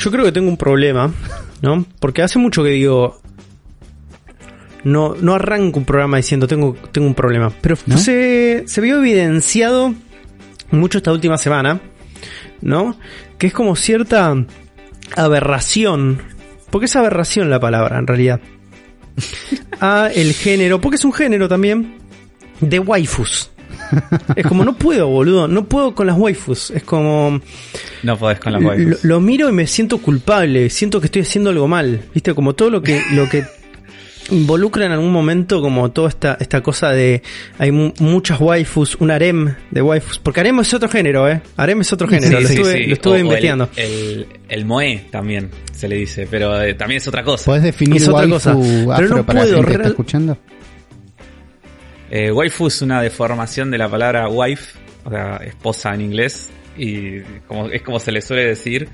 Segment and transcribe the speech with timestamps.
[0.00, 1.12] Yo creo que tengo un problema,
[1.60, 1.84] ¿no?
[1.98, 3.20] Porque hace mucho que digo.
[4.82, 7.52] No, no arranco un programa diciendo tengo, tengo un problema.
[7.60, 7.98] Pero ¿No?
[7.98, 9.94] se, se vio evidenciado
[10.70, 11.80] mucho esta última semana,
[12.62, 12.96] ¿no?
[13.36, 14.34] Que es como cierta
[15.16, 16.22] aberración.
[16.70, 18.40] Porque es aberración la palabra, en realidad.
[19.80, 21.98] A el género, porque es un género también,
[22.60, 23.50] de waifus.
[24.36, 26.70] Es como no puedo, boludo, no puedo con las waifus.
[26.70, 27.40] Es como
[28.02, 29.04] No podés con las waifus.
[29.04, 32.34] lo miro y me siento culpable, siento que estoy haciendo algo mal, ¿viste?
[32.34, 33.44] Como todo lo que lo que
[34.30, 37.20] involucra en algún momento como toda esta esta cosa de
[37.58, 41.40] hay mu- muchas waifus, un harem de waifus, porque harem es otro género, ¿eh?
[41.56, 42.86] Harem es otro género, Sí, lo sí, estuve, sí.
[42.86, 43.68] lo estuve O- o el- investigando.
[43.74, 47.44] El, el, moe también se le dice, pero eh, también es otra cosa.
[47.46, 48.54] ¿Podés definir Es otra cosa.
[48.96, 50.38] Pero no para la puedo, gente que está real- escuchando?
[52.10, 57.20] Eh, waifu es una deformación de la palabra wife, o sea, esposa en inglés, y
[57.46, 58.88] como, es como se le suele decir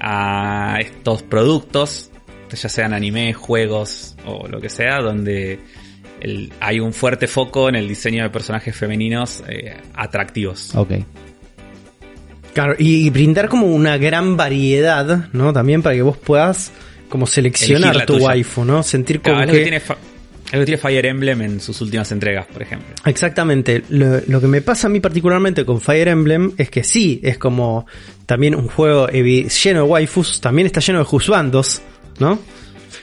[0.00, 2.10] a estos productos,
[2.50, 5.58] ya sean anime, juegos o lo que sea, donde
[6.20, 10.74] el- hay un fuerte foco en el diseño de personajes femeninos eh, atractivos.
[10.74, 10.92] Ok.
[12.54, 15.52] Claro, y brindar como una gran variedad, ¿no?
[15.52, 16.72] También para que vos puedas
[17.08, 18.26] como seleccionar tu tuya.
[18.26, 18.82] waifu, ¿no?
[18.82, 19.58] Sentir como Claro, es lo que...
[19.58, 19.80] que tiene
[20.50, 22.88] fa- es lo que tiene Fire Emblem en sus últimas entregas, por ejemplo.
[23.04, 23.82] Exactamente.
[23.90, 27.38] Lo, lo que me pasa a mí particularmente con Fire Emblem es que sí, es
[27.38, 27.86] como
[28.26, 31.80] también un juego lleno de waifus, también está lleno de juzbandos,
[32.18, 32.38] ¿no?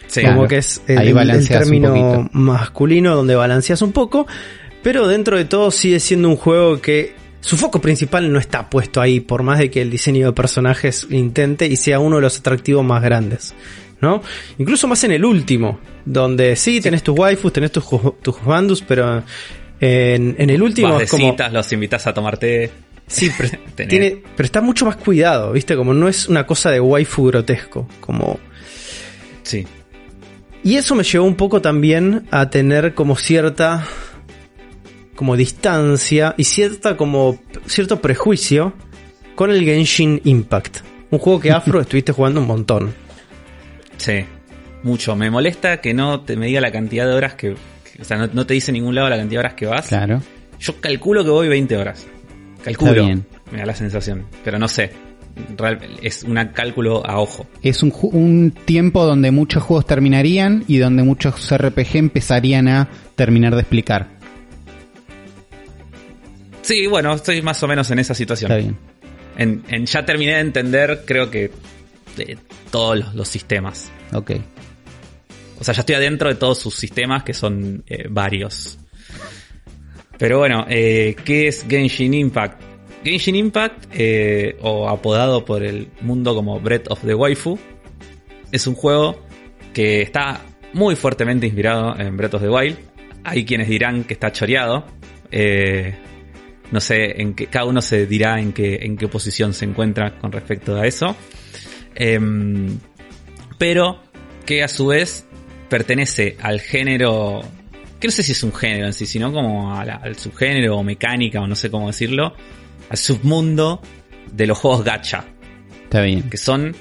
[0.07, 0.47] Sí, como Claro.
[0.47, 4.27] que es el, Ahí el término masculino donde balanceas un poco,
[4.83, 9.01] pero dentro de todo sigue siendo un juego que su foco principal no está puesto
[9.01, 12.39] ahí, por más de que el diseño de personajes intente y sea uno de los
[12.39, 13.53] atractivos más grandes.
[14.01, 14.21] ¿No?
[14.57, 19.23] Incluso más en el último, donde sí, tenés tus waifus, tenés tus, juzbandos, pero
[19.79, 21.31] en, en el último Vas de es como...
[21.31, 22.71] citas, los invitas a tomar té.
[23.07, 23.49] Sí, pero,
[23.87, 25.75] tiene, pero está mucho más cuidado, ¿viste?
[25.75, 28.39] Como no es una cosa de waifu grotesco, como...
[29.43, 29.65] Sí.
[30.63, 33.87] Y eso me llevó un poco también a tener como cierta
[35.15, 38.73] como distancia y cierta como cierto prejuicio
[39.35, 40.77] con el Genshin Impact.
[41.11, 42.93] Un juego que Afro estuviste jugando un montón.
[43.97, 44.25] Sí,
[44.83, 45.15] mucho.
[45.15, 47.55] Me molesta que no te me diga la cantidad de horas que.
[47.93, 49.65] que- o sea, no, no te dice en ningún lado la cantidad de horas que
[49.65, 49.87] vas.
[49.87, 50.21] Claro.
[50.59, 52.05] Yo calculo que voy 20 horas.
[52.63, 52.91] Calculo.
[52.91, 53.25] Está bien.
[53.51, 54.25] Me da la sensación.
[54.43, 54.91] Pero no sé.
[55.57, 57.45] Real- es un cálculo a ojo.
[57.61, 63.53] Es un, un tiempo donde muchos juegos terminarían y donde muchos RPG empezarían a terminar
[63.53, 64.07] de explicar.
[66.61, 68.51] Sí, bueno, estoy más o menos en esa situación.
[68.51, 68.77] Está bien.
[69.37, 71.51] En, en ya terminé de entender, creo que.
[72.15, 72.37] De
[72.71, 73.91] todos los, los sistemas.
[74.13, 74.31] Ok.
[75.59, 78.77] O sea, ya estoy adentro de todos sus sistemas, que son eh, varios.
[80.17, 82.61] Pero bueno, eh, ¿qué es Genshin Impact?
[83.03, 87.59] Genshin Impact, eh, o apodado por el mundo como Breath of the Waifu,
[88.51, 89.19] es un juego
[89.73, 90.41] que está
[90.73, 92.77] muy fuertemente inspirado en Breath of the Wild.
[93.23, 94.85] Hay quienes dirán que está choreado.
[95.31, 95.95] Eh,
[96.71, 100.17] no sé, en qué, cada uno se dirá en qué, en qué posición se encuentra
[100.17, 101.15] con respecto a eso.
[101.95, 102.77] Em,
[103.57, 103.99] pero
[104.45, 105.25] que a su vez
[105.69, 107.41] pertenece al género,
[107.99, 110.83] que no sé si es un género en sí, sino como la- al subgénero o
[110.83, 112.33] mecánica o no sé cómo decirlo,
[112.89, 113.81] al submundo
[114.31, 115.25] de los juegos gacha,
[115.83, 116.29] Está bien.
[116.29, 116.75] que son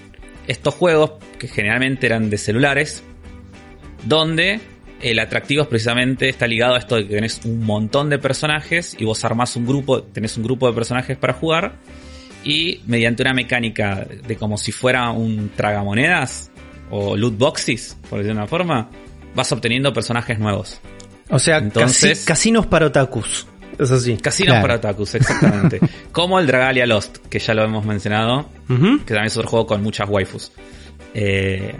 [0.46, 3.02] estos juegos que generalmente eran de celulares,
[4.04, 4.60] donde
[5.00, 8.96] el atractivo es precisamente está ligado a esto de que tenés un montón de personajes
[8.98, 11.76] y vos armás un grupo, tenés un grupo de personajes para jugar
[12.44, 16.50] y mediante una mecánica de como si fuera un tragamonedas
[16.90, 18.90] o loot boxes, por decirlo de una forma,
[19.34, 20.80] vas obteniendo personajes nuevos.
[21.30, 23.46] O sea, Entonces- casi- casinos para otakus.
[23.78, 24.16] Es así.
[24.18, 24.62] Casinos Claro.
[24.62, 25.80] para otakus, exactamente.
[26.12, 28.74] como el Dragalia Lost, que ya lo hemos mencionado, que
[29.14, 30.52] también es otro juego con muchas waifus.
[31.14, 31.74] Eh,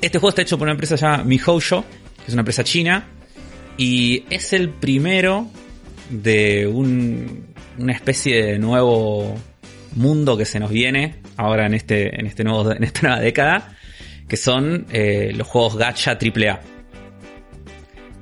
[0.00, 1.84] este juego está hecho por una empresa llamada Mihoujo,
[2.18, 3.04] que es una empresa china,
[3.76, 5.48] y es el primero
[6.08, 7.46] de un-
[7.80, 9.34] una especie de nuevo
[9.94, 13.76] mundo que se nos viene ahora en este, en este nuevo, en esta nueva década,
[14.28, 16.60] que son eh, los juegos gacha AAA.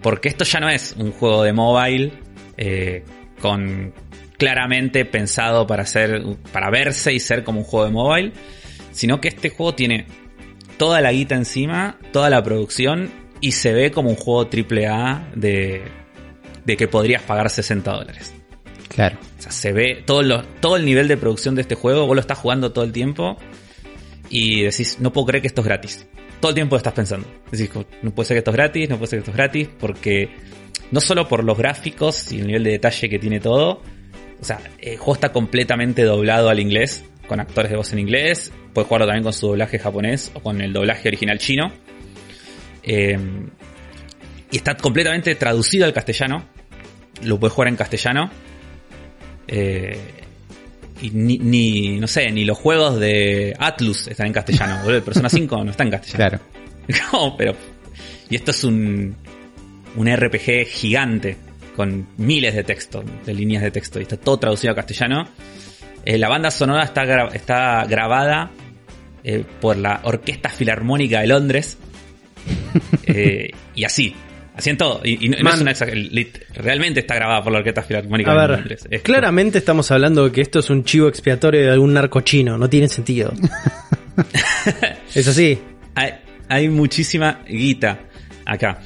[0.03, 2.13] Porque esto ya no es un juego de mobile
[2.57, 3.05] eh,
[3.41, 3.93] con
[4.39, 6.23] claramente pensado para ser
[6.53, 8.33] para verse y ser como un juego de mobile,
[8.93, 10.07] sino que este juego tiene
[10.77, 13.11] toda la guita encima, toda la producción
[13.41, 15.83] y se ve como un juego AAA de
[16.69, 18.35] de que podrías pagar 60 dólares.
[18.89, 19.19] Claro.
[19.49, 22.39] Se ve todo, lo- todo el nivel de producción de este juego, vos lo estás
[22.39, 23.37] jugando todo el tiempo
[24.31, 26.07] y decís, no puedo creer que esto es gratis.
[26.41, 27.27] Todo el tiempo lo estás pensando.
[27.51, 27.71] Decís,
[28.03, 30.29] no puede ser que esto es gratis, no puede ser que esto es gratis, porque
[30.91, 33.83] no solo por los gráficos y el nivel de detalle que tiene todo,
[34.41, 38.53] o sea, el juego está completamente doblado al inglés con actores de voz en inglés.
[38.73, 41.73] Puedes jugarlo también con su doblaje japonés o con el doblaje original chino.
[42.83, 43.19] Eh,
[44.51, 46.47] y está completamente traducido al castellano.
[47.25, 48.31] Lo puedes jugar en castellano.
[49.49, 49.99] Eh,
[51.01, 54.79] y ni, ni, no sé, ni los juegos de Atlus están en castellano.
[54.83, 54.97] boludo.
[54.97, 56.39] El Persona 5 no está en castellano.
[56.89, 57.03] Claro.
[57.13, 57.55] No, pero.
[58.31, 59.17] Y esto es un.
[59.97, 61.37] Un RPG gigante.
[61.77, 63.99] Con miles de texto, de líneas de texto.
[64.01, 65.29] Y está todo traducido a castellano.
[66.05, 68.51] Eh, la banda sonora está, gra- está grabada
[69.23, 71.79] eh, por la Orquesta Filarmónica de Londres.
[73.07, 74.15] Eh, y así.
[74.59, 75.01] Así en todo.
[75.05, 75.73] Y, y no, es una
[76.55, 78.79] Realmente está grabada por la Orquesta Filarmónica A ver.
[78.91, 82.59] Es- claramente estamos hablando de que esto es un chivo expiatorio de algún narco chino.
[82.59, 83.33] No tiene sentido.
[85.15, 85.61] es así.
[85.95, 86.15] hay,
[86.49, 88.01] hay muchísima guita
[88.45, 88.81] acá.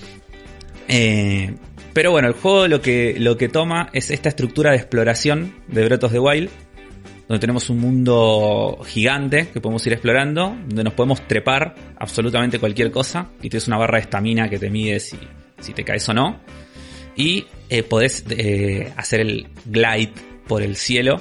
[0.89, 1.55] Eh,
[1.95, 5.87] pero bueno, el juego lo que, lo que toma es esta estructura de exploración de
[5.87, 6.51] Breath of the Wild,
[7.29, 12.91] donde tenemos un mundo gigante que podemos ir explorando, donde nos podemos trepar absolutamente cualquier
[12.91, 15.17] cosa, y tienes una barra de estamina que te mide si,
[15.63, 16.41] si te caes o no,
[17.17, 20.13] y eh, podés eh, hacer el glide
[20.47, 21.21] por el cielo,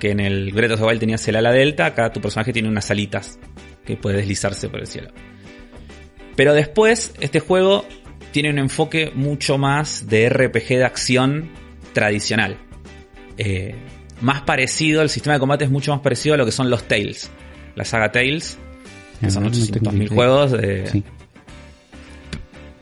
[0.00, 2.68] que en el Breath of the Wild tenías el ala delta, acá tu personaje tiene
[2.68, 3.38] unas alitas
[3.84, 5.10] que puede deslizarse por el cielo.
[6.36, 7.84] Pero después, este juego
[8.32, 11.50] tiene un enfoque mucho más de RPG de acción
[11.92, 12.56] tradicional.
[13.36, 13.74] Eh,
[14.20, 16.84] más parecido, el sistema de combate es mucho más parecido a lo que son los
[16.88, 17.30] Tales.
[17.74, 18.58] La saga Tales,
[19.20, 20.14] que son Ah, no tengo 800.000 idea.
[20.14, 20.52] juegos.
[20.52, 21.04] de- Sí.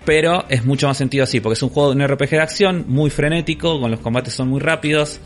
[0.04, 2.84] Pero es mucho más sentido así, porque es un juego de un RPG de acción
[2.88, 5.20] muy frenético, con los combates son muy rápidos,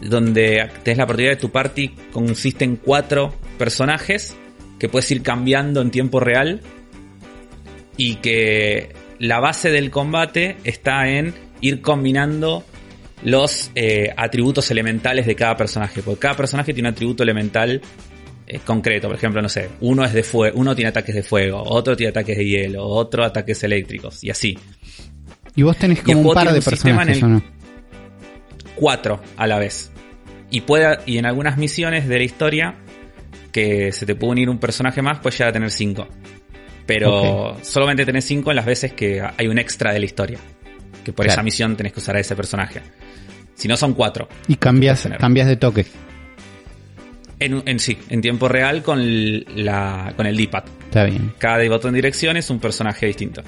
[0.00, 4.36] donde tenés la oportunidad de tu party consiste en cuatro personajes
[4.78, 6.60] que puedes ir cambiando en tiempo real
[7.96, 12.64] y que la base del combate está en ir combinando
[13.22, 17.80] los eh, atributos elementales de cada personaje, porque cada personaje tiene un atributo elemental
[18.54, 21.62] eh, concreto, por ejemplo, no sé, uno es de fuego, uno tiene ataques de fuego,
[21.64, 24.58] otro tiene ataques de hielo, otro ataques eléctricos y así.
[25.54, 27.42] Y vos tenés como un par de un en personajes, el- ¿o no?
[28.74, 29.90] cuatro a la vez.
[30.50, 32.74] Y puede, y en algunas misiones de la historia,
[33.52, 36.08] que se te puede unir un personaje más, puedes llegar a tener cinco.
[36.86, 40.38] Pero solamente tenés cinco en las veces que hay un extra de la historia.
[41.04, 41.34] Que por Claro.
[41.34, 42.80] esa misión tenés que usar a ese personaje.
[43.54, 44.28] Si no son cuatro.
[44.48, 45.86] Y cambias, cambias de toque.
[47.44, 50.64] En, en sí, en tiempo real con el, la, con el D-pad.
[50.84, 51.34] Está bien.
[51.38, 53.42] Cada botón de dirección es un personaje distinto.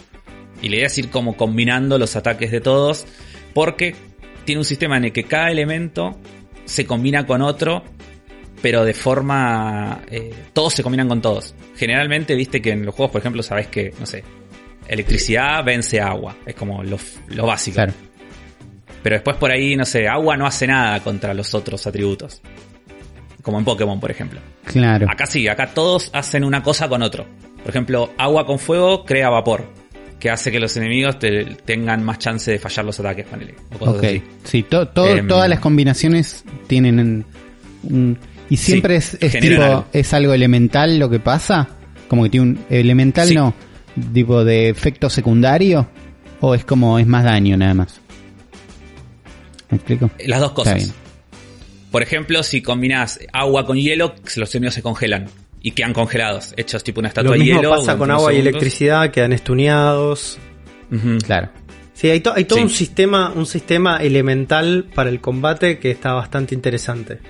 [0.60, 3.06] Y la idea es ir como combinando los ataques de todos.
[3.52, 3.94] Porque
[4.44, 6.18] tiene un sistema en el que cada elemento
[6.64, 7.84] se combina con otro.
[8.60, 10.02] Pero de forma...
[10.10, 11.54] eh, todos se combinan con todos.
[11.76, 14.24] Generalmente, viste que en los juegos, por ejemplo, sabes que, no sé,
[14.88, 16.36] electricidad vence agua.
[16.44, 16.98] Es como lo,
[17.28, 17.76] lo básico.
[17.76, 17.92] Claro.
[19.02, 22.40] Pero después por ahí, no sé, agua no hace nada contra los otros atributos.
[23.44, 24.40] Como en Pokémon, por ejemplo.
[24.64, 25.06] Claro.
[25.08, 27.26] Acá sí, acá todos hacen una cosa con otro.
[27.58, 29.70] Por ejemplo, agua con fuego crea vapor,
[30.18, 33.26] que hace que los enemigos te- tengan más chance de fallar los ataques,
[33.78, 34.04] cosas Ok.
[34.04, 34.22] así.
[34.44, 37.24] Sí, to- todo- Em, todas las combinaciones tienen
[37.84, 38.18] un-
[38.50, 41.68] y siempre Sí, es, es tipo es algo elemental lo que pasa,
[42.08, 43.34] como que tiene un elemental Sí.
[43.34, 43.52] no,
[44.14, 45.86] tipo de efecto secundario
[46.40, 48.00] o es como es más daño nada más.
[49.70, 50.10] ¿Me explico?
[50.26, 50.94] Las dos cosas.
[51.94, 55.26] Por ejemplo, si combinas agua con hielo, los enemigos se congelan
[55.62, 57.70] y quedan congelados, hechos tipo una estatua Lo de mismo hielo.
[57.70, 58.50] pasa con agua y segundos.
[58.50, 60.38] electricidad, quedan estuneados.
[61.24, 61.50] Claro.
[61.92, 62.64] Sí, hay, to- hay todo Sí.
[62.64, 67.20] un sistema, un sistema elemental para el combate que está bastante interesante.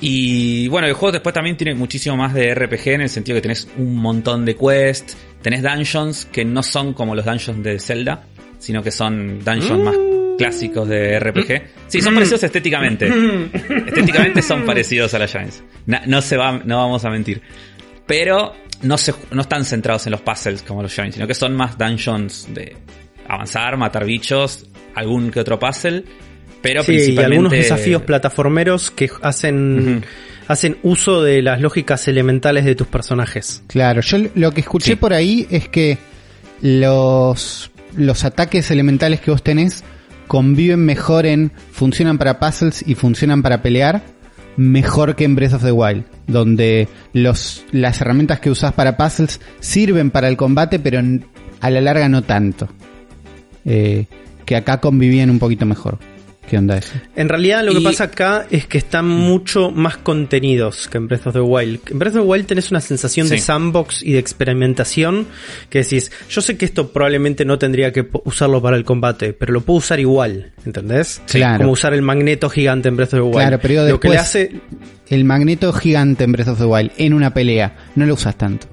[0.00, 3.42] Y bueno, el juego después también tiene muchísimo más de RPG en el sentido que
[3.42, 8.24] tenés un montón de quests, tenés dungeons que no son como los dungeons de Zelda,
[8.58, 9.96] sino que son dungeons más
[10.38, 11.62] clásicos de RPG.
[11.88, 13.08] Sí, son parecidos estéticamente.
[13.86, 15.62] estéticamente son parecidos a las Giants.
[16.06, 17.42] No se va, no vamos a mentir.
[18.06, 21.54] Pero no se, no están centrados en los puzzles como los Giants, sino que son
[21.54, 22.76] más dungeons de
[23.28, 26.04] avanzar, matar bichos, algún que otro puzzle.
[26.60, 30.04] Pero Sí, y principalmente algunos desafíos plataformeros que hacen,
[30.48, 33.62] hacen uso de las lógicas elementales de tus personajes.
[33.66, 34.96] Claro, yo lo que escuché Sí.
[34.96, 35.98] por ahí es que
[36.62, 39.84] los, los ataques elementales que vos tenés
[40.26, 44.02] conviven mejor en, funcionan para puzzles y funcionan para pelear,
[44.56, 49.40] mejor que en Breath of the Wild, donde los, las herramientas que usás para puzzles
[49.60, 51.00] sirven para el combate, pero
[51.60, 52.68] a la larga no tanto.
[53.64, 54.06] Eh,
[54.44, 55.98] que acá convivían un poquito mejor.
[56.48, 56.92] ¿Qué onda eso?
[57.16, 61.26] En realidad lo que pasa acá es que están mucho más contenidos que en Breath
[61.28, 61.80] of the Wild.
[61.90, 65.26] En Breath of the Wild tenés una sensación de sandbox y de experimentación
[65.70, 69.52] que decís, yo sé que esto probablemente no tendría que usarlo para el combate, pero
[69.52, 71.22] lo puedo usar igual, ¿entendés?
[71.26, 71.58] Claro.
[71.58, 73.34] Como usar el magneto gigante en Breath of the Wild.
[73.36, 74.60] Claro, pero lo que le después- hace...
[75.08, 78.66] el magneto gigante en Breath of the Wild en una pelea, no lo usas tanto.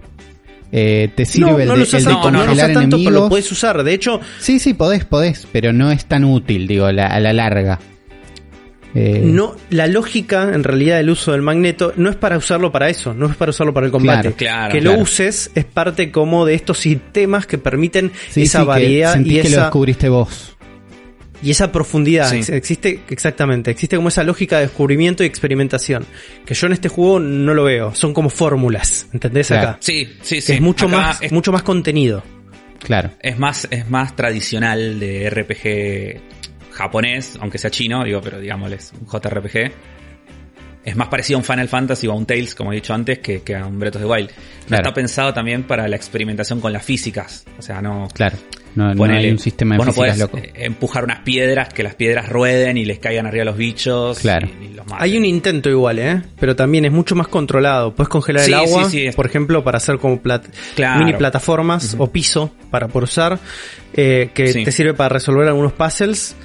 [0.71, 2.73] Eh, te sirve no, el no de, lo usas el de no lo congelar usas
[2.73, 3.83] tanto, pero lo puedes usar.
[3.83, 7.33] De hecho, Sí, sí, podés, podés, pero no es tan útil, digo, la- a la
[7.33, 7.79] larga.
[8.93, 12.89] Eh, no, la lógica en realidad del uso del magneto no es para usarlo para
[12.89, 14.33] eso, no es para usarlo para el combate.
[14.33, 14.97] Claro, claro, que claro.
[14.97, 19.13] lo uses es parte como de estos sistemas que permiten sí, esa sí, que variedad
[19.13, 20.57] sentís y que lo esa, descubriste vos.
[21.43, 22.29] Y esa profundidad.
[22.29, 22.51] Sí.
[22.53, 26.05] Existe, exactamente, existe como esa lógica de descubrimiento y experimentación.
[26.45, 29.69] Que yo en este juego no lo veo, son como fórmulas, ¿entendés Claro.
[29.69, 29.77] acá?
[29.81, 30.53] Sí, sí, Que sí.
[30.53, 32.23] es mucho Acá más, Es, mucho más contenido.
[32.83, 33.11] Claro.
[33.21, 36.21] es más, es más tradicional de RPG
[36.71, 39.71] japonés, aunque sea chino, digo, pero digámosles, un JRPG.
[40.83, 43.19] Es más parecido a un Final Fantasy o a un Tales, como he dicho antes,
[43.19, 44.29] que, que a un Breath of the Wild.
[44.31, 44.81] No Claro.
[44.83, 47.45] Está pensado también para la experimentación con las físicas.
[47.59, 48.35] O sea, no, Claro.
[48.75, 50.37] No, no hay un sistema de vos no físicas podés, loco.
[50.37, 54.19] eh, empujar unas piedras, que las piedras rueden y les caigan arriba a los bichos
[54.19, 54.47] Claro.
[54.61, 55.03] y, y los maten.
[55.03, 56.21] Hay un intento igual, ¿eh?
[56.39, 57.93] Pero también es mucho más controlado.
[57.93, 60.99] Puedes congelar Sí, el agua, sí, por ejemplo, para hacer como plat- Claro.
[60.99, 63.39] mini plataformas o piso para por usar,
[63.93, 64.63] eh, que Sí.
[64.63, 66.35] te sirve para resolver algunos puzzles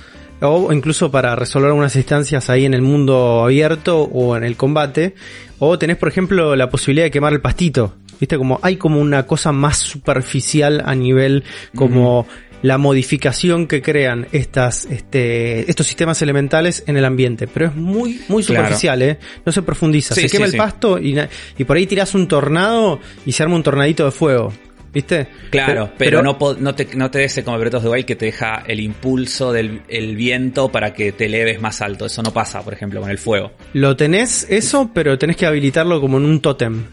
[0.40, 5.14] o incluso para resolver algunas instancias ahí en el mundo abierto o en el combate.
[5.58, 7.94] O tenés, por ejemplo, la posibilidad de quemar el pastito.
[8.20, 11.44] Viste, como hay como una cosa más superficial a nivel
[11.74, 12.26] como
[12.62, 17.46] la modificación que crean estas, este, estos sistemas elementales en el ambiente.
[17.46, 18.62] Pero es muy, muy Claro.
[18.64, 19.18] superficial, ¿eh?
[19.44, 20.14] No se profundiza.
[20.14, 20.56] Sí, se quema sí, el sí.
[20.58, 21.16] pasto y,
[21.58, 24.52] y por ahí tirás un tornado y se arma un tornadito de fuego.
[24.92, 25.28] ¿Viste?
[25.50, 26.36] Claro, pero, no,
[26.74, 29.82] te, no te des como Breath of the Wild que te deja el impulso del
[29.88, 32.06] el viento para que te eleves más alto.
[32.06, 33.52] Eso no pasa, por ejemplo, con el fuego.
[33.74, 36.84] Lo tenés eso, pero tenés que habilitarlo como en un tótem.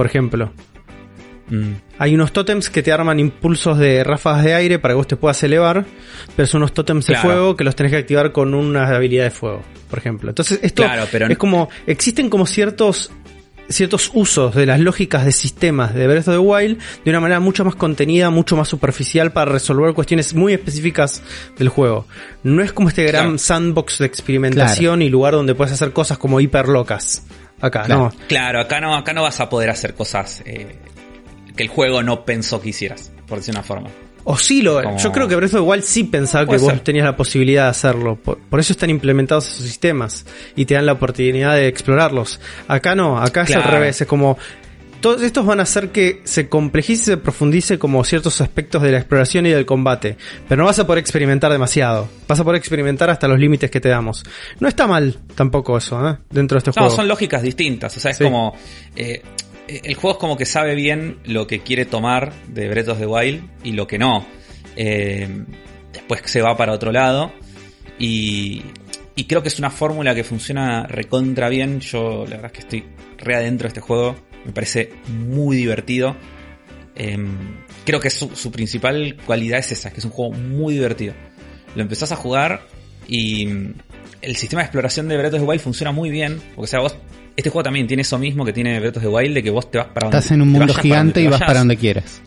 [0.00, 0.50] Por ejemplo.
[1.50, 1.72] Mm.
[1.98, 5.16] Hay unos tótems que te arman impulsos de ráfagas de aire para que vos te
[5.16, 5.84] puedas elevar,
[6.34, 9.30] pero son unos tótems de fuego que los tenés que activar con una habilidad de
[9.30, 10.30] fuego, por ejemplo.
[10.30, 13.10] Entonces, esto Claro, pero es como, existen como ciertos
[13.68, 17.40] ciertos usos de las lógicas de sistemas de Breath of the Wild de una manera
[17.40, 21.22] mucho más contenida, mucho más superficial para resolver cuestiones muy específicas
[21.58, 22.06] del juego.
[22.42, 23.38] No es como este gran Claro.
[23.38, 27.22] sandbox de experimentación y lugar donde puedes hacer cosas como hiper locas.
[27.60, 28.12] Acá, Claro.
[28.14, 28.26] no.
[28.28, 30.76] Claro, acá no, acá no vas a poder hacer cosas eh,
[31.56, 33.88] que el juego no pensó que hicieras, por decir una forma.
[34.24, 36.70] O sí lo, Como- yo creo que Breath of the Wild sí pensaba que vos
[36.70, 36.80] ser.
[36.80, 38.16] tenías la posibilidad de hacerlo.
[38.16, 42.38] Por, por eso están implementados esos sistemas y te dan la oportunidad de explorarlos.
[42.68, 44.36] Acá no, acá es al revés, es como
[45.00, 48.92] todos estos van a hacer que se complejice y se profundice como ciertos aspectos de
[48.92, 50.16] la exploración y del combate,
[50.48, 52.08] pero no vas a poder experimentar demasiado.
[52.28, 54.24] Vas a poder experimentar hasta los límites que te damos.
[54.58, 56.18] No está mal tampoco eso, ¿eh?
[56.30, 56.96] dentro de este No, juego.
[56.96, 57.96] son lógicas distintas.
[57.96, 58.24] O sea, es Sí.
[58.24, 58.54] como.
[58.96, 59.22] eh,
[59.68, 63.06] el juego es como que sabe bien lo que quiere tomar de Breath of the
[63.06, 64.26] Wild y lo que no.
[64.76, 65.44] Eh,
[65.92, 67.30] después se va para otro lado.
[67.98, 68.62] Y,
[69.14, 71.80] y creo que es una fórmula que funciona recontra bien.
[71.80, 72.84] Yo, la verdad es que estoy
[73.18, 74.16] re adentro de este juego.
[74.44, 76.16] Me parece muy divertido.
[76.96, 77.18] Eh,
[77.84, 81.14] creo que su, su principal cualidad es esa, que es un juego muy divertido.
[81.74, 82.62] Lo empezás a jugar
[83.06, 83.74] y mm,
[84.22, 86.40] el sistema de exploración de Breath of the Wild funciona muy bien.
[86.54, 86.96] Porque, o sea, vos,
[87.36, 89.70] este juego también tiene eso mismo que tiene Breath of the Wild, de que vos
[89.70, 92.22] te vas para donde Estás en un mundo gigante y vas para donde quieras.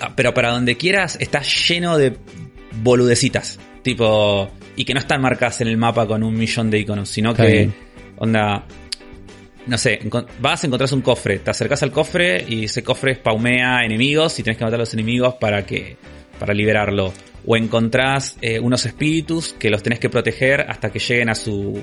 [0.00, 2.16] Ah, Pero para donde quieras está lleno de
[2.82, 3.58] boludecitas.
[3.82, 7.30] Tipo, y que no están marcadas en el mapa con un millón de iconos, sino
[7.30, 7.74] Está que, bien.
[8.18, 8.66] onda,
[9.66, 10.00] no sé,
[10.40, 14.58] vas, encontrás un cofre, te acercás al cofre y ese cofre spaumea enemigos y tenés
[14.58, 15.96] que matar a los enemigos para que,
[16.38, 17.12] para liberarlo.
[17.46, 21.80] O encontrás eh, unos espíritus que los tenés que proteger hasta que lleguen a su,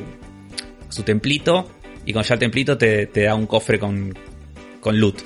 [0.87, 1.71] a su templito
[2.05, 4.13] y con ya el templito te, te da un cofre con,
[4.79, 5.21] con loot.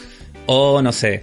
[0.48, 1.22] O no sé,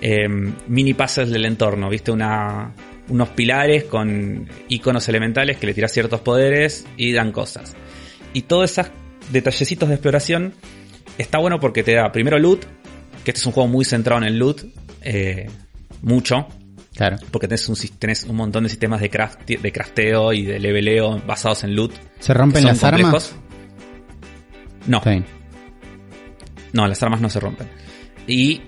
[0.00, 2.72] eh, mini puzzles del entorno, viste una
[3.08, 7.76] unos pilares con iconos elementales que le tiras ciertos poderes y dan cosas.
[8.32, 8.90] Y todos esos
[9.30, 10.54] detallecitos de exploración
[11.18, 12.64] está bueno porque te da primero loot,
[13.24, 14.62] que este es un juego muy centrado en el loot,
[15.02, 15.48] eh,
[16.02, 16.46] mucho,
[16.96, 17.16] Claro.
[17.30, 21.20] porque tenés un, tenés un montón de sistemas de, craft, de crafteo y de leveleo
[21.26, 21.92] basados en loot.
[22.20, 23.00] ¿Se rompen las armas?
[23.02, 23.34] complejos.
[24.86, 25.24] No, Está bien.
[26.72, 27.66] no, las armas no se rompen.
[28.26, 28.60] Y,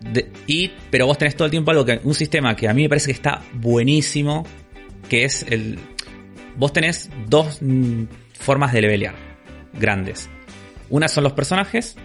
[0.00, 2.82] de- y pero vos tenés todo el tiempo algo que un sistema que a mí
[2.82, 4.44] me parece que está buenísimo,
[5.08, 5.78] que es el
[6.56, 8.04] vos tenés dos mm,
[8.38, 9.14] formas de levelear
[9.72, 10.28] grandes.
[10.88, 11.96] Una son los personajes.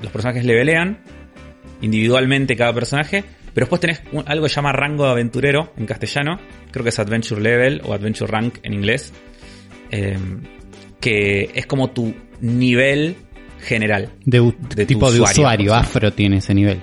[0.00, 0.98] Los personajes levelean
[1.82, 3.24] individualmente cada personaje,
[3.54, 6.38] pero después tenés un- algo que se llama rango de aventurero en castellano,
[6.70, 9.12] creo que es Adventure Level o Adventure Rank en inglés,
[9.90, 10.18] eh,
[11.00, 13.16] que es como tu nivel
[13.60, 14.12] general.
[14.24, 14.52] De,
[14.86, 16.80] tipo de usuario, afro tiene ese nivel.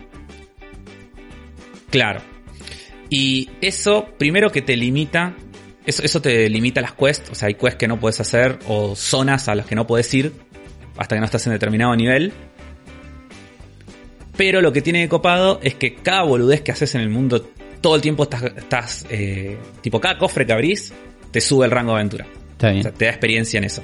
[1.89, 2.21] Claro.
[3.09, 5.35] Y eso, primero que te limita,
[5.87, 8.95] eso, eso te limita las quests, o sea, hay quests que no puedes hacer o
[8.95, 10.33] zonas a las que no puedes ir,
[10.97, 12.31] hasta que no estás en determinado nivel.
[14.35, 17.49] Pero lo que tiene de copado es que cada boludez que haces en el mundo,
[17.81, 20.93] todo el tiempo estás, estás eh, tipo, cada cofre que abrís,
[21.31, 22.27] te sube el rango de aventura.
[22.51, 22.83] Está O bien.
[22.83, 23.83] sea, te da experiencia en eso.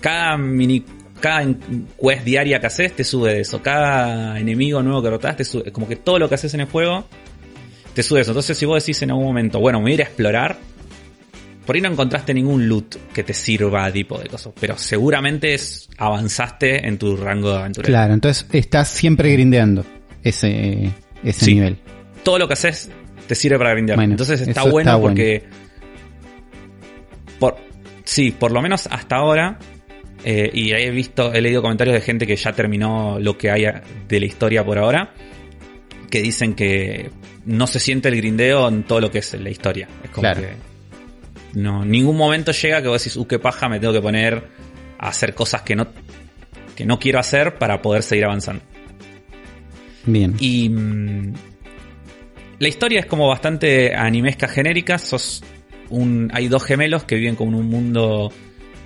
[0.00, 0.84] Cada mini,
[1.20, 3.62] cada quest diaria que haces te sube de eso.
[3.62, 5.72] Cada enemigo nuevo que derrotás te sube.
[5.72, 7.06] Como que todo lo que haces en el juego
[7.94, 8.32] te sube eso.
[8.32, 10.58] Entonces, si vos decís en algún momento, bueno, me voy a ir a explorar,
[11.66, 14.52] por ahí no encontraste ningún loot que te sirva tipo de cosas.
[14.58, 17.86] Pero seguramente es, avanzaste en tu rango de aventura.
[17.86, 19.84] Claro, entonces estás siempre grindeando
[20.22, 20.92] ese,
[21.24, 21.54] ese Sí.
[21.54, 21.76] nivel.
[22.22, 22.90] todo lo que haces
[23.26, 23.96] te sirve para grindear.
[23.98, 25.08] Bueno, Entonces está bueno está bueno.
[25.14, 25.44] porque.
[27.38, 27.56] Por,
[28.04, 29.58] sí, por lo menos hasta ahora.
[30.24, 33.64] eh, y he visto, he leído comentarios de gente que ya terminó lo que hay
[34.08, 35.12] de la historia por ahora.
[36.10, 37.10] Que dicen que
[37.44, 39.88] no se siente el grindeo en todo lo que es la historia.
[40.02, 40.40] Es como Claro.
[40.40, 40.75] que.
[41.56, 44.44] No, ningún momento llega que vos decís, uh, qué paja, me tengo que poner
[44.98, 45.88] a hacer cosas que no,
[46.76, 48.62] que no quiero hacer para poder seguir avanzando.
[50.04, 50.34] Bien.
[50.38, 51.32] Y mm,
[52.58, 54.98] la historia es como bastante animesca genérica.
[54.98, 55.42] Sos
[55.88, 58.30] un, hay dos gemelos que viven como en un mundo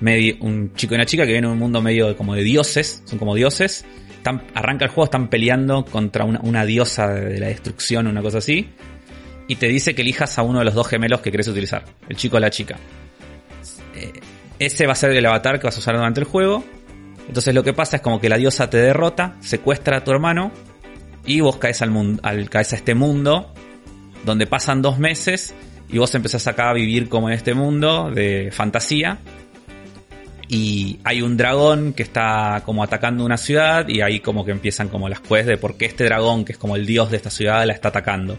[0.00, 2.42] medio, un chico y una chica que viven en un mundo medio de- como de
[2.44, 3.84] dioses, son como dioses.
[4.16, 8.38] Están, arranca el juego, están peleando contra una, una diosa de la destrucción, una cosa
[8.38, 8.68] así.
[9.50, 12.14] Y te dice que elijas a uno de los dos gemelos que querés utilizar, el
[12.14, 12.76] chico o la chica.
[13.97, 14.12] Eh,
[14.61, 16.62] ese va a ser el avatar que vas a usar durante el juego.
[17.26, 20.52] Entonces lo que pasa es como que la diosa te derrota, secuestra a tu hermano
[21.26, 23.52] y vos caes al mundo, caes a este mundo
[24.25, 25.52] donde pasan dos meses
[25.88, 29.19] y vos empezás acá a vivir como en este mundo de fantasía.
[30.47, 34.87] Y hay un dragón que está como atacando una ciudad y ahí como que empiezan
[34.87, 37.30] como las quests de por qué este dragón, que es como el dios de esta
[37.30, 38.38] ciudad, la está atacando.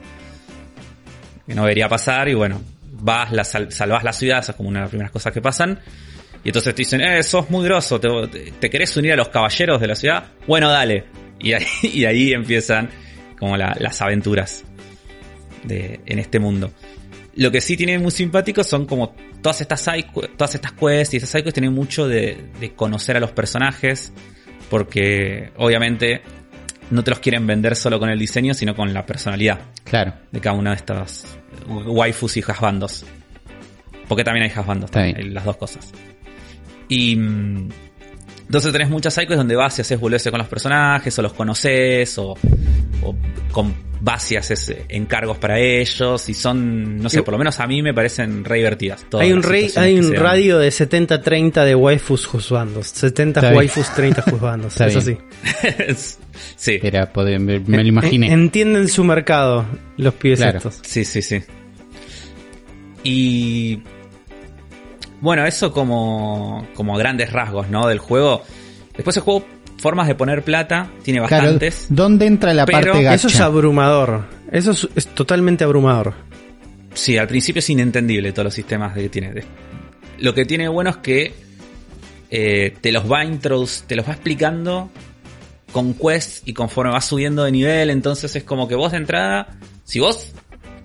[1.56, 2.62] No debería pasar y bueno,
[2.94, 5.42] vas, la sal- salvás la ciudad, esa es como una de las primeras cosas que
[5.42, 5.80] pasan.
[6.44, 9.80] Y entonces te dicen, eh, sos muy grosso, te, te- querés unir a los caballeros
[9.80, 10.24] de la ciudad?
[10.48, 11.06] Bueno, dale.
[11.40, 12.90] Y ahí, y ahí empiezan
[13.38, 14.64] como la- las aventuras
[15.64, 16.72] de, en este mundo.
[17.36, 19.84] Lo que sí tiene muy simpático son como todas estas
[20.36, 24.12] todas estas quests y esas side quests tienen mucho de conocer a los personajes
[24.70, 26.22] porque obviamente
[26.92, 30.14] no te los quieren vender solo con el diseño sino con la personalidad Claro.
[30.32, 31.26] de cada una de estas
[31.68, 33.06] waifus y husbandos.
[34.08, 34.50] Porque también hay
[35.04, 35.16] bien.
[35.18, 35.92] hay las dos cosas.
[36.90, 37.70] Y mm,
[38.52, 42.18] entonces tenés muchas cycles donde vas y haces boludeces con los personajes, o los conoces,
[42.18, 42.36] o,
[43.02, 43.16] o
[43.54, 47.68] con, vas y haces encargos para ellos, y son, no sé, por lo menos a
[47.68, 49.06] mí me parecen re divertidas.
[49.10, 52.88] todas Hay un, rey, hay radio de 70-30 de waifus juzbandos.
[52.88, 53.58] 70 Está bien.
[53.58, 54.74] waifus, 30 juzbandos.
[54.74, 55.20] Está es bien.
[55.90, 56.18] así.
[56.58, 58.28] sí, Era, me, me lo imaginé.
[58.28, 60.58] En- Entienden su mercado los pibes Claro.
[60.58, 60.80] estos.
[60.84, 61.42] Sí, sí, sí.
[63.06, 63.82] Y
[65.22, 67.88] bueno, eso como, como grandes rasgos, ¿no?
[67.88, 68.44] Del juego.
[68.96, 69.46] Después el juego,
[69.78, 71.86] formas de poner plata, tiene Claro, bastantes.
[71.90, 73.16] ¿Dónde entra la Pero parte gacha?
[73.16, 74.26] Eso es abrumador.
[74.52, 76.14] Eso es, es totalmente abrumador.
[76.94, 79.46] Sí, al principio es inentendible todos los sistemas que tiene.
[80.20, 81.34] Lo que tiene bueno es que
[82.30, 84.90] eh, te los va introduc- te los va explicando
[85.72, 89.48] con quests y conforme vas subiendo de nivel, entonces es como que vos de entrada,
[89.86, 90.34] si vos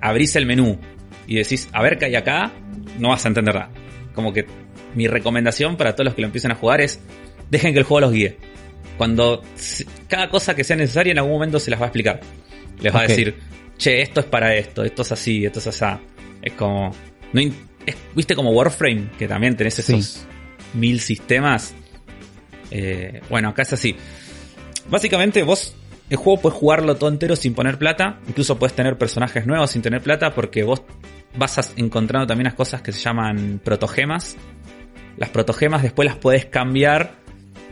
[0.01, 0.79] abrís el menú
[1.27, 2.53] y decís, a ver qué hay acá,
[3.01, 3.70] no vas a entender nada.
[4.16, 4.46] Como que
[4.96, 6.98] mi recomendación para todos los que lo empiecen a jugar es,
[7.50, 8.37] dejen que el juego los guíe.
[8.98, 9.42] Cuando
[10.09, 12.20] cada cosa que sea necesaria en algún momento se las va a explicar.
[12.81, 13.37] Les va a decir,
[13.79, 15.85] che, esto es para esto, esto es así, esto es así.
[16.42, 16.90] Es como,
[17.33, 17.55] no in-
[17.87, 20.26] es- viste como Warframe, que también tenés esos
[20.74, 21.74] mil sistemas.
[22.70, 23.94] Eh, bueno, acá es así.
[24.90, 25.76] Básicamente vos
[26.09, 28.20] el juego puedes jugarlo todo entero sin poner plata.
[28.29, 30.83] Incluso puedes tener personajes nuevos sin tener plata porque vos
[31.37, 34.37] vas encontrando también unas cosas que se llaman protogemas.
[35.16, 37.16] Las protogemas después las puedes cambiar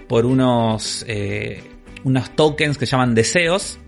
[0.09, 1.63] por unos, eh,
[2.05, 3.79] unos tokens que se llaman deseos.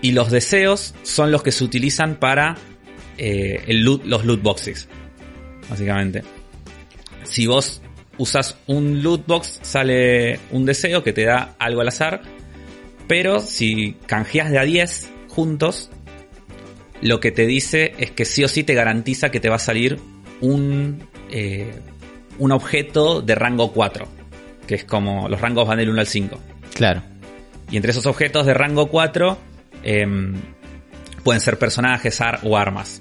[0.00, 2.56] Y los deseos son los que se utilizan para
[3.16, 4.88] eh, el loot- los loot boxes.
[5.70, 6.22] Básicamente.
[7.22, 7.80] Si vos
[8.18, 12.22] usas un loot box, sale un deseo que te da algo al azar.
[13.08, 15.90] Pero si canjeas de a 10 juntos,
[17.04, 19.60] lo que te dice es que sí o sí te garantiza que te va a
[19.60, 20.00] salir
[20.40, 21.72] un, eh,
[22.38, 24.08] un objeto de rango 4.
[24.66, 26.40] Que es como los rangos van del 1 al 5.
[26.74, 27.02] Claro.
[27.70, 29.38] Y entre esos objetos de rango 4
[29.82, 30.34] em,
[31.22, 33.00] pueden ser personajes ar- o armas.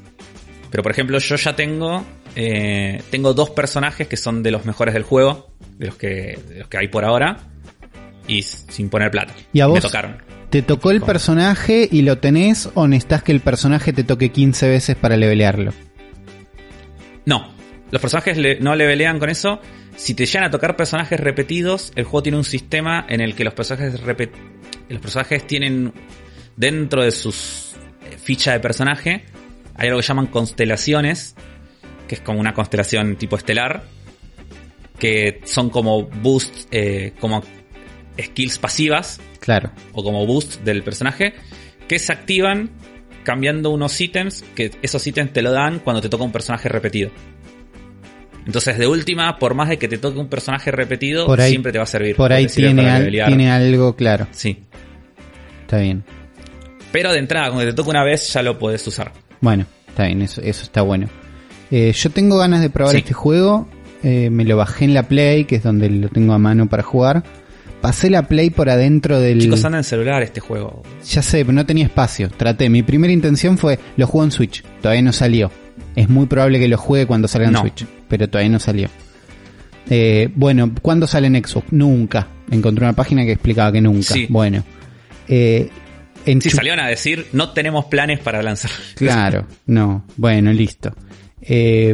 [0.70, 2.06] Pero por ejemplo, yo ya tengo.
[2.36, 5.50] eh, tengo dos personajes que son de los mejores del juego.
[5.78, 7.38] De los que, de los que hay por ahora.
[8.28, 9.34] Y sin poner plata.
[9.54, 9.82] ¿Y a Me vos?
[9.82, 10.18] tocaron.
[10.54, 14.70] ¿Te tocó el personaje y lo tenés o necesitas que el personaje te toque 15
[14.70, 15.74] veces para levelearlo?
[17.26, 17.52] No.
[17.90, 19.60] Los personajes le- no levelean con eso.
[19.96, 23.44] si te llegan a tocar personajes repetidos, el juego tiene un sistema en el que
[23.44, 25.92] los personajes los personajes tienen
[26.56, 27.74] dentro de sus
[28.12, 29.24] eh, ficha de personaje
[29.76, 31.36] hay algo que llaman constelaciones,
[32.08, 33.84] que es como una constelación tipo estelar,
[35.00, 37.44] que son como boosts, eh, como
[38.18, 39.72] skills pasivas Claro.
[39.94, 41.34] o como boost del personaje
[41.88, 42.70] que se activan
[43.24, 47.10] cambiando unos ítems que esos ítems te lo dan cuando te toca un personaje repetido.
[48.46, 51.72] Entonces, de última, por más de que te toque un personaje repetido, Por ahí- siempre
[51.72, 52.16] te va a servir.
[52.16, 54.28] Por ahí tiene, al- algo claro.
[54.32, 54.64] Sí.
[55.62, 56.04] Está bien.
[56.92, 59.14] Pero de entrada, cuando te toca una vez, ya lo puedes usar.
[59.40, 61.08] Bueno, está bien, eso, eso está bueno.
[61.72, 63.00] Eh, yo tengo ganas de probar Sí.
[63.00, 63.68] este juego.
[64.06, 66.84] eh, me lo bajé en la Play, que es donde lo tengo a mano para
[66.84, 67.24] jugar.
[67.84, 69.42] Pasé la Play por adentro del...
[69.42, 70.84] Chicos, anda en celular este juego.
[71.06, 72.30] Ya sé, pero no tenía espacio.
[72.30, 72.70] Traté.
[72.70, 74.64] Mi primera intención fue, lo juego en Switch.
[74.82, 75.52] Todavía no salió.
[75.94, 77.60] Es muy probable que lo juegue cuando salga en No.
[77.60, 77.86] Switch.
[78.08, 78.88] Pero todavía no salió.
[79.90, 81.74] Eh, bueno, ¿cuándo sale en Xbox?
[81.74, 82.26] Nunca.
[82.50, 84.14] Encontré una página que explicaba que nunca.
[84.14, 84.28] Sí.
[84.30, 84.64] Bueno.
[85.28, 85.70] Eh,
[86.26, 88.72] en Sí, salieron a decir, no tenemos planes para lanzar.
[88.96, 90.06] Claro, no.
[90.16, 90.96] Bueno, listo.
[91.42, 91.94] Eh,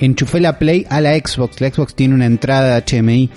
[0.00, 1.60] enchufé la Play a la Xbox.
[1.60, 3.28] La Xbox tiene una entrada HMI.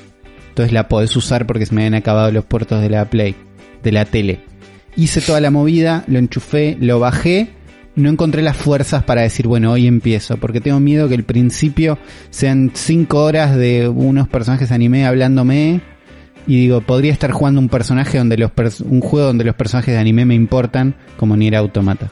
[0.59, 3.33] Entonces la podés usar porque se me habían acabado los puertos de la Play,
[3.81, 4.39] de la tele.
[4.97, 7.51] Hice toda la movida, lo enchufé, lo bajé.
[7.95, 10.35] No encontré las fuerzas para decir, bueno, hoy empiezo.
[10.35, 11.97] Porque tengo miedo que el principio
[12.29, 15.79] sean 5 horas de unos personajes anime hablándome.
[16.45, 19.93] Y digo, podría estar jugando un personaje donde los pers- un juego donde los personajes
[19.93, 22.11] de anime me importan, como Nier Automata.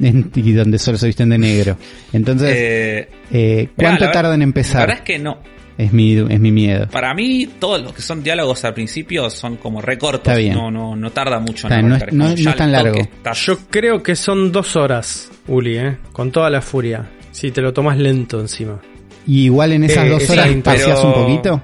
[0.00, 1.76] Y donde solo se visten de negro.
[2.12, 4.80] Entonces, Eh, eh, ¿cuánto tarda en verdad- La empezar?
[4.88, 5.38] verdad es que no.
[5.78, 6.86] Es mi, es mi miedo.
[6.90, 10.28] Para mí, todos los que son diálogos al principio son como recortos.
[10.28, 10.54] Está bien.
[10.54, 12.98] No, no, no tarda mucho Está en bien, no es- no- no tan largo.
[13.34, 15.96] Yo creo que son dos horas, Uli, ¿eh?
[16.12, 17.08] Con toda la furia.
[17.30, 18.78] Si te lo tomas lento encima.
[19.26, 21.62] Y igual en esas Eh, dos sí, horas pero- paseas un poquito.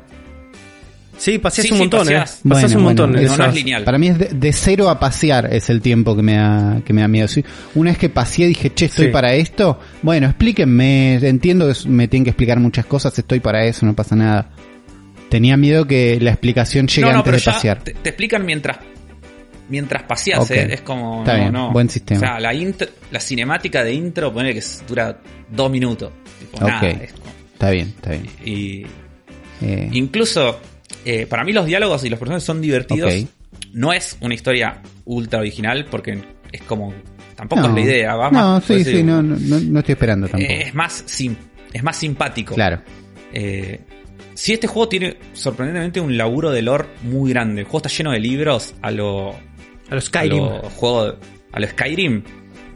[1.19, 2.37] Sí, paseas Sí, un sí, montón, paseás.
[2.39, 2.49] ¿eh?
[2.49, 3.13] Paseas un montón.
[3.13, 3.83] no, esas- no es lineal.
[3.85, 6.93] Para mí es de, de cero a pasear es el tiempo que me da, que
[6.93, 7.27] me da miedo.
[7.27, 9.11] Sí, Una vez que paseé dije, che, estoy Sí.
[9.13, 9.81] para esto.
[10.03, 11.17] Bueno, explíquenme.
[11.17, 13.19] Entiendo que me tienen que explicar muchas cosas.
[13.19, 14.51] Estoy para eso, no pasa nada.
[15.29, 17.83] Tenía miedo que la explicación llegue no, no, antes pero de ya pasear.
[17.83, 18.79] Te, te explican mientras
[19.69, 20.51] mientras paseas, Ok.
[20.53, 20.69] ¿eh?
[20.71, 21.19] Es como.
[21.21, 21.73] Está no, bien, no.
[21.73, 22.19] buen sistema.
[22.19, 25.19] O sea, la, intro- la cinemática de intro, ponele que dura
[25.51, 26.13] dos minutos.
[26.39, 26.69] Tipo, Ok.
[26.71, 28.27] nada, es como- Está bien, está bien.
[28.45, 28.87] y
[29.61, 30.61] Eh, incluso,
[31.05, 33.13] eh, para mí los diálogos y los personajes son divertidos.
[33.73, 36.19] No es una historia ultra original porque
[36.53, 36.93] es como.
[37.37, 37.69] Tampoco no.
[37.69, 38.17] es la idea.
[38.17, 40.53] Va no, sí, sí, no, no, no- no estoy esperando tampoco.
[40.53, 41.37] Es más, sim-
[41.73, 42.55] es más simpático.
[42.55, 42.83] claro.
[43.33, 43.81] Eh,
[44.35, 47.61] si este juego tiene sorprendentemente un laburo de lore muy grande.
[47.63, 49.31] El juego está lleno de libros a lo,
[49.91, 50.43] A los Skyrim.
[50.45, 51.17] a lo juego
[51.53, 52.23] a lo Skyrim.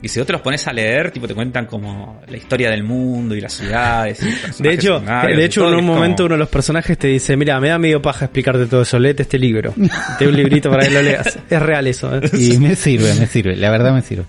[0.02, 2.82] Y si vos te los pones a leer, tipo te cuentan como la historia del
[2.82, 4.18] mundo y las ciudades.
[4.58, 7.36] y De hecho, de hecho en un como- momento uno de los personajes te dice,
[7.36, 9.72] mira, me da medio paja explicarte todo eso, léete este libro.
[10.18, 11.38] Te doy un librito para que lo leas.
[11.50, 12.20] Es real eso, ¿eh?
[12.36, 14.24] Y me sirve, me sirve, la verdad me sirve.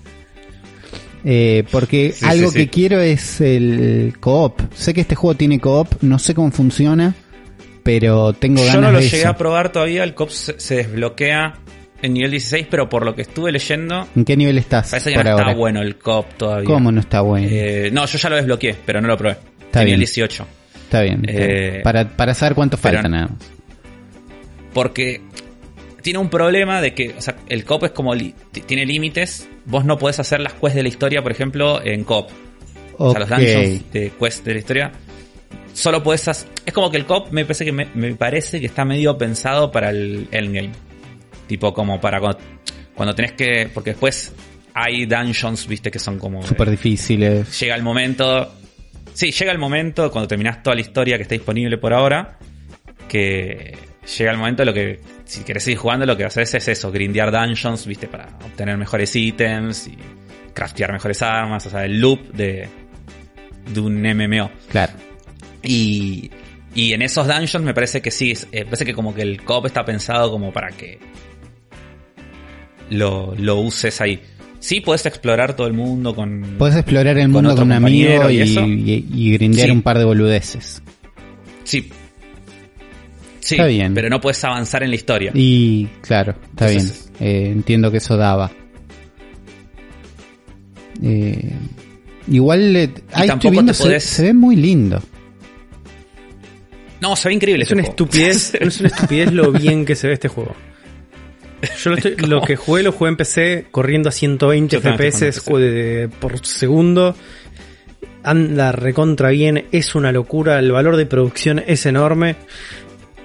[1.25, 2.65] Eh, porque Sí, algo sí, sí.
[2.65, 4.59] que quiero es el co-op.
[4.75, 7.15] Sé que este juego tiene co-op, no sé cómo funciona,
[7.81, 9.29] pero tengo ganas Yo no lo de llegué eso.
[9.29, 10.03] a probar todavía.
[10.03, 11.55] El se, se desbloquea
[12.03, 15.15] en nivel 16, pero por lo que estuve leyendo, ¿En qué nivel estás parece que
[15.15, 15.55] no está ahora?
[15.55, 16.65] bueno el COP todavía.
[16.67, 17.47] ¿Cómo no está bueno?
[17.49, 19.37] Eh, no, yo ya lo desbloqueé, pero no lo probé.
[19.61, 19.99] Está en bien.
[19.99, 20.47] nivel 18.
[20.83, 21.23] está bien.
[21.27, 21.81] está eh, bien.
[21.83, 23.49] Para, para saber cuánto falta nada más.
[24.73, 25.21] Porque
[26.01, 28.35] tiene un problema de que, o sea, el COP es como, li-
[28.65, 29.47] tiene límites.
[29.65, 32.29] Vos no podés hacer las quests de la historia, por ejemplo, en COP.
[32.97, 34.91] O sea, los dungeons de quest de la historia.
[35.73, 36.49] Solo podés hacer...
[36.65, 39.71] Es como que el COP me parece que, me, me parece que está medio pensado
[39.71, 40.71] para el endgame.
[41.47, 42.39] Tipo como para cuando,
[42.95, 43.69] cuando tenés que...
[43.73, 44.33] Porque después
[44.73, 46.41] hay dungeons, viste, que son como...
[46.43, 47.59] Súper difíciles.
[47.59, 48.53] llega el momento.
[49.13, 52.37] Sí, llega el momento cuando terminás toda la historia que está disponible por ahora.
[53.07, 53.77] Que
[54.17, 56.91] llega el momento de lo que, si querés seguir jugando, lo que haces es eso:
[56.91, 59.97] grindear dungeons, viste, para obtener mejores ítems y
[60.53, 61.65] craftear mejores armas.
[61.65, 62.67] O sea, el loop de,
[63.71, 64.49] de un MMO.
[64.71, 64.93] Claro.
[65.61, 66.31] Y,
[66.73, 69.43] y en esos dungeons me parece que sí, es- eh, parece que como que el
[69.43, 70.97] cop está pensado como para que
[72.89, 74.21] lo, lo uses ahí.
[74.59, 76.55] Sí, puedes explorar todo el mundo con...
[76.57, 78.65] Puedes explorar el Con mundo con un amigo compañero y, y eso.
[78.65, 79.71] y- y grindear Sí.
[79.73, 80.81] un par de boludeces.
[81.65, 81.89] Sí.
[83.41, 83.93] Sí, Está bien.
[83.93, 85.31] pero no puedes avanzar en la historia.
[85.33, 87.29] Y claro, está Entonces- bien.
[87.29, 88.51] Eh, entiendo que eso daba.
[91.01, 91.51] Eh,
[92.29, 95.01] igual eh, ahí estoy viendo, se, podés- se ve muy lindo.
[97.01, 97.91] No, se ve increíble Es este una juego.
[98.05, 100.55] estupidez, no es una estupidez lo bien que se ve este juego.
[101.83, 105.09] Yo lo, estoy- lo que jugué, lo jugué en PC corriendo a 120 Yo también
[105.13, 107.15] estoy FPS por segundo.
[108.23, 112.35] anda recontra bien, es una locura, el valor de producción es enorme.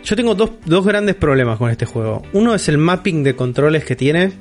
[0.05, 2.23] Yo tengo dos, dos grandes problemas con este juego.
[2.33, 4.33] Uno es el mapping de controles que tiene.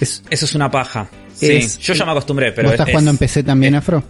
[0.00, 1.08] Es, Eso es una paja.
[1.34, 3.78] Sí, Es- yo ya me acostumbré, pero ¿Vos estás es- jugando en PC también, es-
[3.78, 4.02] Afro?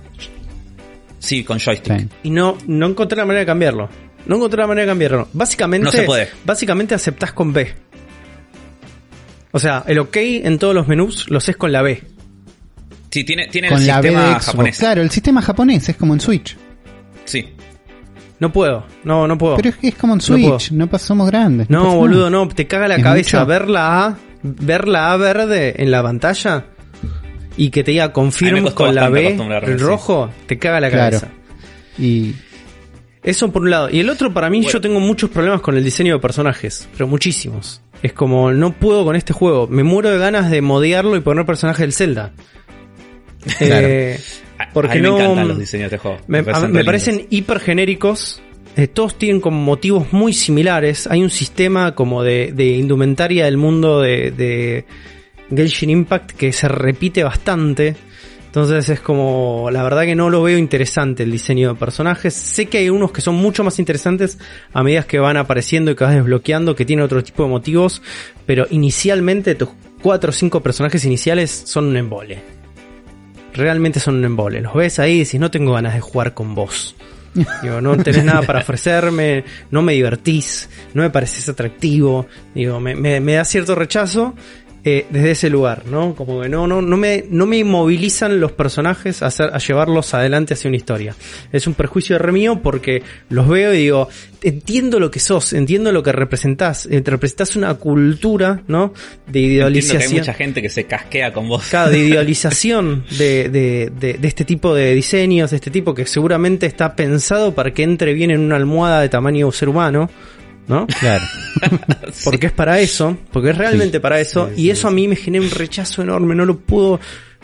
[1.18, 1.98] Sí, con joystick.
[2.00, 2.08] Sí.
[2.24, 3.88] y no, no encontré la manera de cambiarlo.
[4.26, 5.28] No encontré la manera de cambiarlo.
[5.32, 6.28] Básicamente, No se puede.
[6.44, 7.72] básicamente aceptás con B.
[9.56, 12.02] O sea, el OK en todos los menús lo haces con la B.
[13.10, 14.46] Sí, tiene, tiene Con el la B de sistema Xbox.
[14.46, 14.78] japonés.
[14.78, 16.56] Claro, el sistema japonés es como en Switch.
[17.24, 17.48] Sí.
[18.38, 19.56] No puedo, no, no puedo.
[19.56, 20.22] Pero es que es como en No.
[20.22, 21.70] Switch, no, pas- somos grandes.
[21.70, 22.44] No, boludo, nada.
[22.44, 23.46] no, te caga la Es cabeza mucho.
[23.48, 26.66] ver la A, ver la A verde en la pantalla
[27.56, 29.76] y que te diga confirm con la B sí.
[29.78, 31.18] rojo, te caga la Claro.
[31.18, 31.28] cabeza.
[31.98, 32.34] Y
[33.22, 33.88] Eso por un lado.
[33.90, 34.72] Y el otro, para mí, Bueno.
[34.72, 37.80] yo tengo muchos problemas con el diseño de personajes, pero muchísimos.
[38.02, 39.66] Es como, no puedo con este juego.
[39.68, 42.32] Me muero de ganas de modearlo y poner personajes del Zelda.
[43.60, 44.18] Eh,
[44.72, 45.18] porque a mí me no.
[45.18, 46.22] encantan los diseños de este juego.
[46.26, 48.42] Me, parecen me parecen hiper genéricos.
[48.76, 51.06] Eh, todos tienen como motivos muy similares.
[51.06, 54.84] Hay un sistema como de, de indumentaria del mundo de, de
[55.54, 57.96] Genshin Impact que se repite bastante.
[58.56, 62.32] Entonces es como, la verdad que no lo veo interesante el diseño de personajes.
[62.32, 64.38] Sé que hay unos que son mucho más interesantes
[64.72, 68.00] a medida que van apareciendo y que vas desbloqueando, que tienen otro tipo de motivos.
[68.46, 69.68] Pero inicialmente tus
[70.00, 72.40] cuatro o cinco personajes iniciales son un embole.
[73.52, 74.62] Realmente son un embole.
[74.62, 76.96] Los ves ahí y decís, no tengo ganas de jugar con vos.
[77.62, 82.26] Digo, no tenés nada para ofrecerme, no me divertís, no me pareces atractivo.
[82.54, 84.34] Digo, me, me- me da cierto rechazo
[84.88, 86.14] eh, desde ese lugar, ¿no?
[86.14, 90.14] Como que no, no, no me, no me inmovilizan los personajes a, hacer, a llevarlos
[90.14, 91.16] adelante hacia una historia.
[91.50, 94.08] Es un prejuicio de re mío porque los veo y digo,
[94.42, 98.92] entiendo lo que sos, entiendo lo que representás, eh, representás una cultura, ¿no?
[99.26, 100.20] De Entiendo que hay idealización.
[100.20, 101.66] mucha gente que se casquea con vos.
[101.68, 106.06] Claro, de idealización de, de, de, de este tipo de diseños, de este tipo que
[106.06, 110.08] seguramente está pensado para que entre bien en una almohada de tamaño ser humano,
[110.68, 110.86] ¿no?
[110.86, 111.24] claro.
[112.24, 115.44] Porque es para eso, porque es realmente para eso, y eso a mí me genera
[115.44, 117.00] un rechazo enorme, no lo puedo,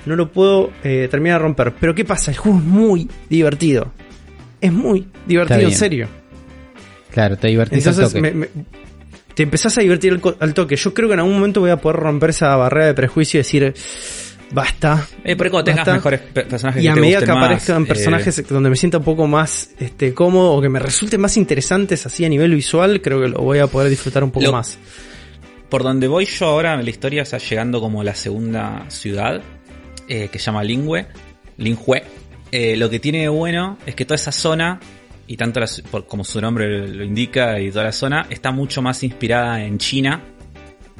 [0.07, 1.73] no lo puedo eh, terminar de romper.
[1.81, 2.31] Pero ¿qué pasa?
[2.31, 3.93] El juego es muy divertido.
[4.61, 6.09] Es muy divertido, en serio.
[7.11, 8.21] Claro, te divertís al Entonces toque.
[8.23, 8.49] me- me-
[9.35, 10.77] te empezás a divertir al, al toque.
[10.77, 13.43] Yo creo que en algún momento voy a poder romper esa barrera de prejuicio y
[13.43, 13.75] decir,
[14.53, 15.07] basta.
[15.25, 15.95] Eh, pero cuando tengas Basta.
[15.95, 18.77] mejores pe- personajes Y a que te medida que más, aparezcan eh, personajes donde me
[18.77, 22.55] sienta un poco más este, cómodo o que me resulten más interesantes así a nivel
[22.55, 24.79] visual, creo que lo voy a poder disfrutar un poco Lo- más.
[25.69, 29.41] por donde voy yo ahora en la historia, o sea, llegando como la segunda ciudad,
[30.09, 31.07] eh, que se llama Lingüe,
[31.57, 32.03] Linhue,
[32.51, 34.79] eh, lo que tiene de bueno es que toda esa zona,
[35.27, 35.67] y tanto la
[36.07, 40.21] como su nombre lo indica, y toda la zona, está mucho más inspirada en China,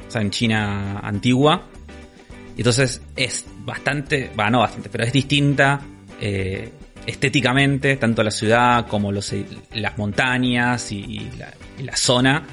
[0.07, 1.69] o sea, en China antigua.
[2.57, 5.81] Entonces es bastante, va, no bastante, pero es distinta
[6.21, 6.71] eh,
[7.05, 9.33] estéticamente, tanto la ciudad como los,
[9.73, 12.43] las montañas y, y la, y la zona.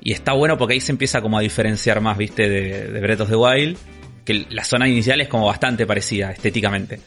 [0.00, 3.20] Y está bueno porque ahí se empieza como a diferenciar más, viste, de, de Breath
[3.20, 3.78] of the Wild.
[4.24, 7.00] Que la zona inicial es como bastante parecida estéticamente.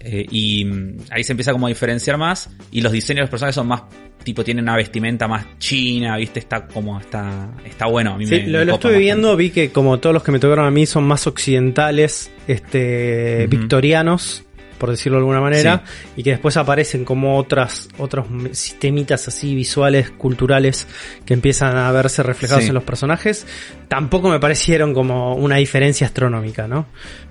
[0.00, 2.50] Eh, y mm, ahí se empieza como a diferenciar más.
[2.72, 3.82] Y los diseños de los personajes son más,
[4.24, 8.14] tipo, tienen una vestimenta más china, viste, está como, está, está bueno.
[8.14, 8.98] A mí Sí, me, lo, me lo estuve bastante.
[8.98, 13.46] viendo, vi que como todos los que me tocaron a mí son más occidentales, este,
[13.48, 14.44] victorianos,
[14.80, 15.84] por decirlo de alguna manera,
[16.16, 20.88] y que después aparecen como otras, otros sistemitas así visuales, culturales,
[21.24, 22.70] que empiezan a verse reflejados Sí.
[22.70, 23.46] en los personajes,
[23.86, 26.86] tampoco me parecieron como una diferencia astronómica, ¿no?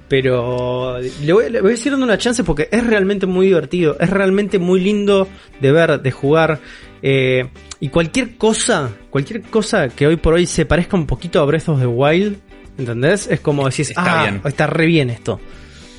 [0.07, 3.97] Pero le voy, le voy a seguir dando una chance porque es realmente muy divertido,
[3.99, 5.27] es realmente muy lindo
[5.59, 6.59] de ver, de jugar.
[7.01, 7.49] eh,
[7.81, 11.69] y cualquier cosa, cualquier cosa que hoy por hoy se parezca un poquito a Breath
[11.69, 12.37] of the Wild,
[12.77, 13.27] ¿entendés?
[13.27, 14.41] Es como decís, Está ah, bien.
[14.43, 15.39] está re bien esto.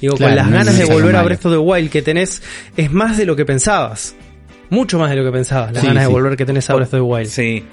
[0.01, 1.23] Digo, Claro, con las no ganas de volver a.
[1.23, 2.43] Breath of the Wild que tenés,
[2.77, 4.15] es más de lo que pensabas.
[4.71, 6.89] Mucho más de lo que pensabas, las Sí, ganas de volver que tenés a Breath
[6.89, 7.29] of the Wild.
[7.29, 7.65] Sí.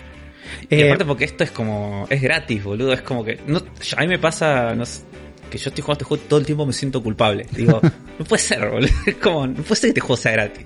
[0.69, 4.01] Y Eh, aparte porque esto es como, es gratis, boludo, es como que, no, a
[4.01, 5.01] mí me pasa, no sé,
[5.51, 7.45] que yo estoy jugando este juego todo el tiempo me siento culpable.
[7.51, 7.79] Digo,
[8.19, 10.65] no puede ser, boludo, es como, no puede ser que este juego sea gratis.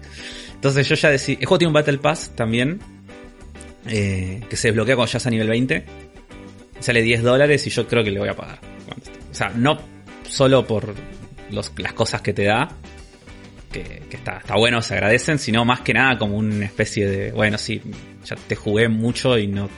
[0.53, 2.79] Entonces yo ya decidí, el juego tiene un Battle Pass también,
[3.87, 5.85] eh, que se desbloquea cuando ya es a nivel 20.
[6.79, 8.59] Sale 10 dólares y yo creo que le voy a pagar.
[9.31, 9.79] O sea, no
[10.27, 10.93] solo por
[11.51, 12.69] los- las cosas que te da,
[13.71, 17.31] que, que está, está bueno, se agradecen, sino más que nada como una especie de,
[17.31, 17.81] bueno, sí,
[18.25, 19.69] ya te jugué mucho y no,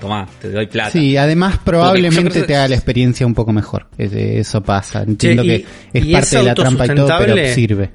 [0.00, 0.90] tomá, te doy plata.
[0.90, 3.86] Sí, además probablemente que- te haga la experiencia un poco mejor.
[3.98, 5.02] Es- Eso pasa.
[5.02, 7.90] Entiendo Che, y- que es parte es de la trampa y todo, pero sirve.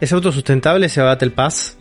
[0.00, 1.76] ¿Es autosustentable ese Battle Pass?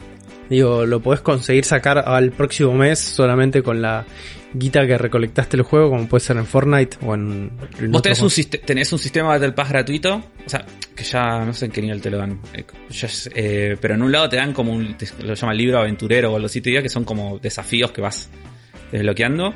[0.51, 4.05] Digo, lo podés conseguir sacar al próximo mes solamente con la
[4.53, 7.49] guita que recolectaste el juego, como puede ser en Fortnite o en...
[7.79, 8.29] en Vos tenés un,
[8.65, 12.01] tenés un sistema Battle Pass gratuito, o sea, que ya no sé en qué nivel
[12.01, 15.07] te lo dan, eh, ya eh, pero en un lado te dan como un, te-
[15.23, 18.29] lo llaman libro aventurero o algo así, te diría que son como desafíos que vas
[18.91, 19.53] desbloqueando.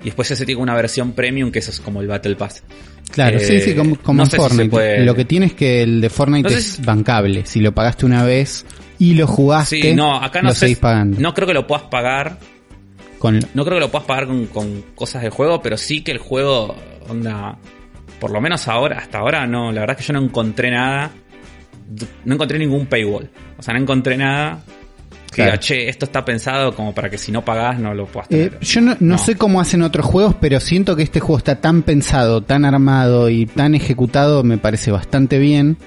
[0.00, 2.64] Y después ese tiene una versión premium que eso es como el Battle Pass.
[3.12, 4.68] Claro, Eh, sí, sí, como, como no en si Fortnite.
[4.70, 7.46] puede- Lo que tiene es que el de Fortnite No sé es si- bancable.
[7.46, 8.64] Si lo pagaste una vez
[9.10, 10.60] y lo jugaste, Sí, no, acá no lo sé.
[10.60, 11.18] seguís pagando.
[11.20, 12.38] No creo que lo puedas pagar.
[13.18, 16.12] Con, No creo que lo puedas pagar con, con cosas del juego, pero sí que
[16.12, 16.74] el juego,
[17.08, 17.56] onda.
[18.20, 21.10] Por lo menos ahora, hasta ahora no, la verdad es que yo no encontré nada.
[22.24, 23.28] No encontré ningún paywall.
[23.58, 24.60] O sea, no encontré nada
[25.30, 25.52] que Claro.
[25.52, 28.48] diga, che, esto está pensado como para que si no pagás no lo puedas Eh,
[28.50, 28.60] tener.
[28.60, 29.18] yo no, no No.
[29.18, 33.30] sé cómo hacen otros juegos, pero siento que este juego está tan pensado, tan armado
[33.30, 35.78] y tan ejecutado, me parece bastante bien,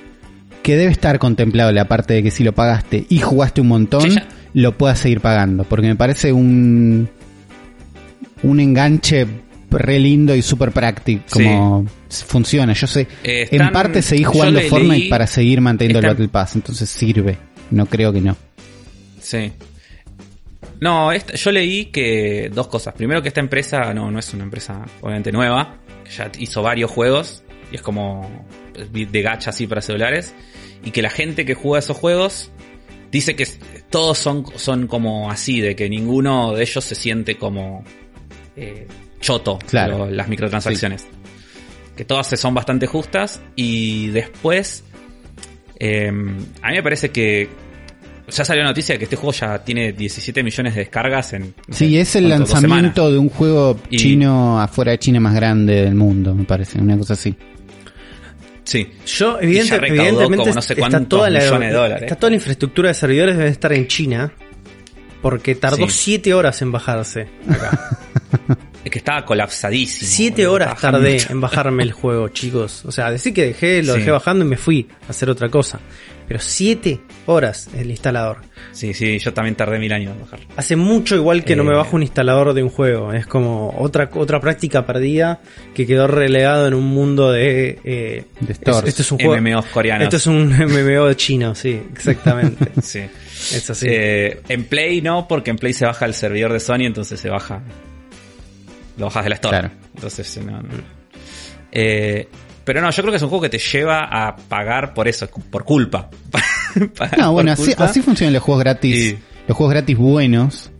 [0.65, 4.09] que debe estar contemplado la parte de que si lo pagaste y jugaste un montón,
[4.09, 4.17] Sí,
[4.55, 7.07] lo puedas seguir pagando, porque me parece un
[8.43, 9.27] un enganche
[9.69, 12.73] re lindo y súper práctico, como funciona.
[12.73, 16.27] Yo sé, Eh, en parte seguí jugando le Fortnite leí- para seguir manteniendo el Battle
[16.29, 17.37] Pass, entonces sirve.
[17.71, 18.35] No creo que no.
[19.19, 19.51] Sí.
[20.81, 22.93] No, esta- yo leí que dos cosas.
[22.95, 26.91] Primero que esta empresa no, no es una empresa obviamente nueva, que ya hizo varios
[26.91, 28.45] juegos y es como
[28.89, 30.33] de gacha así para celulares
[30.85, 32.51] y que la gente que juega esos juegos
[33.11, 33.45] dice que
[33.89, 37.83] todos son, son como así, de que ninguno de ellos se siente como
[38.55, 38.87] eh,
[39.19, 39.97] choto Claro.
[39.99, 41.05] lo- las microtransacciones.
[41.97, 44.83] Que todas son bastante justas y después
[45.79, 46.07] eh,
[46.61, 47.49] a mí me parece que
[48.27, 51.53] ya salió la noticia de que este juego ya tiene 17 millones de descargas en...
[51.69, 55.95] Sí, es el lanzamiento de un juego Y- chino afuera de China más grande del
[55.95, 57.35] mundo, me parece, una cosa así.
[58.65, 58.91] Sí.
[59.05, 62.03] Yo, evidente- evidentemente, como no sé está, toda la, millones de dólares.
[62.03, 64.33] está toda la infraestructura de servidores debe estar en China.
[65.21, 65.95] Porque tardó Sí.
[66.19, 67.97] 7 horas en bajarse acá.
[68.85, 70.11] Es que estaba colapsadísimo.
[70.11, 71.31] 7 boludo, horas tardé mucho.
[71.33, 72.85] en bajarme el juego, chicos.
[72.85, 73.99] O sea, decir que dejé, lo Sí.
[73.99, 75.79] dejé bajando y me fui a hacer otra cosa.
[76.27, 78.37] Pero 7 horas el instalador.
[78.71, 80.39] Sí, sí, yo también tardé mil años en bajar.
[80.57, 81.67] Hace mucho igual que no Eh.
[81.67, 83.13] me bajo un instalador de un juego.
[83.13, 85.39] Es como otra, otra práctica perdida
[85.75, 87.79] que quedó relegado en un mundo de...
[87.83, 88.89] eh, De es- stores.
[88.89, 89.37] este es un juego...
[89.39, 90.05] MMOs coreanos.
[90.05, 92.71] Esto es un MMO chino, sí, exactamente.
[92.81, 92.99] Sí.
[92.99, 93.85] es así.
[93.89, 97.29] Eh, en Play no, porque en Play se baja el servidor de Sony, entonces se
[97.29, 97.61] baja.
[98.97, 99.59] Lo bajas de la Store.
[99.59, 99.73] Claro.
[99.93, 100.69] Entonces, no, no.
[101.71, 102.27] Eh,
[102.65, 105.29] pero no, yo creo que es un juego que te lleva a pagar por eso,
[105.49, 106.09] por culpa.
[107.17, 107.85] No, bueno, así, culpa.
[107.85, 109.15] así funcionan los juegos gratis.
[109.47, 110.71] Los juegos gratis buenos.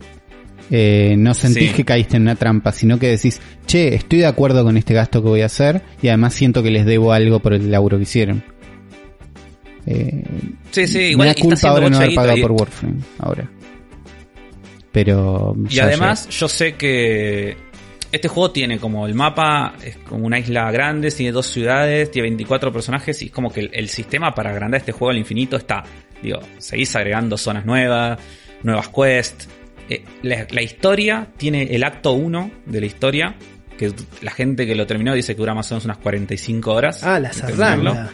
[0.70, 1.74] Eh, no sentís Sí.
[1.76, 5.22] que caíste en una trampa, sino que decís, che, estoy de acuerdo con este gasto
[5.22, 8.02] que voy a hacer y además siento que les debo algo por el laburo que
[8.02, 8.44] hicieron.
[9.86, 10.24] Eh,
[10.72, 12.96] Sí, sí, me igual da y está culpa ahora no haber pagado y- por Warframe,
[13.20, 13.50] ahora.
[14.92, 15.54] Pero...
[15.70, 17.56] Y además, yo sé que
[18.12, 22.28] este juego tiene como el mapa, es como una isla grande, tiene dos ciudades, tiene
[22.28, 25.56] 24 personajes y es como que el, el sistema para agrandar este juego al infinito
[25.56, 25.82] está,
[26.22, 28.18] digo, seguís agregando zonas nuevas,
[28.62, 29.48] nuevas quests.
[29.88, 33.36] Eh, la, la historia tiene el acto 1 de la historia,
[33.76, 33.92] que
[34.22, 37.02] la gente que lo terminó dice que dura más o menos unas 45 horas.
[37.04, 38.10] ah, la zarranga.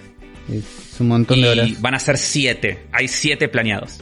[0.51, 1.69] Es un montón de horas.
[1.69, 4.01] Y van a ser 7, hay 7 planeados.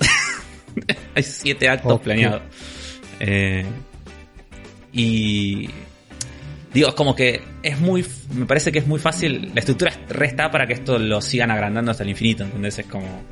[1.14, 2.42] hay 7 actos planeados.
[3.18, 3.64] Eh,
[4.92, 5.68] y
[6.72, 10.50] digo, es como que es muy, me parece que es muy fácil, la estructura resta
[10.50, 12.78] para que esto lo sigan agrandando hasta el infinito, ¿entendés?
[12.78, 13.22] Es como,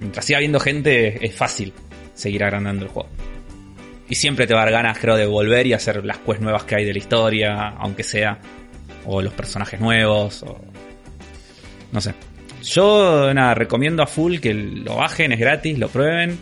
[0.00, 1.72] mientras siga habiendo gente, es fácil
[2.14, 3.08] seguir agrandando el juego.
[4.08, 6.64] Y siempre te va a dar ganas, creo, de volver y hacer las quests nuevas
[6.64, 8.38] que hay de la historia, aunque sea,
[9.06, 10.60] o los personajes nuevos, o
[11.92, 12.14] no sé.
[12.62, 16.38] Yo, nada, recomiendo a full que lo bajen, es gratis, lo prueben.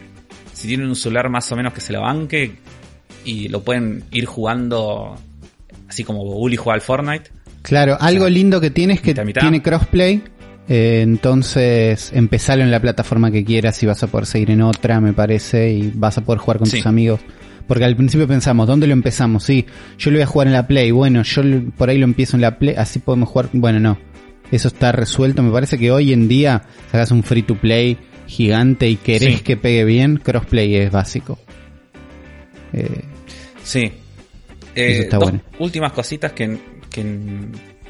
[0.53, 2.59] Si tienen un celular más o menos que se lo banque
[3.25, 5.17] y lo pueden ir jugando
[5.89, 7.31] así como Bully juega al Fortnite.
[7.63, 9.41] Claro, algo sea, lindo que tiene es que mitad, mitad.
[9.43, 10.23] tiene crossplay.
[10.69, 15.01] eh, entonces, empezalo en la plataforma que quieras y vas a poder seguir en otra,
[15.01, 16.77] me parece, y vas a poder jugar con Sí.
[16.79, 17.21] tus amigos.
[17.67, 19.45] Porque al principio pensamos, ¿dónde lo empezamos?
[19.45, 19.67] Sí,
[19.99, 20.91] yo lo voy a jugar en la Play.
[20.93, 21.43] Bueno, yo
[21.77, 23.49] por ahí lo empiezo en la Play, así podemos jugar.
[23.53, 23.99] Bueno, no.
[24.51, 25.43] Eso está resuelto.
[25.43, 29.45] Me parece que hoy en día sacas un free to play gigante y querés Sí.
[29.45, 31.39] que pegue bien, crossplay es básico.
[32.73, 33.03] Eh,
[33.63, 33.93] Sí.
[34.75, 35.45] Eh, Eso está dos bueno.
[35.59, 36.59] últimas cositas que,
[36.91, 37.05] que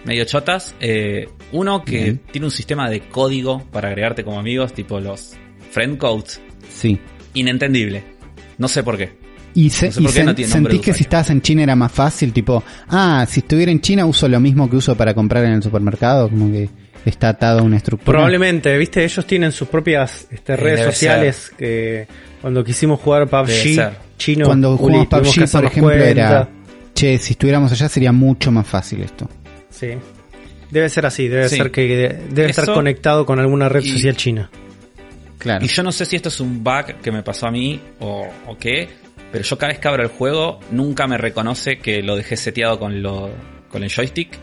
[0.05, 0.75] medio chotas.
[0.81, 2.21] Eh, uno que Bien.
[2.31, 5.35] tiene un sistema de código para agregarte como amigos, tipo los
[5.71, 6.41] friend codes.
[6.69, 6.99] sí.
[7.33, 8.03] Inentendible.
[8.59, 9.13] No sé por qué.
[9.55, 11.93] Y, se, No sé y sen- no sentís que si estabas en China era más
[11.93, 15.53] fácil, tipo, ah, si estuviera en China uso lo mismo que uso para comprar en
[15.53, 16.69] el supermercado, como que
[17.05, 18.17] está atado a una estructura.
[18.19, 22.07] Probablemente, viste, ellos tienen sus propias este, redes debe sociales que
[22.41, 26.49] cuando quisimos jugar PUBG chino, Cuando jugamos PUBG, por ejemplo, era.
[26.95, 29.29] Che, si estuviéramos allá sería mucho más fácil esto.
[29.71, 29.89] Sí.
[30.71, 31.57] Debe ser así, debe Sí.
[31.57, 34.51] ser que debe estar conectado con alguna red y- social china.
[35.39, 35.65] Claro.
[35.65, 38.27] Y yo no sé si esto es un bug que me pasó a mí o,
[38.47, 38.89] o qué,
[39.33, 42.79] pero yo cada vez que abro el juego nunca me reconoce que lo dejé seteado
[42.79, 43.31] con, lo,
[43.71, 44.39] con el joystick.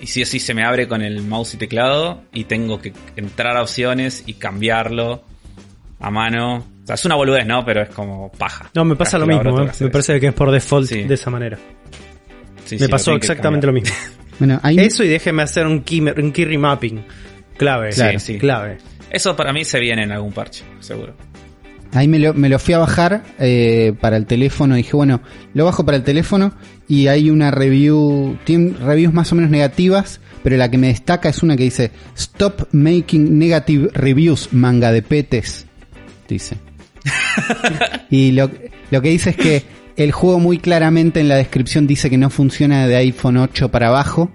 [0.00, 2.92] Y sí o sí se me abre con el mouse y teclado y tengo que
[3.16, 5.24] entrar a opciones y cambiarlo
[6.00, 6.58] a mano.
[6.58, 7.64] O sea, es una boludez, ¿no?
[7.64, 8.70] Pero es como paja.
[8.74, 9.70] No, me pasa lo mismo, ¿eh?
[9.80, 11.02] me parece que es por default Sí.
[11.02, 11.58] de esa manera.
[12.64, 13.94] Sí, me sí, pasó exactamente lo mismo.
[14.38, 17.04] Bueno, hay Eso y déjeme hacer un key, un key remapping.
[17.56, 18.38] Clave, Claro, sí.
[18.38, 18.78] clave.
[19.10, 21.16] Eso para mí se viene en algún parche, seguro.
[21.92, 24.76] Ahí me lo, me lo fui a bajar eh, para el teléfono.
[24.76, 25.22] Dije, bueno,
[25.54, 26.52] lo bajo para el teléfono
[26.88, 31.28] y hay una review, tiene reviews más o menos negativas, pero la que me destaca
[31.28, 35.66] es una que dice, Stop making negative reviews, manga de petes.
[36.28, 36.56] Dice.
[38.10, 38.50] y lo,
[38.90, 39.62] lo que dice es que
[39.96, 43.88] el juego muy claramente en la descripción dice que no funciona de iPhone 8 para
[43.88, 44.30] abajo,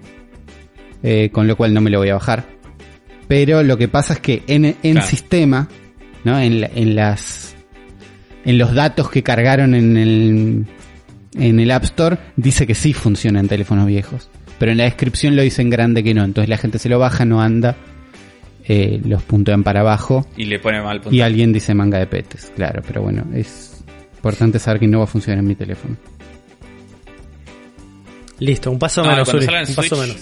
[1.02, 2.44] eh, con lo cual no me lo voy a bajar.
[3.26, 5.06] Pero lo que pasa es que en, en Claro.
[5.06, 5.68] sistema,
[6.24, 6.38] ¿no?
[6.38, 7.54] En, en las
[8.44, 10.66] en los datos que cargaron en el
[11.34, 15.36] en el App Store dice que sí funciona en teléfonos viejos, pero en la descripción
[15.36, 17.76] lo dice en grande que no, entonces la gente se lo baja, no anda,
[18.66, 20.26] eh, los puntúan para abajo.
[20.36, 23.82] Y le pone mal y alguien dice manga de petes, claro, pero bueno, es
[24.16, 25.96] importante saber que no va a funcionar en mi teléfono.
[28.40, 30.16] Listo, un paso No, menos, Uri, salga en un paso menos.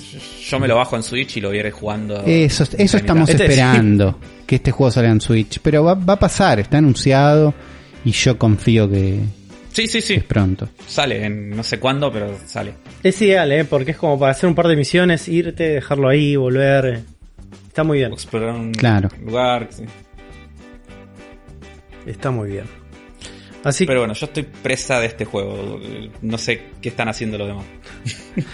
[0.48, 2.22] yo me lo bajo en Switch y lo iré jugando.
[2.26, 6.18] Eso, eso estamos Este- esperando, que este juego salga en Switch, pero va, va a
[6.18, 7.54] pasar, está anunciado
[8.04, 9.20] y yo confío que
[9.72, 10.14] Sí, sí, sí.
[10.14, 10.68] es pronto.
[10.86, 12.74] Sale en no sé cuándo, pero sale.
[13.02, 13.64] Es ideal, ¿eh?
[13.64, 17.00] Porque es como para hacer un par de misiones, irte, dejarlo ahí, volver.
[17.68, 19.08] Está muy bien, Explorar un Claro.
[19.24, 19.68] lugar.
[19.70, 19.84] sí.
[22.06, 22.64] está muy bien.
[23.64, 25.80] Así Pero bueno, yo estoy presa de este juego.
[26.20, 27.64] No sé qué están haciendo los demás.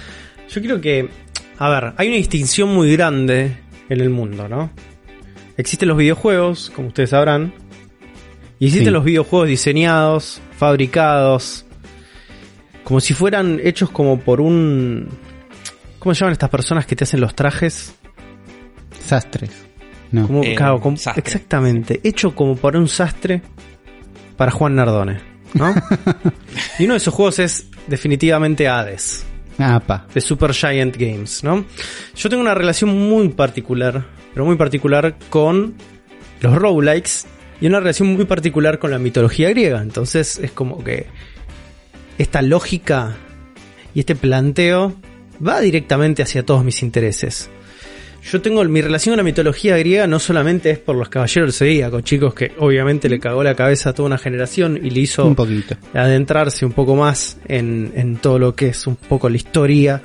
[0.51, 1.09] Yo creo que,
[1.59, 3.57] a ver, hay una distinción muy grande
[3.89, 4.71] en el mundo, ¿no?
[5.57, 7.53] Existen los videojuegos, como ustedes sabrán,
[8.59, 8.93] y existen Sí.
[8.93, 11.65] los videojuegos diseñados, fabricados,
[12.85, 15.09] como si fueran hechos como por un...
[15.99, 17.95] ¿Cómo se llaman estas personas que te hacen los trajes?
[19.07, 19.51] Sastres.
[20.11, 20.27] No.
[20.27, 21.23] Como, Eh, claro, como- sastre.
[21.25, 23.43] exactamente, hecho como por un sastre
[24.37, 25.21] para Juan Nardone,
[25.55, 25.75] ¿no?
[26.79, 29.25] y uno de esos juegos es definitivamente Hades.
[29.61, 30.07] Ah, pa.
[30.15, 31.65] de Super Giant Games, ¿no?
[32.15, 35.75] Yo tengo una relación muy particular, pero muy particular con
[36.41, 37.27] los roguelikes
[37.61, 39.83] y una relación muy particular con la mitología griega.
[39.83, 41.07] Entonces es como que
[42.19, 43.17] esta lógica
[43.95, 44.95] y este planteo
[45.47, 47.51] va directamente hacia todos mis intereses.
[48.31, 51.53] Yo tengo mi relación con la mitología griega no solamente es por los caballeros del
[51.69, 55.25] Zodíaco, chicos, que obviamente le cagó la cabeza a toda una generación y le hizo
[55.25, 55.77] Un poquito.
[55.95, 60.03] adentrarse un poco más en, en todo lo que es un poco la historia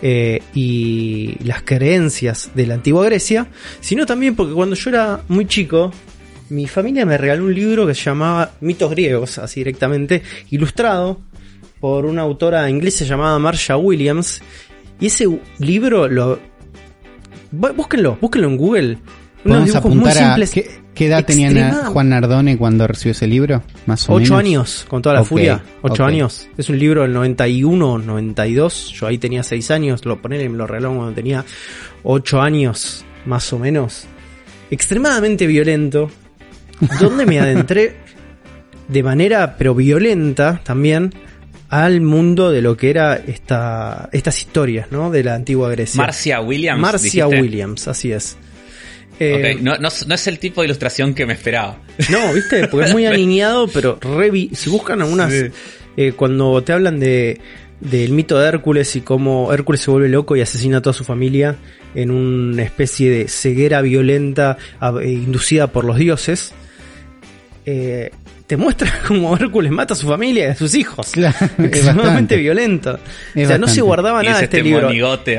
[0.00, 3.48] eh, y las creencias de la antigua Grecia,
[3.80, 5.90] sino también porque cuando yo era muy chico,
[6.50, 11.20] mi familia me regaló un libro que se llamaba Mitos griegos, así directamente, ilustrado
[11.80, 14.40] por una autora inglesa llamada Marcia Williams,
[15.00, 15.26] y ese
[15.58, 16.38] libro lo...
[17.52, 18.98] bú- Búsquenlo, búsquenlo en Google.
[19.44, 23.12] Unos dibujos muy a simples, ¿qué, qué edad tenía na- extremad- Juan Nardone cuando recibió
[23.12, 24.38] ese libro, más o Ocho menos.
[24.38, 25.62] años, con toda la furia.
[25.82, 26.48] Ocho años.
[26.56, 28.92] Es un libro del 91, 92.
[28.92, 30.04] Yo ahí tenía seis años.
[30.04, 31.44] Lo ponen y me lo regalaron cuando tenía
[32.02, 34.06] ocho años, más o menos.
[34.70, 36.10] Extremadamente violento.
[37.00, 37.96] Donde me adentré
[38.88, 41.12] de manera, pero violenta también,
[41.68, 45.10] al mundo de lo que era esta, estas historias, ¿no?
[45.10, 46.00] De la antigua Grecia.
[46.00, 46.80] Marcia Williams.
[46.80, 47.42] Marcia dijiste.
[47.42, 48.36] Williams, así es.
[49.18, 51.78] Eh, No, no, no es el tipo de ilustración que me esperaba.
[52.10, 52.68] No, ¿viste?
[52.68, 55.46] Porque es muy aniñado, pero re si buscan algunas Sí.
[55.96, 57.40] eh, cuando te hablan de
[57.80, 61.04] del mito de Hércules y cómo Hércules se vuelve loco y asesina a toda su
[61.04, 61.56] familia
[61.94, 64.56] en una especie de ceguera violenta
[65.02, 66.52] eh, inducida por los dioses,
[67.66, 68.10] eh,
[68.46, 71.10] te muestra cómo Hércules mata a su familia y a sus hijos.
[71.10, 72.36] Claro, es Extremadamente bastante.
[72.36, 72.98] violento.
[73.34, 74.92] o sea, no se guardaba Y nada es de este, este libro.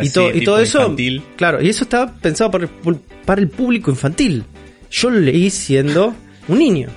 [0.03, 1.23] y, to- y todo eso, infantil.
[1.37, 4.43] claro, y eso estaba pensado para el, pu- para el público infantil.
[4.91, 6.13] Yo lo leí siendo
[6.47, 6.89] un niño.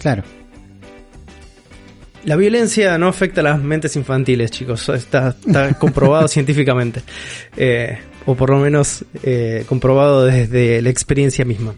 [0.00, 0.22] Claro.
[2.24, 4.88] La violencia no afecta a las mentes infantiles, chicos.
[4.88, 7.02] Está, está comprobado científicamente.
[7.56, 11.74] Eh, o por lo menos eh, comprobado desde la experiencia misma.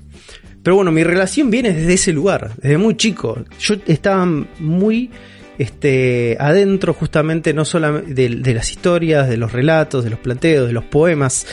[0.63, 3.39] Pero bueno, mi relación viene desde ese lugar, desde muy chico.
[3.61, 4.27] Yo estaba
[4.59, 5.11] muy
[5.59, 10.67] este, adentro justamente no solamente de, de las historias, de los relatos, de los planteos,
[10.67, 11.47] de los poemas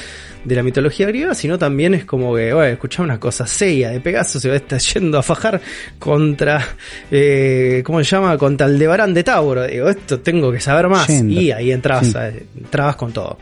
[0.43, 3.99] de la mitología griega, sino también es como que, bueno, escuchá una cosa, Seiya de
[3.99, 5.59] Pegaso se va a estar yendo a fajar
[5.97, 6.63] contra,
[7.09, 8.37] eh, ¿cómo se llama?
[8.37, 9.65] Contra Aldebarán de Tauro.
[9.65, 11.07] Digo, esto tengo que saber más.
[11.07, 11.33] Yendo.
[11.41, 12.13] Y ahí entrabas, Sí.
[12.57, 13.39] entrabas con todo.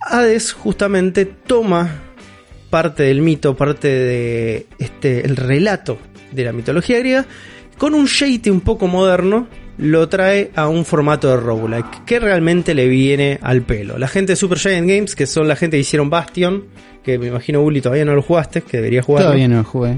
[0.00, 2.02] Hades justamente toma
[2.70, 5.98] parte del mito, parte de este el relato
[6.32, 7.26] de la mitología griega,
[7.76, 9.48] con un shade un poco moderno,
[9.78, 13.96] lo trae a un formato de roguelike, que realmente le viene al pelo.
[13.96, 16.64] La gente de Super Giant Games, que son la gente que hicieron Bastion,
[17.02, 19.28] que me imagino Uli todavía no lo jugaste, que debería jugarlo.
[19.28, 19.96] Todavía no lo jugué.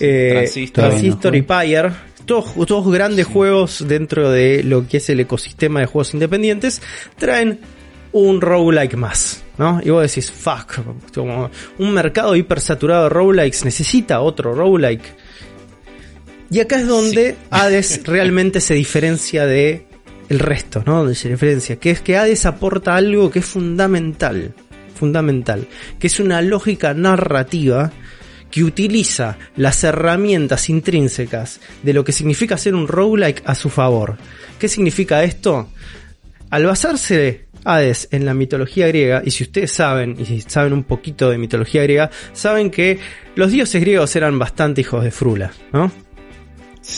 [0.00, 0.88] Eh, Transistor.
[0.88, 1.90] Transistor y Pyre.
[2.24, 6.80] Todos, todos grandes juegos dentro de lo que es el ecosistema de juegos independientes
[7.18, 7.60] traen
[8.12, 9.42] un roguelike más.
[9.60, 9.78] ¿No?
[9.84, 10.80] Y vos decís, fuck,
[11.14, 15.04] como un mercado hipersaturado de roguelikes necesita otro roguelike.
[16.50, 19.86] Y acá es donde Hades realmente se diferencia de
[20.30, 21.00] el resto, ¿no?
[21.00, 24.54] Donde se diferencia, que es que Hades aporta algo que es fundamental,
[24.94, 27.92] fundamental, que es una lógica narrativa
[28.50, 34.16] que utiliza las herramientas intrínsecas de lo que significa ser un roguelike a su favor.
[34.58, 35.68] ¿Qué significa esto?
[36.48, 40.84] Al basarse Hades en la mitología griega, y si ustedes saben, y si saben un
[40.84, 42.98] poquito de mitología griega, saben que
[43.34, 45.90] los dioses griegos eran bastante hijos de frula, ¿no?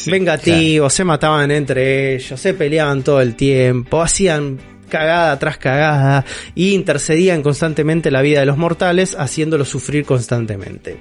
[0.07, 4.59] Vengativos, se mataban entre ellos, se peleaban todo el tiempo, hacían
[4.89, 10.99] cagada tras cagada y intercedían constantemente la vida de los mortales, haciéndolos sufrir constantemente.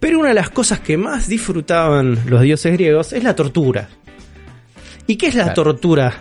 [0.00, 3.88] Pero una de las cosas que más disfrutaban los dioses griegos es la tortura.
[5.06, 5.62] ¿Y qué es la Claro.
[5.62, 6.14] tortura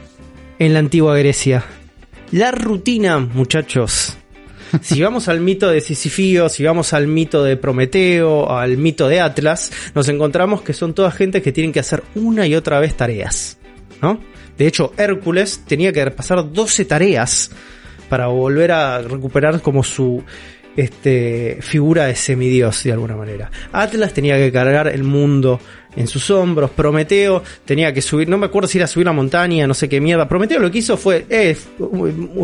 [0.60, 1.64] en la antigua Grecia?
[2.32, 4.18] La rutina, muchachos.
[4.82, 9.22] Si vamos al mito de Sisifío, si vamos al mito de Prometeo, al mito de
[9.22, 12.96] Atlas, nos encontramos que son toda gente que tienen que hacer una y otra vez
[12.96, 13.58] tareas,
[14.02, 14.20] ¿no?
[14.58, 17.52] De hecho, Hércules tenía que pasar 12 tareas
[18.10, 20.24] para volver a recuperar como su
[20.76, 23.52] este, figura de semidios de alguna manera.
[23.72, 25.60] Atlas tenía que cargar el mundo
[25.96, 26.72] en sus hombros.
[26.72, 30.00] Prometeo tenía que subir, no me acuerdo si era subir la montaña, no sé qué
[30.02, 30.28] mierda.
[30.28, 31.56] Prometeo lo que hizo fue, eh,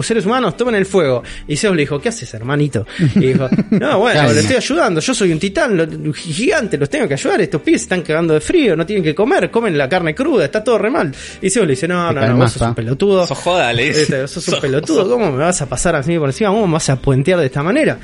[0.01, 1.23] seres humanos, tomen el fuego.
[1.47, 2.85] Y Zeus le dijo, ¿qué haces, hermanito?
[3.15, 7.07] Y dijo, no, bueno, le estoy ayudando, yo soy un titán lo- gigante, los tengo
[7.07, 9.87] que ayudar, estos pibes se están cagando de frío, no tienen que comer, comen la
[9.89, 11.13] carne cruda, está todo re mal.
[11.41, 13.27] Y Zeus le dice, no, no, no, calmás, vos sos un pelotudo.
[13.27, 14.01] Sos joda, le dice.
[14.03, 16.49] Este, sos un Sos- pelotudo, sos- ¿cómo me vas a pasar así por encima?
[16.51, 17.97] ¿Cómo me vas a puentear de esta manera?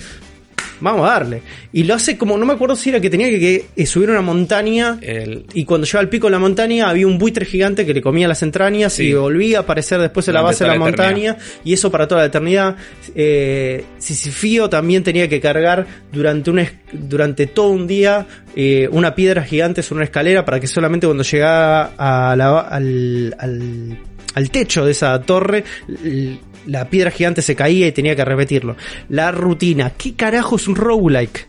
[0.80, 1.41] Vamos a darle.
[1.73, 4.09] Y lo hace como, no me acuerdo si era que tenía que, que, eh, subir
[4.09, 7.86] una montaña El- y cuando llegaba al pico de la montaña había un buitre gigante
[7.86, 9.07] que le comía las entrañas Sí.
[9.07, 12.21] y volvía a aparecer después en la base de la montaña y eso para toda
[12.21, 12.75] la eternidad.
[13.15, 18.25] Eh, Sisifío también tenía que cargar durante, un es- durante todo un día
[18.55, 23.36] eh, una piedra gigante sobre una escalera para que solamente cuando llegaba a la- al,
[23.39, 23.97] al,
[24.36, 25.63] al techo de esa torre
[26.68, 28.76] la piedra gigante se caía y tenía que repetirlo.
[29.09, 29.91] La rutina.
[29.97, 31.47] ¿Qué carajo es un roguelike?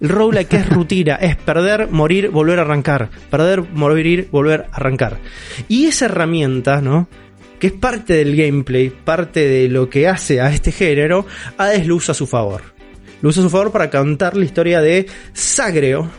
[0.00, 3.10] El roguelike es rutina, es perder, morir, volver a arrancar.
[3.30, 5.18] Perder, morir, volver a arrancar.
[5.68, 7.08] Y esa herramienta, ¿no?
[7.58, 11.26] Que es parte del gameplay, parte de lo que hace a este género,
[11.56, 12.62] Hades lo usa a su favor.
[13.22, 16.10] Lo usa a su favor para contar la historia de Sagreo.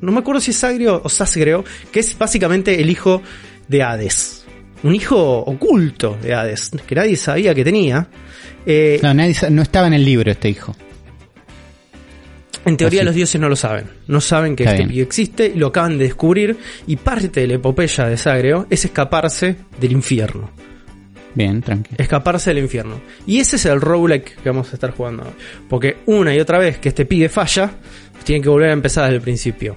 [0.00, 3.20] No me acuerdo si es Sagreo o Sasgreo, que es básicamente el hijo
[3.68, 4.43] de Hades.
[4.84, 8.06] Un hijo oculto de Hades, que nadie sabía que tenía.
[8.64, 10.76] Eh, No, nadie no estaba en el libro este hijo.
[12.66, 13.06] En teoría Así.
[13.06, 13.84] los dioses no lo saben.
[14.06, 14.94] No saben que Está este bien.
[14.94, 16.56] pibe existe y lo acaban de descubrir.
[16.86, 20.50] Y parte de la epopeya de Sagreo es escaparse del infierno.
[21.34, 21.96] Bien, tranquilo.
[21.98, 23.00] Escaparse del infierno.
[23.26, 25.30] Y ese es el roguelike que vamos a estar jugando.
[25.68, 27.70] Porque una y otra vez que este pibe falla,
[28.22, 29.76] tiene que volver a empezar desde el principio.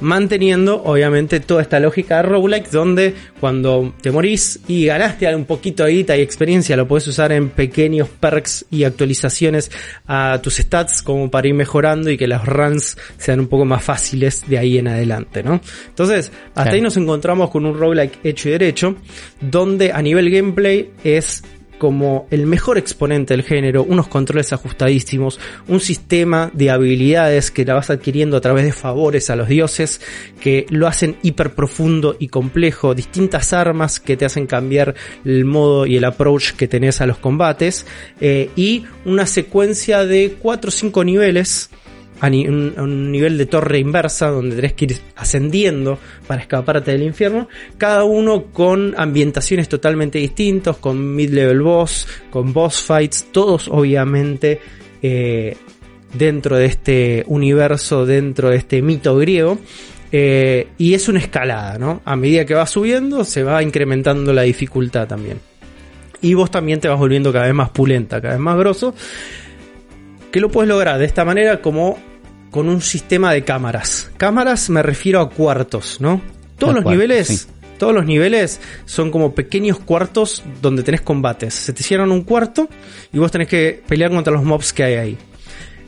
[0.00, 5.84] Manteniendo, obviamente, toda esta lógica de roguelike, donde cuando te morís y ganaste un poquito
[5.84, 9.70] de guita y experiencia, lo puedes usar en pequeños perks y actualizaciones
[10.06, 13.82] a tus stats, como para ir mejorando y que las runs sean un poco más
[13.84, 15.60] fáciles de ahí en adelante, ¿no?
[15.88, 16.74] Entonces, hasta Claro.
[16.74, 18.96] ahí nos encontramos con un roguelike hecho y derecho,
[19.40, 21.42] donde a nivel gameplay es
[21.78, 27.74] como el mejor exponente del género, unos controles ajustadísimos, un sistema de habilidades que la
[27.74, 30.00] vas adquiriendo a través de favores a los dioses,
[30.40, 34.94] que lo hacen hiper profundo y complejo, distintas armas que te hacen cambiar
[35.24, 37.86] el modo y el approach que tenés a los combates,
[38.20, 41.70] eh, y una secuencia de 4 o 5 niveles
[42.20, 47.48] a, un, nivel de torre inversa donde tenés que ir ascendiendo para escaparte del infierno,
[47.76, 54.60] cada uno con ambientaciones totalmente distintos, con mid-level boss, con boss fights, todos obviamente
[55.02, 55.56] eh,
[56.12, 59.58] dentro de este universo, dentro de este mito griego.
[60.16, 62.00] Eh, y es una escalada, ¿no?
[62.04, 65.40] A medida que va subiendo, se va incrementando la dificultad también.
[66.20, 68.94] Y vos también te vas volviendo cada vez más pulenta, cada vez más grosso.
[70.34, 71.96] Que lo puedes lograr de esta manera como
[72.50, 74.10] con un sistema de cámaras.
[74.16, 76.20] Cámaras me refiero a cuartos, ¿no?
[76.58, 77.46] Todos los niveles, sí.
[77.78, 81.54] todos los niveles son como pequeños cuartos donde tenés combates.
[81.54, 82.68] Se te cierran un cuarto
[83.12, 85.18] y vos tenés que pelear contra los mobs que hay ahí.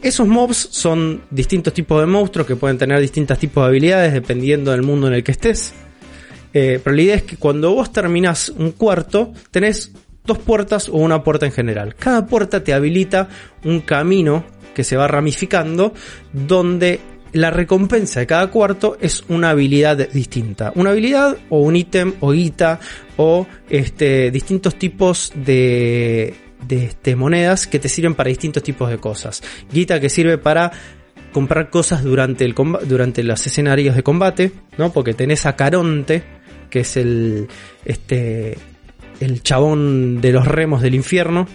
[0.01, 4.71] Esos mobs son distintos tipos de monstruos que pueden tener distintos tipos de habilidades dependiendo
[4.71, 5.75] del mundo en el que estés.
[6.55, 9.91] Eh, pero la idea es que cuando vos terminás un cuarto, tenés
[10.27, 11.95] dos puertas o una puerta en general.
[11.95, 13.29] Cada puerta te habilita
[13.65, 15.95] un camino que se va ramificando
[16.33, 17.01] donde
[17.33, 20.73] la recompensa de cada cuarto es una habilidad distinta.
[20.75, 22.81] Una habilidad o un ítem o guita
[23.17, 26.35] o este, distintos tipos de,
[26.67, 29.43] de este, monedas que te sirven para distintos tipos de cosas.
[29.71, 30.73] Guita que sirve para
[31.33, 34.93] comprar cosas durante, el durante los escenarios de combate, ¿no?
[34.93, 36.23] Porque tenés a Caronte,
[36.71, 37.49] que es el,
[37.85, 38.57] este,
[39.21, 41.47] el chabón de los remos del infierno,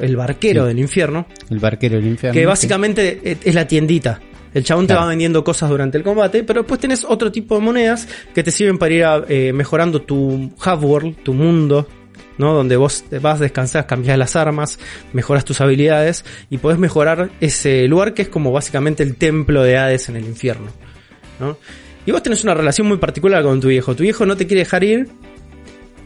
[0.00, 0.68] el barquero Sí.
[0.68, 2.38] del infierno, El barquero del infierno.
[2.38, 4.20] que básicamente es- es la tiendita.
[4.54, 7.62] El chabón te va vendiendo cosas durante el combate, pero después tenés otro tipo de
[7.62, 11.88] monedas que te sirven para ir a, eh, mejorando tu half-world, tu mundo,
[12.36, 12.52] ¿no?
[12.52, 14.78] Donde vos te vas, descansás, cambias las armas,
[15.14, 19.78] mejoras tus habilidades y podés mejorar ese lugar que es como básicamente el templo de
[19.78, 20.66] Hades en el infierno,
[21.40, 21.56] ¿no?
[22.04, 23.94] Y vos tenés una relación muy particular con tu viejo.
[23.96, 25.08] Tu viejo no te quiere dejar ir,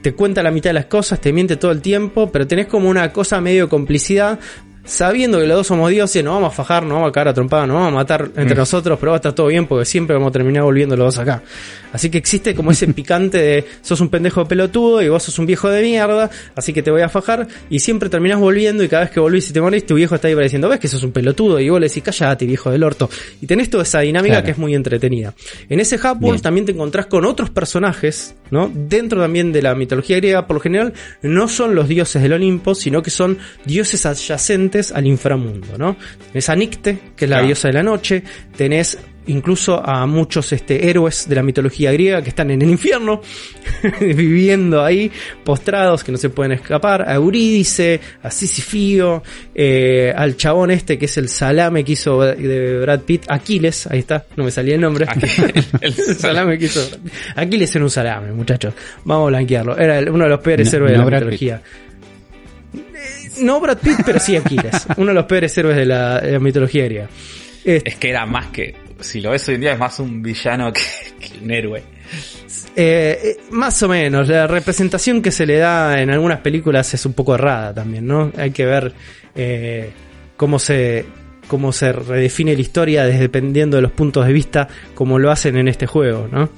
[0.03, 2.89] te cuenta la mitad de las cosas, te miente todo el tiempo, pero tenés como
[2.89, 4.39] una cosa medio complicidad,
[4.87, 7.35] sabiendo que los dos somos dioses, nos vamos a fajar, nos vamos a cagar a
[7.35, 8.59] trompada, nos vamos a matar entre Mm.
[8.59, 11.19] nosotros, pero va a estar todo bien porque siempre vamos a terminar volviendo los dos
[11.19, 11.43] acá.
[11.93, 15.47] Así que existe como ese picante de sos un pendejo pelotudo y vos sos un
[15.47, 19.03] viejo de mierda, así que te voy a fajar y siempre terminás volviendo y cada
[19.05, 21.13] vez que volvís y te morís, tu viejo está ahí diciendo, ves que sos un
[21.13, 23.09] pelotudo y vos le decís, cállate viejo del orto.
[23.41, 24.45] Y tenés toda esa dinámica Claro.
[24.45, 25.35] que es muy entretenida.
[25.69, 26.41] En ese Hub World Bien.
[26.43, 28.71] también te encontrás con otros personajes, ¿no?
[28.73, 32.75] Dentro también de la mitología griega, por lo general, no son los dioses del Olimpo,
[32.75, 35.97] sino que son dioses adyacentes al inframundo, ¿no?
[36.33, 37.47] Tenés a Nicte, que es la Claro.
[37.47, 38.23] diosa de la noche,
[38.57, 38.99] tenés
[39.29, 43.21] incluso a muchos este, héroes de la mitología griega que están en el infierno,
[44.01, 45.11] viviendo ahí,
[45.45, 51.07] postrados, que no se pueden escapar, a Eurídice, a Sisifío, eh, al chabón este que
[51.07, 54.81] es el salame que hizo de Brad Pitt, Aquiles, ahí está, no me salía el
[54.81, 55.07] nombre.
[55.81, 56.89] El salame que hizo.
[57.35, 58.75] Aquiles era un salame, muchachos.
[59.05, 59.77] Vamos a blanquearlo.
[59.77, 61.63] Era uno de los peores No- héroes de la Brad mitología.
[63.41, 64.87] No Brad Pitt, pero sí Aquiles.
[64.97, 67.09] Uno de los peores héroes de la, de la mitología griega.
[67.65, 68.75] Este, Es que era más que.
[69.01, 70.81] Si lo ves hoy en día, es más un villano que,
[71.21, 71.83] que un héroe.
[72.77, 77.05] Eh, eh, más o menos, la representación que se le da en algunas películas es
[77.07, 78.31] un poco errada también, ¿no?
[78.37, 78.93] Hay que ver
[79.35, 79.91] eh,
[80.37, 81.05] cómo se
[81.49, 85.57] cómo se redefine la historia desde- dependiendo de los puntos de vista, como lo hacen
[85.57, 86.51] en este juego, ¿no?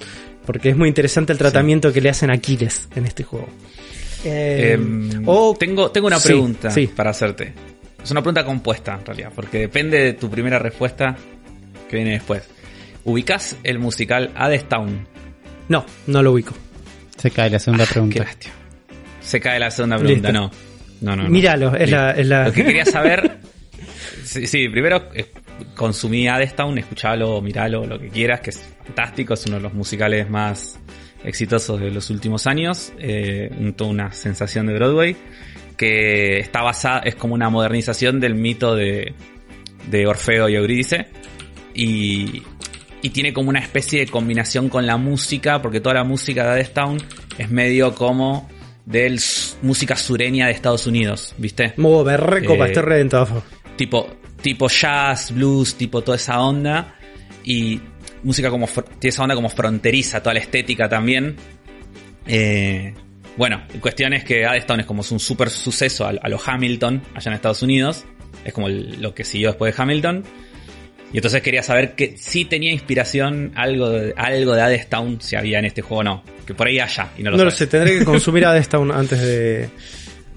[0.47, 3.49] Porque es muy interesante el tratamiento que le hacen a Aquiles en este juego.
[4.25, 6.87] Eh, Em, o tengo, tengo una pregunta sí.
[6.89, 7.53] para hacerte.
[8.03, 11.17] Es una pregunta compuesta, en realidad, porque depende de tu primera respuesta
[11.89, 12.43] que viene después.
[13.05, 15.07] ¿Ubicás el musical Hades Town?
[15.69, 16.55] no, no lo ubico.
[17.17, 18.27] Se cae la segunda Qué pregunta.
[19.21, 20.41] Se cae la segunda pregunta, Listo.
[20.43, 20.51] no.
[21.01, 21.29] No, no, no.
[21.31, 23.39] Míralo, es la, es la- Lo que quería saber.
[24.25, 25.27] sí, sí, primero eh,
[25.75, 29.75] consumí Hades Town, escuchalo, miralo, lo que quieras, que es fantástico, es uno de los
[29.75, 30.79] musicales más
[31.25, 35.17] exitosos de los últimos años, eh, toda una sensación de Broadway,
[35.77, 39.15] que está basada, es como una modernización del mito de,
[39.91, 41.09] de Orfeo y Eurídice,
[41.75, 42.43] y,
[43.03, 46.65] y tiene como una especie de combinación con la música, porque toda la música de
[46.65, 46.99] Town
[47.37, 48.49] es medio como
[48.87, 49.21] de
[49.63, 51.75] música sureña de Estados Unidos, ¿viste?
[51.77, 53.43] Me recopa, Eh, estoy reventado.
[53.77, 54.09] tipo,
[54.41, 56.95] tipo jazz, blues, tipo toda esa onda.
[57.45, 57.81] Y
[58.23, 61.37] música como, tiene esa onda como fronteriza, toda la estética también.
[62.27, 62.95] Eh,
[63.37, 67.03] bueno, la cuestión es que Addison es como un super suceso a, a lo Hamilton
[67.15, 68.05] allá en Estados Unidos.
[68.45, 70.25] Es como el- lo que siguió después de Hamilton.
[71.13, 74.61] Y entonces quería saber que si tenía inspiración algo de, algo de
[75.21, 76.23] si había en este juego o no.
[76.47, 78.91] Que por ahí haya, y no lo, No lo sé, tendré que consumir a Town
[78.93, 79.71] antes de,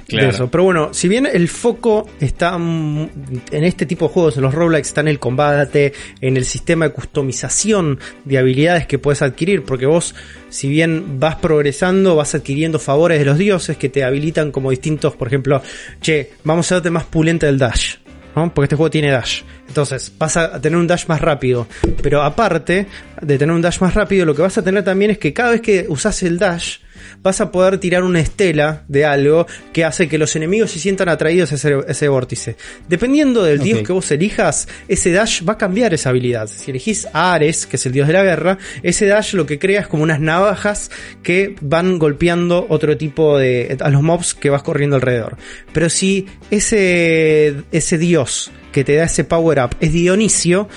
[0.07, 0.49] Claro.
[0.51, 4.87] Pero bueno, si bien el foco está en este tipo de juegos, en los roguelikes,
[4.87, 9.85] está en el combate, en el sistema de customización de habilidades que puedes adquirir, porque
[9.85, 10.15] vos,
[10.49, 15.15] si bien vas progresando, vas adquiriendo favores de los dioses que te habilitan como distintos,
[15.15, 15.61] por ejemplo,
[16.01, 17.95] che, vamos a darte más pulente del dash.
[18.35, 18.53] ¿no?
[18.53, 19.41] Porque este juego tiene dash.
[19.67, 21.67] Entonces vas a tener un dash más rápido.
[22.01, 22.87] Pero aparte
[23.21, 25.51] de tener un dash más rápido, lo que vas a tener también es que cada
[25.51, 26.77] vez que usas el dash,
[27.21, 31.09] vas a poder tirar una estela de algo que hace que los enemigos se sientan
[31.09, 32.55] atraídos a ese, ese vórtice.
[32.87, 36.47] Dependiendo del dios que vos elijas, ese dash va a cambiar esa habilidad.
[36.47, 39.59] Si elegís a Ares, que es el dios de la guerra, ese dash lo que
[39.59, 40.91] crea es como unas navajas
[41.23, 43.77] que van golpeando otro tipo de...
[43.79, 45.37] a los mobs que vas corriendo alrededor.
[45.73, 50.69] Pero si ese, ese dios que te da ese power up es Dionisio,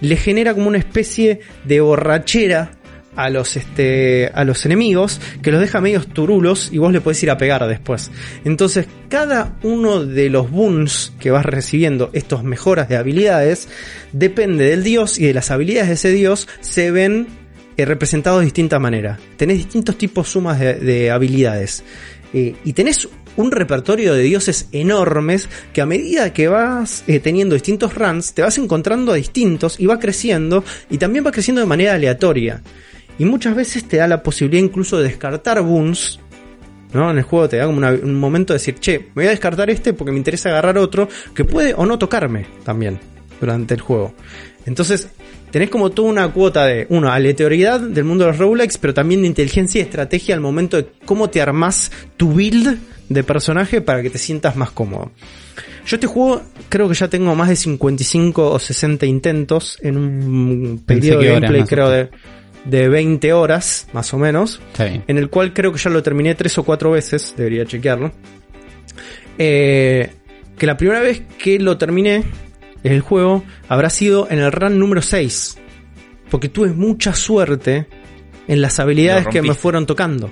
[0.00, 2.77] le genera como una especie de borrachera
[3.18, 7.20] a los este a los enemigos que los deja medios turulos y vos le podés
[7.24, 8.12] ir a pegar después.
[8.44, 13.68] Entonces, cada uno de los boons que vas recibiendo, estos mejoras de habilidades,
[14.12, 17.26] depende del dios y de las habilidades de ese dios se ven
[17.76, 19.18] eh, representados de distinta manera.
[19.36, 21.82] Tenés distintos tipos sumas de, de habilidades.
[22.32, 27.54] Eh, y tenés un repertorio de dioses enormes que a medida que vas eh, teniendo
[27.54, 31.66] distintos runs, te vas encontrando a distintos y va creciendo y también va creciendo de
[31.66, 32.62] manera aleatoria.
[33.18, 36.20] Y muchas veces te da la posibilidad incluso de descartar boons.
[36.92, 37.10] ¿no?
[37.10, 39.30] En el juego te da como una- un momento de decir, che, me voy a
[39.30, 42.98] descartar este porque me interesa agarrar otro que puede o no tocarme también
[43.40, 44.14] durante el juego.
[44.64, 45.08] Entonces,
[45.50, 49.20] tenés como toda una cuota de, uno, aleatoriedad del mundo de los roguelikes, pero también
[49.20, 52.78] de inteligencia y estrategia al momento de cómo te armás tu build
[53.10, 55.10] de personaje para que te sientas más cómodo.
[55.86, 60.82] Yo este juego creo que ya tengo más de 55 o 60 intentos en un
[60.86, 62.08] periodo de gameplay creo de,
[62.64, 66.58] de 20 horas, más o menos en el cual creo que ya lo terminé tres
[66.58, 68.12] o cuatro veces, debería chequearlo.
[69.38, 70.10] Eh,
[70.56, 72.24] que la primera vez que lo terminé,
[72.82, 75.56] el juego, habrá sido en el run número 6.
[76.30, 77.86] Porque tuve mucha suerte
[78.46, 80.30] en las habilidades que me fueron tocando.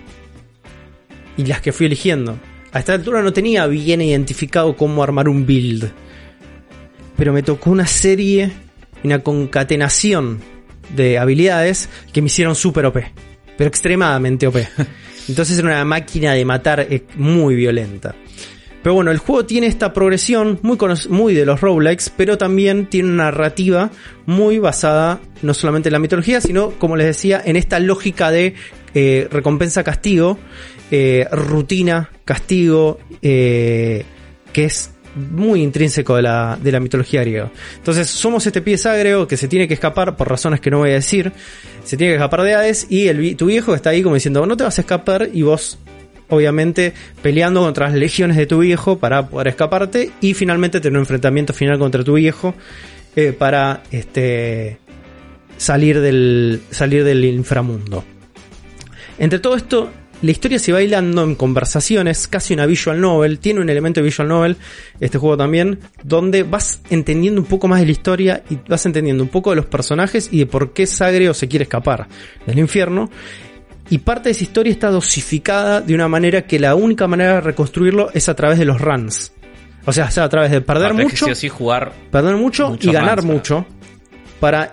[1.36, 2.38] Y las que fui eligiendo.
[2.72, 5.90] A esta altura no tenía bien identificado cómo armar un build.
[7.16, 8.50] Pero me tocó una serie,
[9.04, 10.40] una concatenación
[10.94, 12.98] de habilidades que me hicieron super OP.
[13.56, 14.56] Pero extremadamente OP.
[15.28, 18.14] Entonces era una máquina de matar eh, muy violenta.
[18.86, 20.78] Pero bueno, el juego tiene esta progresión muy,
[21.08, 23.90] muy de los roguelikes, pero también tiene una narrativa
[24.26, 28.54] muy basada no solamente en la mitología, sino, como les decía, en esta lógica de
[28.94, 30.38] eh, recompensa-castigo,
[30.92, 34.04] eh, rutina-castigo, eh,
[34.52, 37.50] que es muy intrínseco de la, de la mitología griega.
[37.76, 40.90] Entonces, somos este pie sagreo que se tiene que escapar por razones que no voy
[40.90, 41.32] a decir.
[41.84, 44.56] Se tiene que escapar de Hades y el, tu viejo está ahí como diciendo, no
[44.56, 45.78] te vas a escapar y vos
[46.28, 46.92] obviamente
[47.22, 51.52] peleando contra las legiones de tu viejo para poder escaparte y finalmente tener un enfrentamiento
[51.52, 52.54] final contra tu viejo
[53.14, 54.78] eh, para este
[55.56, 58.04] salir del salir del inframundo.
[59.18, 59.90] Entre todo esto,
[60.22, 64.04] la historia se va hilando en conversaciones, casi una visual novel, tiene un elemento de
[64.04, 64.56] visual novel,
[65.00, 69.22] este juego también, donde vas entendiendo un poco más de la historia y vas entendiendo
[69.22, 72.08] un poco de los personajes y de por qué Sagreo se quiere escapar
[72.46, 73.10] del infierno.
[73.88, 77.40] Y parte de esa historia está dosificada de una manera que la única manera de
[77.42, 79.32] reconstruirlo es a través de los runs.
[79.84, 81.92] O sea, sea a través de perder Ah, mucho, sí o sí jugar.
[82.10, 83.75] perder mucho y ganar mucho para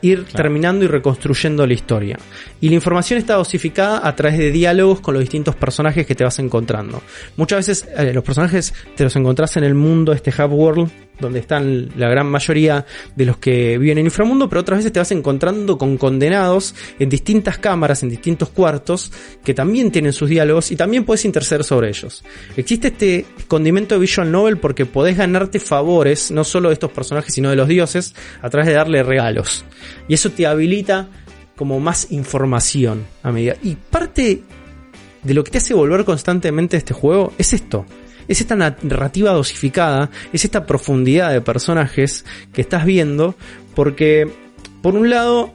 [0.02, 0.36] ir Claro.
[0.36, 2.18] terminando y reconstruyendo la historia.
[2.62, 6.24] Y la información está dosificada a través de diálogos con los distintos personajes que te
[6.24, 7.02] vas encontrando.
[7.38, 10.90] Muchas veces eh, los personajes te los encontrás en el mundo, este Hub World,
[11.20, 12.86] donde están la gran mayoría
[13.16, 17.10] de los que viven en inframundo, pero otras veces te vas encontrando con condenados en
[17.10, 19.12] distintas cámaras, en distintos cuartos,
[19.44, 22.24] que también tienen sus diálogos y también puedes interceder sobre ellos.
[22.58, 27.34] Existe este condimento de visual novel porque podés ganarte favores, no solo de estos personajes,
[27.34, 29.66] sino de los dioses, a través de darle regalos.
[30.08, 31.10] Y eso te habilita
[31.56, 33.56] como más información a medida.
[33.64, 34.44] Y parte
[35.22, 37.86] de lo que te hace volver constantemente este juego es esto.
[38.28, 43.36] Es esta narrativa dosificada, es esta profundidad de personajes que estás viendo,
[43.76, 44.30] porque
[44.82, 45.54] por un lado,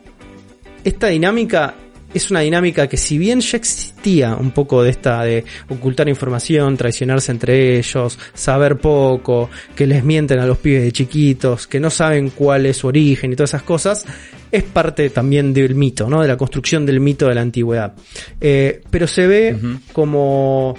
[0.85, 1.75] esta dinámica
[2.15, 6.77] es una dinámica que si bien ya existía un poco de esta de ocultar información,
[6.77, 11.91] traicionarse entre ellos, saber poco, que les mienten a los pibes de chiquitos, que no
[11.91, 14.07] saben cuál es su origen y todas esas cosas,
[14.51, 16.23] es parte también del mito, ¿no?
[16.23, 17.93] De la construcción del mito de la antigüedad.
[18.41, 19.59] Eh, pero se ve
[19.93, 20.75] como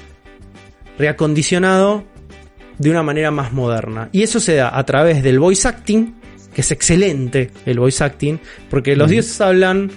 [1.00, 2.04] reacondicionado
[2.78, 4.10] de una manera más moderna.
[4.12, 6.14] Y eso se da a través del voice acting,
[6.54, 8.38] que es excelente el voice acting,
[8.70, 9.92] porque los dioses hablan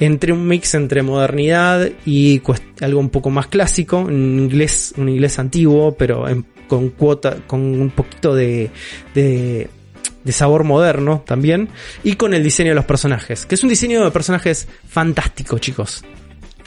[0.00, 2.42] entre un mix entre modernidad y
[2.80, 7.60] algo un poco más clásico, un inglés, un inglés antiguo, pero en- con cuota, con
[7.60, 8.70] un poquito de,
[9.14, 9.68] de,
[10.24, 11.68] de sabor moderno también,
[12.02, 16.02] y con el diseño de los personajes, que es un diseño de personajes fantástico, chicos.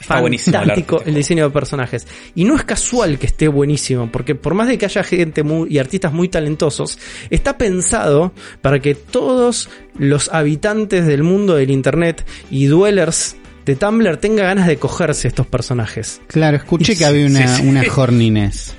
[0.00, 2.06] Está buenísimo el Fantástico diseño de personajes.
[2.34, 5.68] Y no es casual que esté buenísimo, porque por más de que haya gente muy,
[5.72, 6.98] y artistas muy talentosos,
[7.30, 8.32] está pensado
[8.62, 9.68] para que todos
[9.98, 15.46] los habitantes del mundo del internet y dwellers de Tumblr tenga ganas de cogerse estos
[15.46, 16.20] personajes.
[16.28, 17.68] Claro, escuché que había una, Sí, sí.
[17.68, 18.74] una horniness.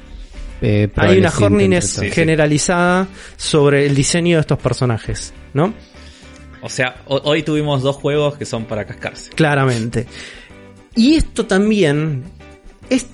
[0.61, 5.73] eh, Hay una horniness generalizada sobre el diseño de estos personajes, ¿no?
[6.61, 9.29] O sea, ho- hoy tuvimos dos juegos que son para cascarse.
[9.31, 10.07] Claramente.
[10.97, 12.23] Y esto también
[12.89, 13.05] es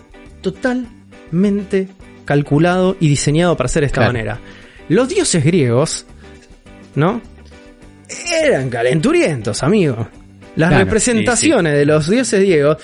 [0.41, 1.88] totalmente
[2.25, 4.13] calculado y diseñado para ser de esta Claro.
[4.13, 4.39] manera.
[4.89, 6.05] Los dioses griegos,
[6.95, 7.21] ¿no?
[8.41, 10.07] Eran calenturientos, amigo.
[10.55, 12.77] Las Claro, representaciones de los dioses griegos,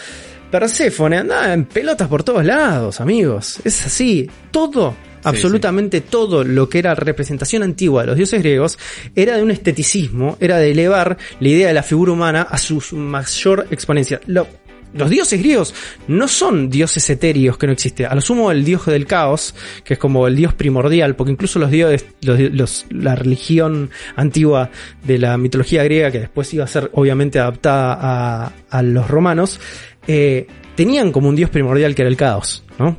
[0.49, 3.59] Perséfone andaba en pelotas por todos lados, amigos.
[3.63, 4.27] Es así.
[4.49, 8.79] Todo, absolutamente todo lo que era representación antigua de los dioses griegos
[9.15, 12.81] era de un esteticismo, era de elevar la idea de la figura humana a su
[12.97, 14.19] mayor exponencia.
[14.25, 14.47] Lo-
[14.93, 15.73] los dioses griegos
[16.07, 18.07] no son dioses etéreos que no existen.
[18.07, 21.59] A lo sumo el dios del caos, que es como el dios primordial, porque incluso
[21.59, 24.69] los dioses, los- los- la religión antigua
[25.03, 29.59] de la mitología griega, que después iba a ser obviamente adaptada a, a los romanos,
[30.07, 32.97] eh, tenían como un dios primordial que era el caos, ¿no?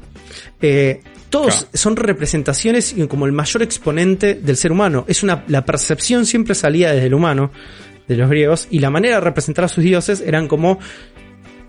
[0.61, 1.69] Eh, todos Claro.
[1.75, 5.05] son representaciones y como el mayor exponente del ser humano.
[5.09, 7.51] Es una, la percepción siempre salía desde el humano,
[8.09, 10.81] de los griegos, y la manera de representar a sus dioses eran como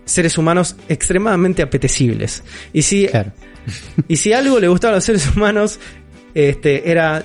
[0.04, 2.42] seres humanos extremadamente apetecibles.
[2.72, 3.32] Y si, Claro.
[4.08, 5.78] y si algo le gustaba a los seres humanos,
[6.34, 7.24] este, era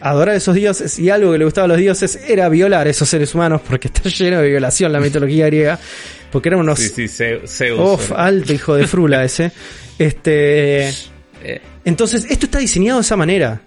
[0.00, 2.90] adorar a esos dioses, y algo que le gustaba a los dioses era violar a
[2.90, 5.78] esos seres humanos, porque está lleno de violación la mitología griega,
[6.30, 6.78] porque eran unos...
[6.78, 7.80] Sí, sí, Ze- Zeus.
[7.80, 9.52] Uf, alto hijo de frula ese.
[9.98, 10.90] Este...
[11.40, 13.60] Eh, Entonces, esto está diseñado de esa manera.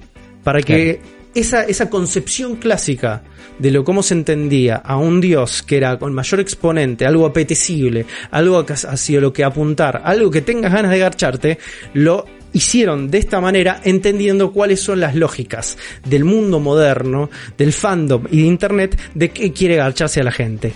[0.44, 1.00] Para que
[1.36, 3.24] esa, esa concepción clásica
[3.60, 8.06] de lo cómo se entendía a un dios que era con mayor exponente, algo apetecible,
[8.32, 11.58] algo que- hacia lo que apuntar, algo que tengas ganas de garcharte,
[11.94, 18.26] lo hicieron de esta manera entendiendo cuáles son las lógicas del mundo moderno, del fandom
[18.30, 20.74] y de internet de qué quiere garcharse a la gente.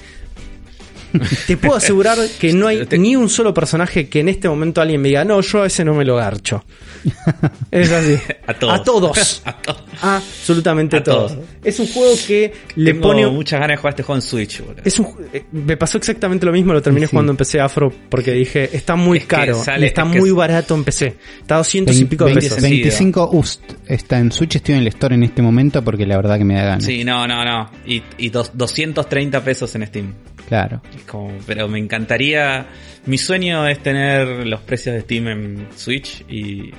[1.47, 4.81] Te puedo asegurar que no hay Te- ni un solo personaje que en este momento
[4.81, 6.63] alguien me diga, no, yo a ese no me lo garcho.
[7.71, 8.17] Es así.
[8.47, 8.73] A todos.
[8.73, 9.41] A todos.
[9.45, 9.83] A todos.
[10.01, 11.33] Absolutamente A todos.
[11.33, 11.45] todos.
[11.63, 13.27] Es un juego que le Tengo pone.
[13.27, 14.81] muchas ganas de jugar este juego en Switch, boludo.
[14.83, 17.11] Es un, eh, me pasó exactamente lo mismo, lo terminé Sí.
[17.11, 20.29] jugando en PC Afro porque dije, está muy Es caro sale- y está es muy
[20.29, 21.15] es- barato en PC.
[21.41, 22.49] Está a 200 y Vein- pico de pesos.
[22.59, 22.69] sentido.
[22.71, 26.37] 25 UST está en Switch, estoy en el store en este momento porque la verdad
[26.37, 26.85] que me da ganas.
[26.85, 27.69] Sí, no, no, no.
[27.85, 30.13] Y, y dos- 230 pesos en Steam.
[30.47, 30.81] Claro.
[30.95, 32.67] Es como, pero me encantaría.
[33.05, 36.71] Mi sueño es tener los precios de Steam en Switch y.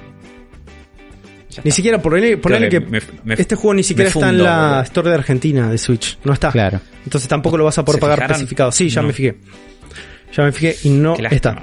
[1.64, 4.82] Ni siquiera, ponele, ponele que, que me- me- este juego ni siquiera está en la.
[4.84, 6.18] Store de Argentina de Switch.
[6.24, 6.50] No está.
[6.52, 6.80] Claro.
[7.04, 8.34] Entonces tampoco lo vas a poder ¿Se pagar fijaron?
[8.36, 8.72] especificado.
[8.72, 9.08] Sí, ya No.
[9.08, 9.36] me fijé.
[10.34, 11.56] Ya me fijé y no está.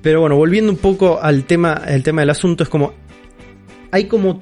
[0.00, 2.94] Pero bueno, volviendo un poco al tema, el tema del asunto, es como.
[3.90, 4.40] Hay como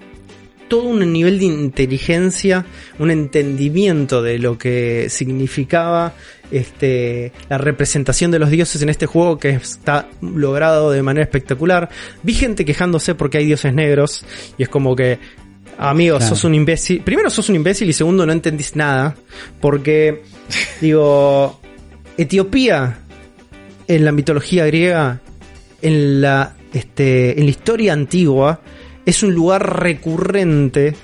[0.71, 2.64] todo un nivel de inteligencia,
[2.99, 6.14] un entendimiento de lo que significaba
[6.51, 11.91] este, la representación de los dioses en este juego que está logrado de manera espectacular.
[12.23, 14.25] Vi gente quejándose porque hay dioses negros
[14.57, 15.18] y es como que,
[15.77, 16.35] amigo, Claro.
[16.35, 17.03] sos un imbécil.
[17.03, 19.16] Primero sos un imbécil y segundo no entendís nada
[19.61, 20.23] porque,
[20.81, 21.61] digo,
[22.16, 22.99] Etiopía
[23.89, 25.21] en la mitología griega,
[25.83, 28.61] en la, este, en la historia antigua,
[29.11, 30.94] es un lugar recurrente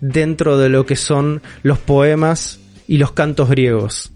[0.00, 4.12] dentro de lo que son los poemas y los cantos griegos.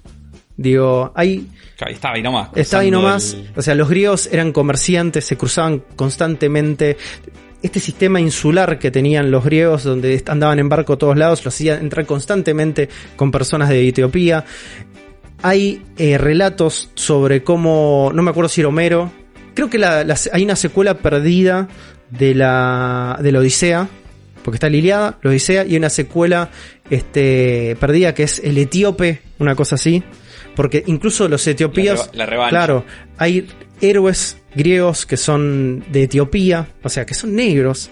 [0.57, 1.47] Digo, hay,
[1.87, 2.49] Estaba ahí nomás.
[2.57, 6.97] estaba ahí nomás, el- o sea, los griegos eran comerciantes, se cruzaban constantemente.
[7.63, 11.55] Este sistema insular que tenían los griegos, donde andaban en barco a todos lados, los
[11.55, 14.45] hacían entrar constantemente con personas de Etiopía.
[15.43, 19.11] Hay eh, relatos sobre cómo, no me acuerdo si era Homero,
[19.55, 21.69] creo que la- la- hay una secuela perdida
[22.11, 23.89] de la, de la Odisea,
[24.43, 26.51] porque está la Iliada, la Odisea, y una secuela
[26.91, 30.03] este, perdida que es el Etíope, una cosa así,
[30.55, 31.55] porque incluso los La
[32.13, 32.51] la revancha.
[32.51, 32.85] claro,
[33.17, 33.47] hay
[33.81, 37.91] héroes griegos que son de Etiopía, o sea, que son negros,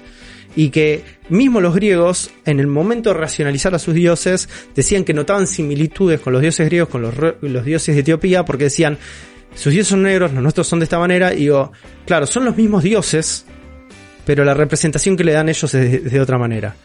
[0.57, 5.13] y que mismo los griegos, en el momento de racionalizar a sus dioses, decían que
[5.13, 8.99] notaban similitudes con los dioses griegos, con los, los dioses de Etiopía, porque decían,
[9.55, 11.73] sus dioses son negros, los nuestros son de esta manera, y digo,
[12.07, 13.45] claro, son los mismos dioses,
[14.27, 16.77] pero la representación que le dan ellos es de, de otra manera.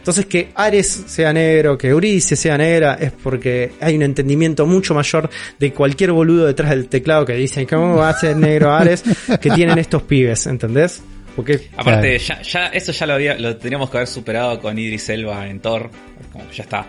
[0.00, 4.94] Entonces que Ares sea negro, que Euridice sea negra, es porque hay un entendimiento mucho
[4.94, 5.28] mayor
[5.58, 9.02] de cualquier boludo detrás del teclado que dicen, ¿cómo va a ser negro Ares?
[9.40, 11.02] que tienen estos pibes, ¿entendés?
[11.36, 15.08] Porque Aparte, ya, ya, eso ya lo, había, lo tendríamos que haber superado con Idris
[15.10, 15.90] Elba en Thor.
[16.32, 16.86] Como que ya está.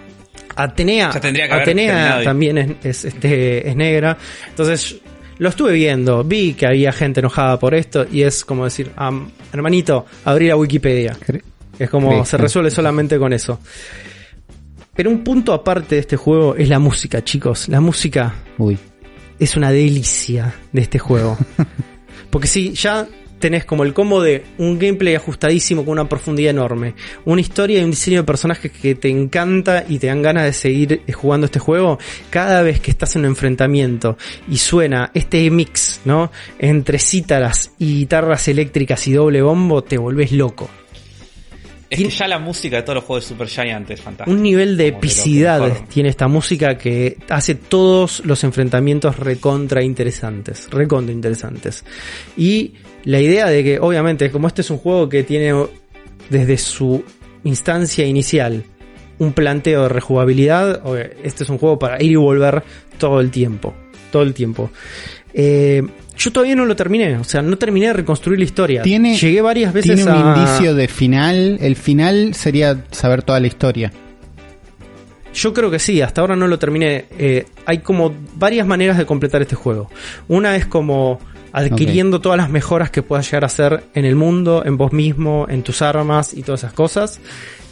[0.56, 4.18] Atenea, Ya tendría que haber Atenea también es, es, este, es negra.
[4.50, 5.00] Entonces,
[5.38, 9.30] lo estuve viendo, vi que había gente enojada por esto y es como decir, "Am,
[9.52, 11.18] hermanito, abrí la Wikipedia.
[11.80, 13.60] Es como se resuelve solamente con eso.
[14.94, 17.70] Pero un punto aparte de este juego es la música, chicos.
[17.70, 18.78] La música Uy.
[19.40, 21.38] es una delicia de este juego.
[22.30, 23.08] Porque si ya
[23.42, 27.84] tenés como el combo de un gameplay ajustadísimo con una profundidad enorme, una historia y
[27.84, 31.46] un diseño de personajes que te encanta y te dan ganas de seguir eh, jugando
[31.46, 34.18] este juego, cada vez que estás en un enfrentamiento
[34.50, 36.32] y suena este mix, ¿no?
[36.60, 40.70] Entre cítaras y guitarras eléctricas y doble bombo, te volvés loco.
[41.92, 44.32] Es que ya la música de todos los juegos de Super Giant es fantástica.
[44.32, 51.12] Un nivel de epicidad tiene esta música que hace todos los enfrentamientos recontra interesantes, recontra
[51.12, 51.84] interesantes.
[52.38, 55.54] Y la idea de que, obviamente, como este es un juego que tiene
[56.30, 57.04] desde su
[57.44, 58.64] instancia inicial
[59.20, 60.82] un planteo de rejugabilidad,
[61.24, 62.64] este es un juego para ir y volver
[62.98, 63.74] todo el tiempo,
[64.12, 64.72] todo el tiempo.
[65.34, 65.84] Eh,
[66.18, 68.82] yo todavía no lo terminé, o sea, no terminé de reconstruir la historia.
[68.82, 70.38] Tiene, Llegué varias veces tiene un a...
[70.38, 71.58] indicio de final.
[71.62, 73.92] El final sería saber toda la historia.
[75.34, 77.06] Yo creo que sí, hasta ahora no lo terminé.
[77.18, 79.90] Eh, hay como varias maneras de completar este juego.
[80.28, 81.20] Una es como
[81.54, 85.46] adquiriendo todas las mejoras que puedas llegar a hacer en el mundo, en vos mismo,
[85.50, 87.20] en tus armas y todas esas cosas.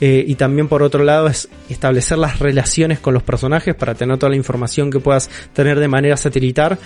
[0.01, 4.17] Eh, y también por otro lado es establecer las relaciones con los personajes para tener
[4.17, 6.77] toda la información que puedas tener de manera satelital.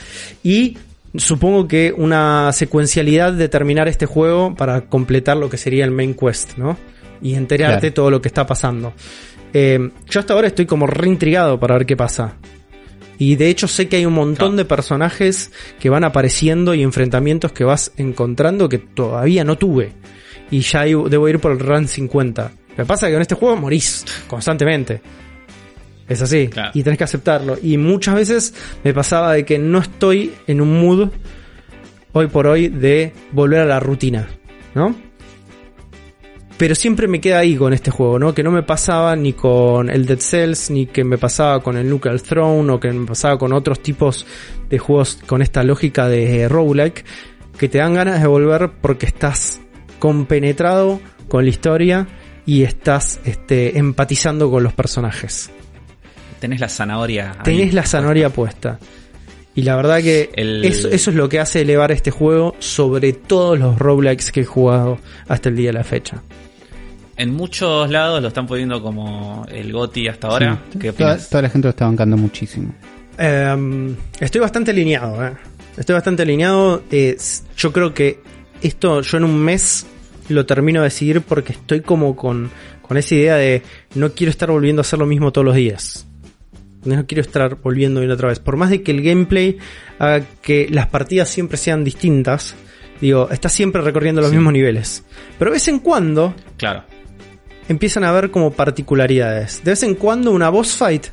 [0.44, 0.78] Y
[1.16, 6.16] supongo que una secuencialidad de terminar este juego para completar lo que sería el main
[6.16, 6.78] quest, ¿no?
[7.22, 7.94] Y enterarte Claro.
[7.94, 8.94] todo lo que está pasando.
[9.54, 12.36] Eh, yo hasta ahora estoy como reintrigado para ver qué pasa.
[13.26, 14.56] Y de hecho sé que hay un montón Claro.
[14.58, 19.94] de personajes que van apareciendo y enfrentamientos que vas encontrando que todavía no tuve.
[20.52, 22.52] Y ya debo ir por el run 50.
[22.78, 25.02] Me pasa que con este juego morís constantemente.
[26.10, 26.50] Es así.
[26.50, 26.72] Claro.
[26.74, 27.58] Y tenés que aceptarlo.
[27.64, 28.54] Y muchas veces
[28.84, 31.08] me pasaba de que no estoy en un mood
[32.12, 34.28] hoy por hoy de volver a la rutina.
[34.76, 34.94] ¿No?
[36.58, 38.34] Pero siempre me queda ahí con este juego, ¿no?
[38.34, 41.90] Que no me pasaba ni con el Dead Cells, ni que me pasaba con el
[41.90, 44.26] Nuclear Throne, o que me pasaba con otros tipos
[44.70, 47.04] de juegos con esta lógica de roguelike,
[47.58, 49.62] que te dan ganas de volver porque estás
[50.00, 52.08] compenetrado con la historia
[52.46, 55.50] y estás este, empatizando con los personajes.
[56.40, 57.32] Tenés la zanahoria.
[57.32, 57.44] ahí.
[57.44, 58.80] Tenés la zanahoria puesta.
[59.56, 63.14] Y la verdad que El- eso, eso es lo que hace elevar este juego sobre
[63.14, 64.98] todos los roguelikes que he jugado
[65.28, 66.24] hasta el día de la fecha.
[67.16, 70.60] En muchos lados lo están poniendo como el GOTI hasta ahora.
[70.74, 70.80] Sí.
[70.80, 72.74] ¿Qué toda, toda la gente lo está bancando muchísimo.
[73.20, 75.34] Eh, estoy bastante alineado, eh.
[75.78, 76.82] Estoy bastante alineado.
[76.90, 77.16] eh,
[77.56, 78.20] yo creo que
[78.64, 79.86] esto yo en un mes
[80.30, 82.50] lo termino de decidir porque estoy como con,
[82.82, 83.62] con esa idea de
[83.94, 86.08] no quiero estar volviendo a hacer lo mismo todos los días.
[86.86, 88.40] No quiero estar volviendo una otra vez.
[88.40, 89.58] Por más de que el gameplay
[90.00, 92.56] haga que las partidas siempre sean distintas,
[93.00, 94.36] digo, estás siempre recorriendo los Sí.
[94.36, 95.04] mismos niveles.
[95.40, 96.84] Pero de vez en cuando Claro.
[97.70, 99.64] empiezan a haber como particularidades.
[99.64, 101.08] De vez en cuando una boss fight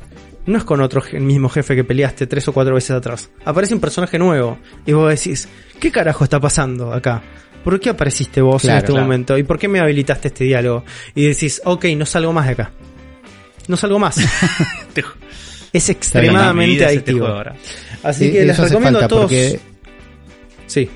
[0.46, 3.30] no es con otro el mismo jefe que peleaste tres o cuatro veces atrás.
[3.44, 5.48] Aparece un personaje nuevo y vos decís,
[5.78, 7.22] ¿qué carajo está pasando acá?
[7.62, 9.02] ¿Por qué apareciste vos en este claro.
[9.02, 9.36] momento?
[9.36, 10.82] ¿Y por qué me habilitaste este diálogo?
[11.14, 12.72] Y decís, ok, no salgo más de acá.
[13.68, 14.16] No salgo más.
[15.72, 17.26] Es extremadamente este adictivo.
[17.26, 17.54] ahora.
[18.02, 19.22] Así Eh, que les eso hace recomiendo a todos.
[19.24, 19.60] porque-
[20.66, 20.88] Sí.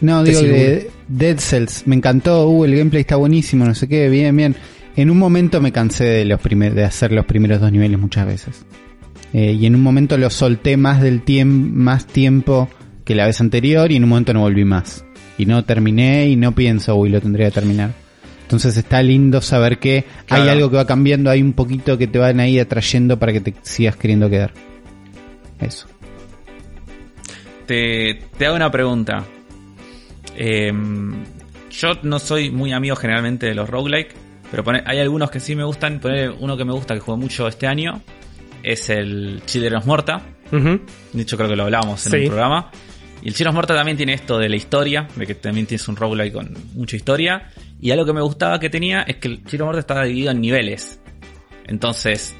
[0.00, 4.08] No, digo que Dead Cells, me encantó, uh, el gameplay está buenísimo, no sé qué,
[4.08, 4.56] bien, bien.
[4.96, 8.26] En un momento me cansé de los primer- de hacer los primeros dos niveles muchas
[8.26, 8.64] veces.
[9.32, 12.68] Eh, y en un momento lo solté más del tiempo, más tiempo
[13.04, 15.04] que la vez anterior y en un momento no volví más.
[15.38, 17.92] Y no terminé y no pienso, uy, lo tendría que terminar.
[18.46, 22.18] Entonces está lindo saber que hay algo que va cambiando, hay un poquito que te
[22.18, 24.52] van ahí atrayendo para que te sigas queriendo quedar.
[25.60, 25.88] Eso.
[27.66, 29.24] Te, te hago una pregunta.
[30.36, 31.24] Em,
[31.70, 34.14] yo no soy muy amigo generalmente de los roguelike,
[34.50, 35.98] pero pone- hay algunos que sí me gustan.
[35.98, 38.00] Poner uno que me gusta que jugué mucho este año
[38.62, 40.22] es el Children of Morta.
[40.52, 40.80] Ujú.
[41.12, 42.18] De hecho, creo que lo hablábamos en Sí.
[42.18, 42.70] un programa.
[43.22, 45.88] Y el Children of Morta también tiene esto de la historia, de que también tienes
[45.88, 47.50] un roguelike con mucha historia.
[47.80, 50.40] Y algo que me gustaba que tenía es que el of Morta estaba dividido en
[50.40, 51.00] niveles.
[51.66, 52.34] Entonces,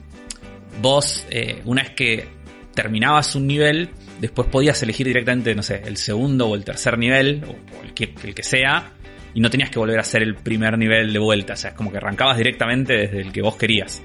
[0.80, 2.28] vos, eh, una vez que
[2.74, 7.43] terminabas un nivel, después podías elegir directamente, no sé, el segundo o el tercer nivel,
[7.47, 8.93] o, o el, que, el que sea,
[9.34, 11.55] y no tenías que volver a hacer el primer nivel de vuelta.
[11.55, 14.03] O sea, es como que arrancabas directamente desde el que vos querías.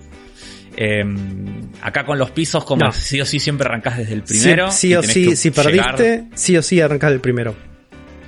[0.78, 1.04] Eh,
[1.82, 2.92] acá con los pisos, como No.
[2.92, 4.72] sí o sí siempre arrancás desde el primero.
[4.72, 7.56] sí, sí o sí, si llegar, perdiste, sí o sí arrancás del primero.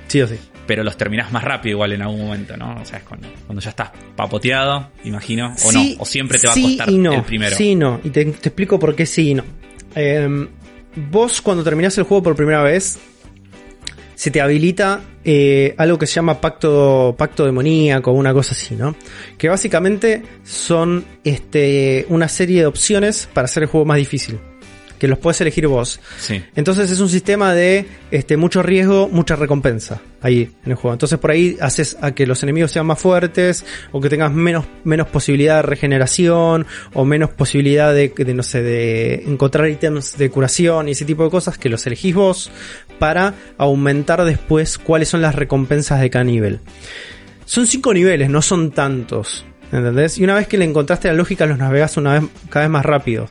[0.08, 0.36] Sí o sí.
[0.66, 2.80] Pero los terminás más rápido igual en algún momento, ¿no?
[2.80, 5.52] O sea, es cuando, cuando ya estás papoteado, imagino.
[5.52, 7.56] O Sí, no, o siempre te va a costar y no, el primero.
[7.56, 8.00] Sí no.
[8.04, 9.44] Y te, te explico por qué sí y no.
[9.94, 10.48] Eh,
[11.10, 12.98] vos cuando terminás el juego por primera vez,
[14.14, 18.94] se te habilita eh, algo que se llama pacto, pacto demoníaco una cosa así, ¿no?
[19.36, 24.38] Que básicamente son este, una serie de opciones para hacer el juego más difícil.
[24.98, 26.00] Que los puedes elegir vos.
[26.18, 26.42] Sí.
[26.54, 30.94] Entonces es un sistema de este, mucho riesgo, mucha recompensa ahí en el juego.
[30.94, 34.64] Entonces por ahí haces a que los enemigos sean más fuertes o que tengas menos,
[34.84, 40.30] menos posibilidad de regeneración o menos posibilidad de, de, no sé, de encontrar ítems de
[40.30, 42.50] curación y ese tipo de cosas que los elegís vos
[42.98, 46.60] para aumentar después cuáles son las recompensas de cada nivel.
[47.44, 49.44] Son cinco niveles, no son tantos.
[49.72, 50.18] ¿Entendés?
[50.18, 52.86] Y una vez que le encontraste la lógica, los navegás una vez, cada vez más
[52.86, 53.28] rápido.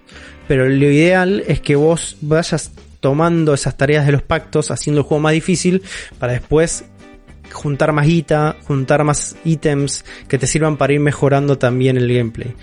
[0.47, 5.07] Pero lo ideal es que vos vayas tomando esas tareas de los pactos, haciendo el
[5.07, 5.81] juego más difícil,
[6.19, 6.85] para después
[7.51, 12.53] juntar más guita, juntar más ítems que te sirvan para ir mejorando también el gameplay.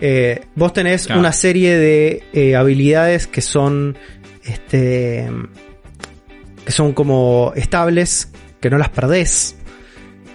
[0.00, 1.20] Eh, vos tenés Claro.
[1.20, 3.98] una serie de eh, habilidades que son
[4.44, 5.28] este
[6.64, 8.28] que son como estables,
[8.60, 9.56] que no las perdés,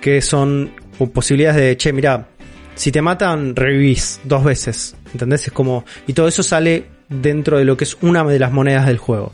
[0.02, 2.28] que son po- posibilidades de, che, mira,
[2.76, 5.48] si te matan, revivís dos veces, ¿entendés?
[5.48, 8.86] Es como, y todo eso sale dentro de lo que es una de las monedas
[8.86, 9.32] del juego.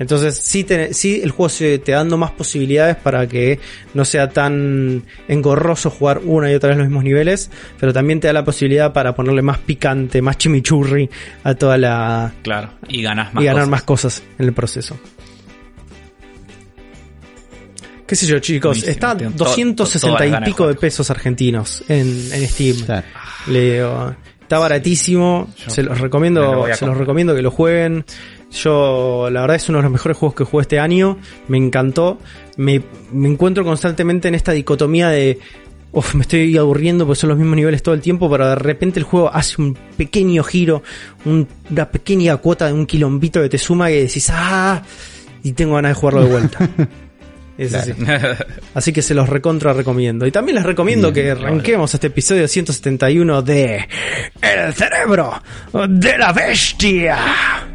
[0.00, 3.58] Entonces, sí, te- sí el juego se te dando más posibilidades para que
[3.94, 8.28] no sea tan engorroso jugar una y otra vez los mismos niveles, pero también te
[8.28, 11.10] da la posibilidad para ponerle más picante, más chimichurri
[11.42, 12.70] a toda la, Claro.
[12.86, 13.70] Y ganás más y ganar cosas.
[13.70, 14.96] más cosas en el proceso.
[18.06, 18.68] ¿Qué sé yo, chicos?
[18.78, 22.48] Buenísimo, Está to- 260 todas las y ganas de pico de pesos argentinos en, en
[22.48, 22.76] Steam.
[22.86, 23.06] Claro.
[23.48, 24.14] Le digo,
[24.48, 25.46] está baratísimo.
[25.62, 28.04] Yo se los lo recomiendo, se los recomiendo que lo jueguen.
[28.50, 31.18] Yo, la verdad, es uno de los mejores juegos que jugué este año.
[31.48, 32.18] Me encantó.
[32.56, 32.82] Me,
[33.12, 35.38] me encuentro constantemente en esta dicotomía de.
[35.92, 38.98] Uf, me estoy aburriendo porque son los mismos niveles todo el tiempo, pero de repente
[38.98, 40.82] el juego hace un pequeño giro,
[41.24, 44.82] un- una pequeña cuota de un quilombito que te suma y decís, ah,
[45.42, 46.68] y tengo ganas de jugarlo de vuelta.
[47.58, 47.92] Es así.
[48.74, 50.26] Así que se los recontra recomiendo.
[50.26, 53.88] Y también les recomiendo que arranquemos este episodio 171 de
[54.40, 55.42] El cerebro
[55.88, 57.67] de la bestia.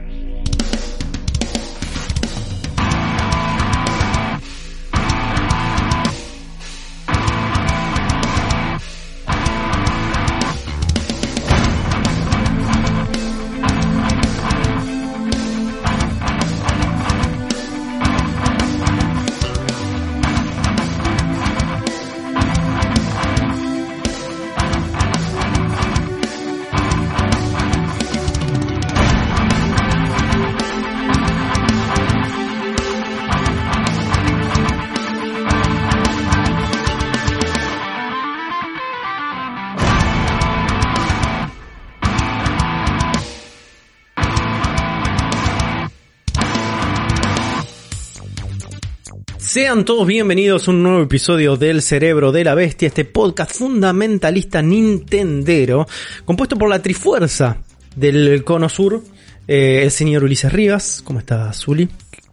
[49.53, 54.63] Sean todos bienvenidos a un nuevo episodio del Cerebro de la Bestia, este podcast fundamentalista
[54.63, 55.85] nintendero,
[56.25, 57.57] compuesto por la trifuerza
[57.95, 59.03] del Cono Sur,
[59.47, 61.03] eh, el señor Ulises Rivas.
[61.03, 61.87] ¿Cómo estás, Zuli?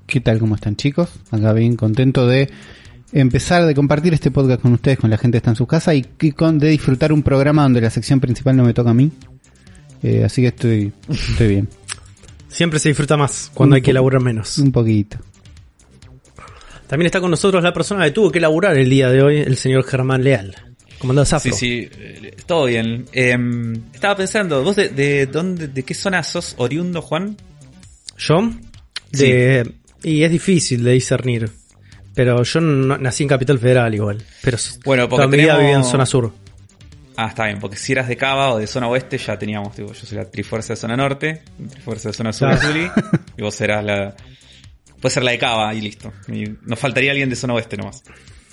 [0.06, 0.38] ¿Qué tal?
[0.38, 1.10] ¿Cómo están chicos?
[1.30, 2.48] Acá bien contento de
[3.12, 5.94] empezar de compartir este podcast con ustedes, con la gente que está en su casa
[5.94, 8.94] y, y con, de disfrutar un programa donde la sección principal no me toca a
[8.94, 9.10] mí.
[10.02, 11.68] Eh, así que estoy, estoy bien.
[12.48, 14.56] Siempre se disfruta más cuando Un hay que laburar menos.
[14.56, 15.18] Un poquito.
[16.90, 19.56] También está con nosotros la persona que tuvo que laburar el día de hoy, el
[19.56, 20.56] señor Germán Leal.
[20.98, 21.52] ¿Cómo andás, Afro?
[21.54, 23.06] Sí, sí, todo bien.
[23.12, 23.36] Eh,
[23.94, 27.36] estaba pensando, ¿vos de, de dónde, de qué zona sos oriundo, Juan?
[28.18, 28.50] ¿Yo?
[29.12, 29.72] De,
[30.02, 31.48] Y es difícil de discernir.
[32.12, 34.18] Pero yo no- nací en Capital Federal igual.
[34.42, 36.32] Pero Bueno, porque toda mi vida tenemos- viví en zona sur.
[37.16, 39.92] Ah, está bien, porque si eras de Cava o de zona oeste ya teníamos, tipo,
[39.92, 42.92] yo soy la trifuerza de zona norte, trifuerza de zona sur Claro.
[43.38, 44.16] Y vos serás la...
[45.00, 46.12] Puede ser la de Cava y listo.
[46.28, 48.02] Y nos faltaría alguien de zona oeste nomás.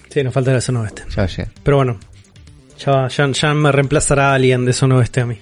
[0.09, 1.03] Sí, nos falta la zona oeste.
[1.15, 1.49] Ya ayer.
[1.63, 1.99] Pero bueno,
[2.79, 5.37] ya, ya, ya me reemplazará alguien de zona oeste a mí.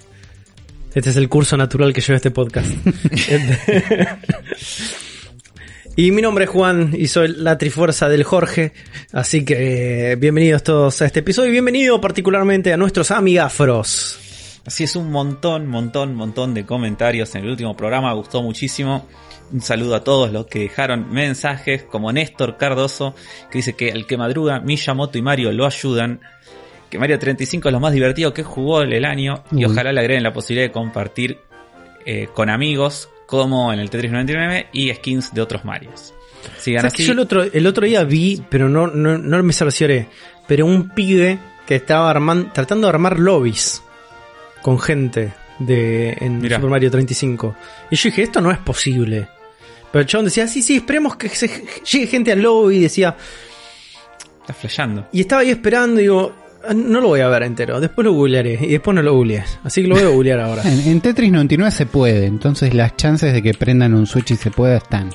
[0.96, 2.70] Este es el curso natural que lleva este podcast.
[5.98, 8.72] y mi nombre es Juan y soy la trifuerza del Jorge.
[9.12, 14.20] Así que eh, bienvenidos todos a este episodio y bienvenido particularmente a nuestros amigafros.
[14.66, 19.06] Así es, un montón, montón, montón de comentarios en el último programa, gustó muchísimo.
[19.52, 23.16] Un saludo a todos los que dejaron mensajes, como Néstor Cardoso,
[23.52, 26.20] que dice que el que madruga, Miyamoto y Mario lo ayudan.
[26.90, 29.44] Que Mario 35 es lo más divertido que jugó el año.
[29.52, 31.40] Y ojalá le agreguen la posibilidad de compartir
[32.06, 36.14] eh, con amigos, como en el Tetris 99 y skins de otros Marios.
[36.58, 37.08] Sigan ¿Sabes que así.
[37.08, 40.08] yo el otro, el otro día vi, pero no, no, no me cercioré,
[40.48, 43.82] pero un pibe que estaba armando, tratando de armar lobbies
[44.62, 46.58] con gente de en Mirá.
[46.58, 47.56] Super Mario 35.
[47.92, 49.28] Y yo dije, esto no es posible.
[49.96, 53.16] Pero el chabón decía, sí, sí, esperemos que se- llegue gente al lobby, decía,
[54.42, 55.08] Está flasheando.
[55.14, 56.34] y estaba ahí esperando y digo,
[56.76, 59.58] No lo voy a ver entero, después lo googlearé y después no lo googlees.
[59.64, 60.64] Así que lo voy a googlear ahora.
[60.66, 64.36] En, en Tetris 99 se puede, entonces las chances de que prendan un Switch y
[64.36, 65.12] se pueda están.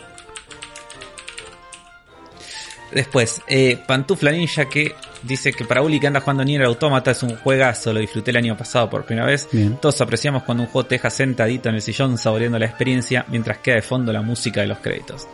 [2.93, 7.23] Después, eh, Pantufla Ninja que dice que para Uli que anda jugando Nier Automata es
[7.23, 9.49] un juegazo, lo disfruté el año pasado por primera vez.
[9.53, 9.77] Bien.
[9.81, 13.59] Todos apreciamos cuando un juego te deja sentadito en el sillón saboreando la experiencia mientras
[13.59, 15.29] queda de fondo la música de los créditos.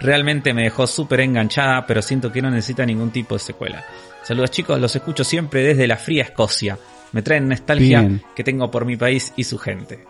[0.00, 3.84] Realmente me dejó súper enganchada, pero siento que no necesita ningún tipo de secuela.
[4.22, 6.76] Saludos chicos, los escucho siempre desde la fría Escocia.
[7.12, 8.22] Me traen nostalgia Bien.
[8.34, 10.04] que tengo por mi país y su gente.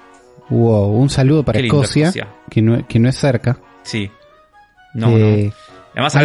[0.49, 2.29] Wow, un saludo para Escocia, Escocia.
[2.51, 3.59] Que, no, que no es cerca.
[3.83, 4.11] Sí.
[4.95, 5.76] No, Eh, no.
[5.97, 6.25] Además acá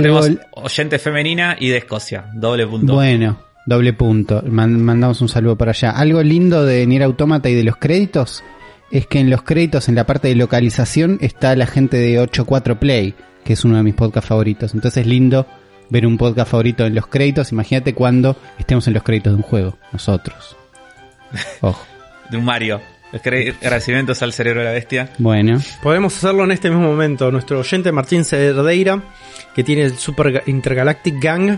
[0.52, 2.26] oyente femenina y de Escocia.
[2.34, 2.94] Doble punto.
[2.94, 4.44] Bueno, doble punto.
[4.46, 5.92] Man- mandamos un saludo para allá.
[5.92, 8.44] Algo lindo de Nier Automata y de los créditos
[8.92, 12.80] es que en los créditos, en la parte de localización, está la gente de 84
[12.80, 13.16] Play,
[13.46, 14.74] que es uno de mis podcasts favoritos.
[14.74, 15.48] Entonces es lindo
[15.90, 17.52] ver un podcast favorito en los créditos.
[17.54, 20.58] Imagínate cuando estemos en los créditos de un juego, nosotros.
[21.62, 21.82] Ojo.
[22.30, 22.82] De un Mario.
[23.14, 25.10] Agradecimientos al cerebro de la bestia.
[25.18, 27.32] Bueno, Podemos hacerlo en este mismo momento.
[27.32, 29.02] Nuestro oyente Martín Cerdeira,
[29.54, 31.58] que tiene el Super Ga- Intergalactic Gang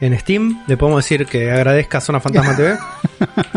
[0.00, 2.76] en Steam, le podemos decir que agradezca a Zona Fantasma TV.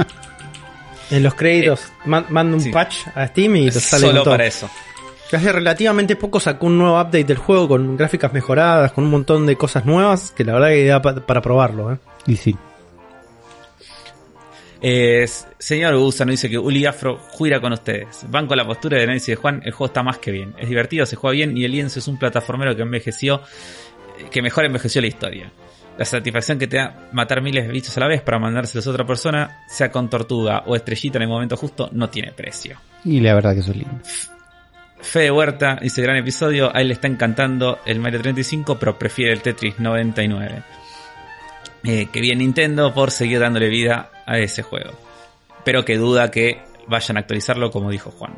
[1.12, 2.72] en los créditos, man- manda un sí.
[2.72, 4.70] patch a Steam y te sale Solo para eso.
[5.30, 9.10] Que Hace relativamente poco sacó un nuevo update del juego con gráficas mejoradas, con un
[9.12, 11.94] montón de cosas nuevas, que la verdad que da pa- para probarlo.
[11.94, 11.98] ¿eh?
[12.28, 12.56] y sí.
[14.86, 15.26] Eh,
[15.58, 18.26] señor Gusano dice que Uli Afro juira con ustedes.
[18.28, 19.62] Van con la postura de análisis de Juan.
[19.64, 20.54] El juego está más que bien.
[20.60, 23.42] Es divertido, se juega bien y el lienzo es un plataformero que envejeció,
[24.30, 25.52] que mejor envejeció la historia.
[25.98, 28.90] La satisfacción que te da matar miles de bichos a la vez para mandárselos a
[28.90, 32.78] otra persona, sea con tortuga o estrellita en el momento justo, no tiene precio.
[33.06, 34.02] Y la verdad que eso es lindo.
[35.00, 39.32] Fede Huerta dice gran episodio, a él le está encantando el Mario 35, pero prefiere
[39.32, 40.64] el Tetris 99.
[41.86, 44.92] Eh, que bien Nintendo por seguir dándole vida a ese juego.
[45.66, 48.34] Pero que duda que vayan a actualizarlo como dijo Juan.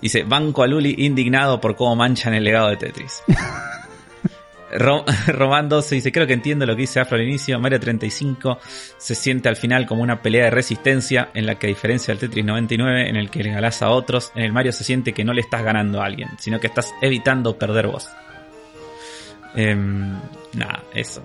[0.00, 3.22] Dice, Banco a Luli indignado por cómo manchan el legado de Tetris.
[4.72, 7.58] Ro- Román 12 dice, creo que entiendo lo que dice Afro al inicio.
[7.58, 8.58] Mario 35
[8.96, 12.20] se siente al final como una pelea de resistencia en la que a diferencia del
[12.20, 15.24] Tetris 99 en el que le ganás a otros, en el Mario se siente que
[15.24, 18.08] no le estás ganando a alguien, sino que estás evitando perder vos.
[19.54, 20.12] Em,
[20.54, 21.22] nada, eso.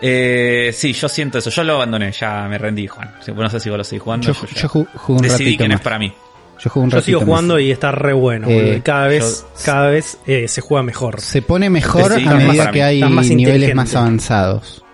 [0.00, 1.50] Eh, sí, yo siento eso.
[1.50, 3.10] Yo lo abandoné, ya me rendí, Juan.
[3.34, 4.26] No sé si vos lo seguís jugando.
[4.26, 6.12] Yo, yo yo jugué un decidí ratito que no es para mí.
[6.60, 7.26] Yo jugué un Yo sigo más.
[7.26, 8.46] jugando y está re bueno.
[8.48, 11.20] Eh, cada vez, yo- cada vez eh, se juega mejor.
[11.20, 14.84] Se pone mejor a medida que hay más niveles más avanzados.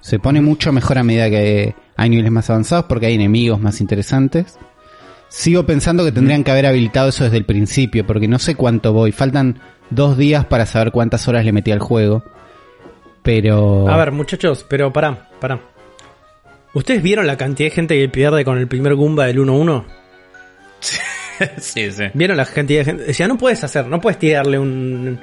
[0.00, 3.80] Se pone mucho mejor a medida que hay niveles más avanzados porque hay enemigos más
[3.80, 4.58] interesantes.
[5.28, 8.92] Sigo pensando que tendrían que haber habilitado eso desde el principio porque no sé cuánto
[8.92, 9.12] voy.
[9.12, 9.58] Faltan
[9.90, 12.22] dos días para saber cuántas horas le metí al juego.
[13.24, 13.88] Pero...
[13.88, 15.58] A ver, muchachos, pero pará, pará.
[16.74, 19.84] ¿Ustedes vieron la cantidad de gente que pierde con el primer Goomba del 1-1?
[21.58, 22.04] sí, sí.
[22.14, 23.04] ¿Vieron la cantidad de gente?
[23.04, 25.18] Decía, no puedes hacer, no puedes tirarle un,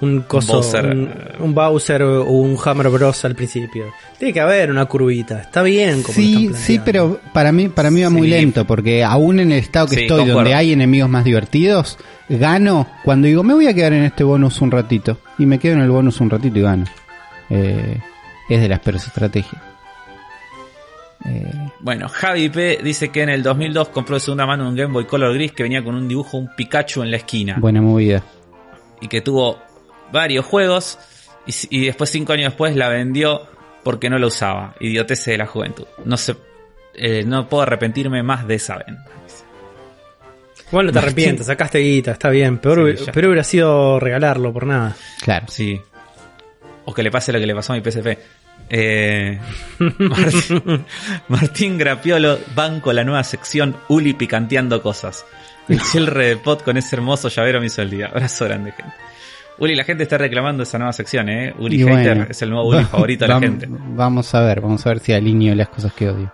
[0.00, 0.86] un coso, Bowser.
[0.86, 3.84] un, un Bowser o un Hammer Bros al principio.
[4.18, 5.40] Tiene que haber una curvita.
[5.42, 8.30] Está bien como Sí, sí, pero para mí, para mí va muy Sí.
[8.34, 10.40] lento, porque aún en el estado que Sí, estoy, concuerdo.
[10.40, 11.98] donde hay enemigos más divertidos,
[12.28, 15.18] gano cuando digo, me voy a quedar en este bonus un ratito.
[15.38, 16.84] Y me quedo en el bonus un ratito y gano.
[17.50, 18.00] Eh,
[18.48, 19.62] es de las peores estrategias.
[21.24, 21.50] Eh,
[21.80, 25.06] Bueno, Javi P dice que en el 2002 compró de segunda mano un Game Boy
[25.06, 27.56] Color gris que venía con un dibujo, un Pikachu en la esquina.
[27.58, 28.22] buena movida.
[29.00, 29.58] Y que tuvo
[30.12, 30.98] varios juegos.
[31.46, 33.42] Y, después, cinco años después, la vendió
[33.82, 34.74] porque no la usaba.
[34.80, 35.84] Idiotece de la juventud.
[36.04, 36.36] No sé.
[36.94, 39.04] eh, no puedo arrepentirme más de esa venta.
[40.70, 42.58] Bueno, te arrepientes, sacaste guita, está bien.
[42.58, 44.96] Peor, Sí, hubiera sido regalarlo por nada.
[45.22, 45.46] Claro.
[45.48, 45.80] Sí.
[46.86, 48.18] O que le pase lo que le pasó a mi PSP.
[48.68, 49.38] Eh,
[49.98, 50.86] Martín,
[51.28, 55.24] Martín Grapiolo, banco la nueva sección Uli picanteando cosas.
[55.68, 58.06] El cierre de pot con ese hermoso llavero me hizo el día.
[58.06, 58.92] Abrazo grande, gente.
[59.58, 61.54] Uli, la gente está reclamando esa nueva sección, ¿eh?
[61.58, 63.66] Uli Y Hater bueno, es el nuevo Uli favorito de la gente.
[63.68, 66.32] Vamos a ver, vamos a ver si alineo las cosas que odio.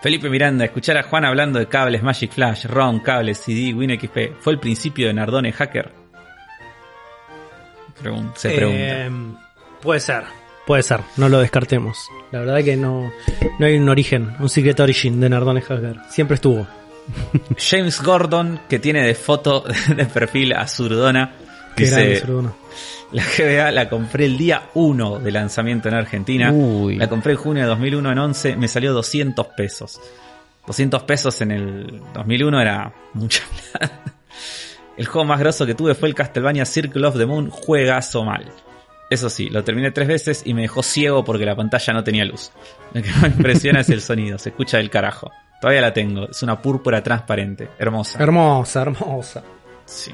[0.00, 4.52] Felipe Miranda, escuchar a Juan hablando de cables Magic Flash, ROM, cables, CD, WinXP, ¿fue
[4.52, 6.01] el principio de Nardone Hacker?
[8.02, 8.80] Pregun- se pregunta.
[8.80, 9.10] Eh,
[9.80, 10.24] puede ser,
[10.66, 11.98] puede ser, no lo descartemos.
[12.30, 13.12] La verdad que no,
[13.58, 15.96] no hay un origen, un secret origin de Nardone Hacker.
[16.08, 16.66] Siempre estuvo.
[17.58, 19.64] James Gordon, que tiene de foto
[19.96, 21.32] de perfil a Zurdona,
[21.76, 22.52] Qué grande, dice, Zurduna.
[23.12, 26.52] la GBA la compré el día 1 de lanzamiento en Argentina.
[26.52, 26.96] Uy.
[26.96, 30.00] La compré en junio de 2001 en 11, me salió 200 pesos.
[30.66, 33.42] 200 pesos en el 2001 era mucha
[33.72, 34.00] plata.
[34.96, 38.44] El juego más grosso que tuve fue el Castlevania Circle of the Moon, juegazo mal.
[39.10, 42.24] Eso sí, lo terminé tres veces y me dejó ciego porque la pantalla no tenía
[42.24, 42.50] luz.
[42.92, 45.30] Lo que me impresiona es el sonido, se escucha del carajo.
[45.60, 48.22] Todavía la tengo, es una púrpura transparente, hermosa.
[48.22, 49.42] Hermosa, hermosa.
[49.84, 50.12] Sí.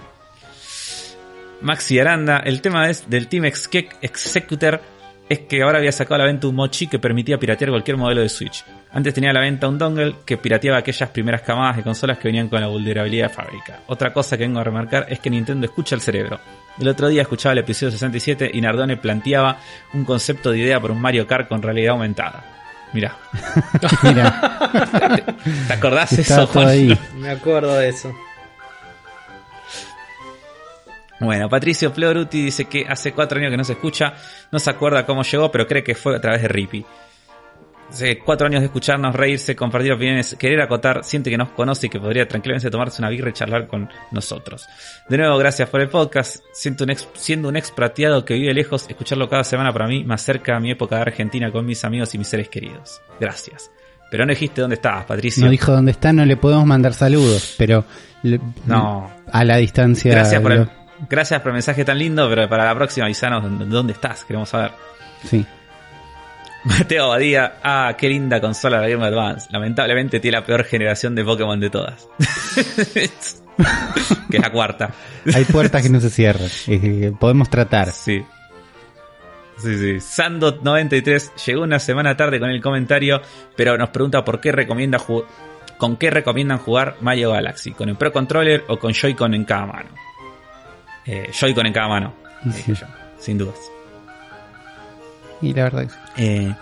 [1.61, 4.81] Maxi Aranda, el tema es del Team Exec- Executor
[5.29, 8.21] es que ahora había sacado a la venta un mochi que permitía piratear cualquier modelo
[8.23, 8.65] de Switch.
[8.93, 12.29] Antes tenía a la venta un dongle que pirateaba aquellas primeras camadas de consolas que
[12.29, 13.81] venían con la vulnerabilidad de fábrica.
[13.87, 16.41] Otra cosa que vengo a remarcar es que Nintendo escucha el cerebro.
[16.81, 19.59] El otro día escuchaba el episodio 67 y Nardone planteaba
[19.93, 22.45] un concepto de idea para un Mario Kart con realidad aumentada.
[22.95, 23.19] Mirá,
[24.03, 24.59] Mira,
[25.67, 26.69] ¿te acordás está eso, todo Juan?
[26.69, 26.99] ahí.
[27.17, 28.15] Me acuerdo de eso.
[31.21, 34.15] Bueno, Patricio Floruti dice que hace cuatro años que no se escucha,
[34.53, 36.87] no se acuerda cómo llegó, pero cree que fue a través de Rippy.
[38.25, 41.99] Cuatro años de escucharnos, reírse, compartir opiniones, querer acotar, siente que nos conoce y que
[41.99, 44.67] podría tranquilamente tomarse una birra y charlar con nosotros.
[45.09, 46.45] De nuevo, gracias por el podcast.
[46.53, 50.23] Siento un ex- siendo un expatriado que vive lejos, escucharlo cada semana para mí más
[50.23, 53.01] cerca a mi época de Argentina con mis amigos y mis seres queridos.
[53.19, 53.71] Gracias.
[54.11, 55.45] Pero no dijiste dónde estabas, Patricio.
[55.45, 57.85] No dijo dónde está, no le podemos mandar saludos, pero
[58.23, 59.11] le- No.
[59.33, 60.11] a la distancia.
[60.13, 60.71] Gracias por, el, lo-
[61.09, 64.73] gracias por el mensaje tan lindo, pero para la próxima avisanos dónde estás, queremos saber.
[65.25, 65.45] Sí.
[66.65, 69.49] Mateo Abadía, ah, qué linda consola la Game Advance.
[69.51, 72.09] Lamentablemente tiene la peor generación de Pokémon de todas.
[74.31, 74.93] que es la cuarta.
[75.35, 76.49] Hay puertas que no se cierran.
[77.19, 77.91] Podemos tratar.
[77.91, 78.25] Sí.
[79.59, 79.95] Sí, sí.
[79.95, 83.21] Sandot93 llegó una semana tarde con el comentario,
[83.57, 84.99] pero nos pregunta por qué recomienda
[85.79, 89.67] con qué recomiendan jugar Mario Galaxy, con el Pro Controller o con Joy-Con en cada
[89.67, 89.91] mano.
[91.07, 92.15] Eh, Joy-Con en cada mano,
[92.53, 92.75] sí.
[93.19, 93.59] sin dudas.
[95.43, 95.97] Y la verdad que sí.
[96.17, 96.55] Eh,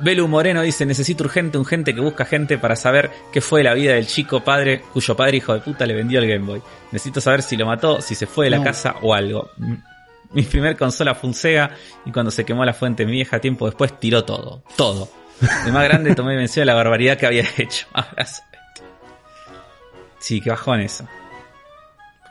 [0.00, 3.74] Belu Moreno dice, necesito urgente un gente que busca gente para saber qué fue la
[3.74, 6.60] vida del chico padre cuyo padre hijo de puta le vendió el Game Boy.
[6.90, 8.64] Necesito saber si lo mató, si se fue de la No.
[8.64, 9.50] casa o algo.
[9.58, 9.78] M-
[10.32, 11.70] Mi primer consola fue un Sega
[12.04, 14.64] y cuando se quemó la fuente mi vieja tiempo después tiró todo.
[14.76, 15.08] Todo.
[15.64, 17.86] De más grande tomé mención de la barbaridad que había hecho.
[17.92, 18.42] Abrazo.
[20.18, 21.06] Sí, que bajón eso.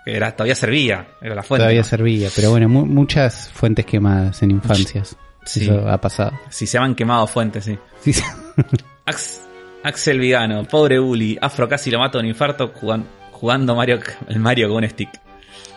[0.06, 1.08] Era, todavía servía.
[1.22, 1.62] Era la fuente.
[1.64, 1.88] Todavía ¿no?
[1.88, 5.16] servía, pero bueno, mu- muchas fuentes quemadas en infancias.
[5.46, 5.64] Sí.
[5.64, 6.32] Eso ha pasado.
[6.50, 7.78] Si se han quemado fuentes, sí.
[8.02, 8.24] Sí, sí.
[9.06, 9.42] Ax-
[9.84, 14.00] Axel Vigano, pobre Uli, Afro casi lo mata de un infarto jugan- jugando Mario,
[14.30, 15.10] el Mario con un stick.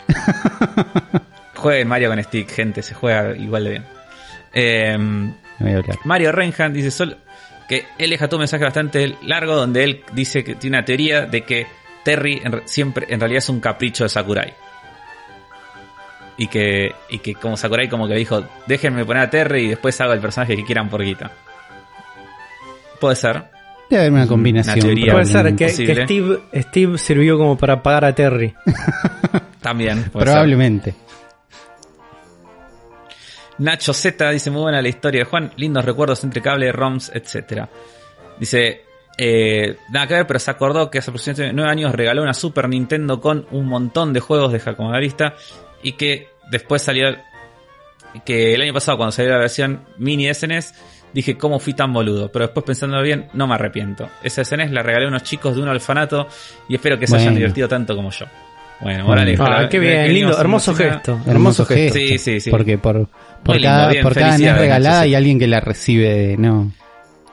[1.57, 3.85] Jueguen Mario con stick, gente, se juega igual de bien.
[4.55, 4.93] Eh,
[5.59, 5.99] hablar.
[6.05, 7.17] Mario Reinhardt dice solo
[7.69, 11.43] que él deja tu mensaje bastante largo donde él dice que tiene una teoría de
[11.43, 11.67] que
[12.07, 14.55] Terry en, siempre en realidad es un capricho de Sakurai.
[16.39, 20.01] Y que, y que como Sakurai como que dijo, déjenme poner a Terry y después
[20.01, 21.33] hago el personaje que quieran por guita.
[23.01, 23.45] Puede ser.
[23.91, 24.77] Debe haber una combinación.
[24.77, 25.13] Una teoría.
[25.15, 28.55] Puede ser que, que Steve, Steve sirvió como para pagar a Terry.
[29.61, 30.05] También.
[30.05, 30.33] puede ser.
[30.33, 30.95] Probablemente.
[33.59, 37.69] Nacho Z dice muy buena la historia de Juan, lindos recuerdos entre cable, ROMs, etcétera.
[38.39, 38.86] Dice,
[39.19, 42.69] eh, nada que ver, pero se acordó que hace aproximadamente nueve años regaló una Super
[42.69, 44.61] Nintendo con un montón de juegos de
[45.01, 45.35] lista
[45.83, 47.09] y que después salió,
[48.25, 50.75] que el año pasado cuando salió la versión mini SNES,
[51.13, 54.09] dije cómo fui tan boludo, pero después pensándolo bien, no me arrepiento.
[54.23, 56.27] Esa SNES la regalé a unos chicos de un orfanato
[56.69, 57.39] y espero que se hayan Bueno.
[57.39, 58.27] divertido tanto como yo.
[58.81, 59.05] Bueno, Bueno.
[59.07, 61.13] moraleja, Ah, qué bien, lindo, hermoso gesto.
[61.13, 61.95] Hermoso Hermoso gesto.
[61.99, 61.99] gesto.
[61.99, 62.51] Sí, sí, sí.
[62.51, 63.09] Porque por,
[63.43, 65.15] por lindo, cada, bien, por cada NES felicidades, regalada sí.
[65.15, 66.37] alguien que la recibe.
[66.39, 66.71] No.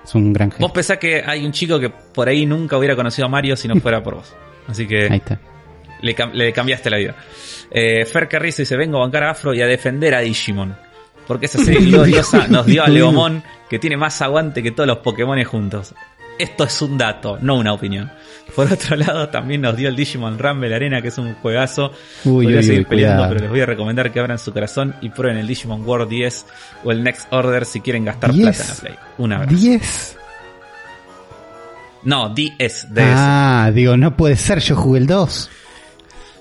[0.03, 3.25] Es un gran Vos pensás que hay un chico que por ahí nunca hubiera conocido
[3.25, 4.35] a Mario si no fuera por vos.
[4.67, 5.39] Así Ahí que está.
[6.01, 7.15] le, le cambiaste la vida.
[7.71, 10.75] Eh, Fer Carrizo dice, vengo a bancar a Afro y a defender a Digimon.
[11.27, 14.97] Porque esa serie gloriosa nos dio a Leomon que tiene más aguante que todos los
[14.99, 15.95] Pokémon juntos.
[16.39, 18.11] Esto es un dato, no una opinión.
[18.55, 21.91] Por otro lado, también nos dio el Digimon Rumble Arena, que es un juegazo.
[22.26, 23.30] Uy, Podría uy, seguir uy, peleando, cuidado.
[23.34, 26.45] pero les voy a recomendar que abran su corazón y prueben el Digimon World 10
[26.84, 28.43] o el Next Order si quieren gastar 10.
[28.57, 28.95] plata en la Play.
[29.19, 29.55] Un abrazo.
[29.55, 30.18] 10.
[32.03, 33.01] No, DS, DS.
[33.15, 34.60] Ah, digo, no puede ser.
[34.60, 35.49] Yo jugué el 2.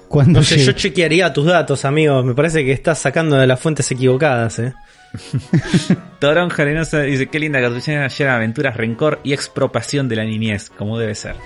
[0.09, 2.24] Cuando No sé, llegué- yo chequearía tus datos, amigos.
[2.24, 4.74] Me parece que estás sacando de las fuentes equivocadas, eh.
[6.18, 10.98] Torón Jarenosa dice, qué linda cartuchera ayer aventuras, rencor y expropiación de la niñez, como
[10.98, 11.36] debe ser.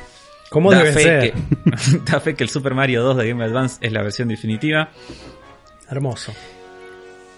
[0.51, 1.33] ¿Cómo da debe fe ser?
[1.33, 4.91] Que, da fe que el Super Mario 2 de Game Advance es la versión definitiva.
[5.89, 6.33] Hermoso.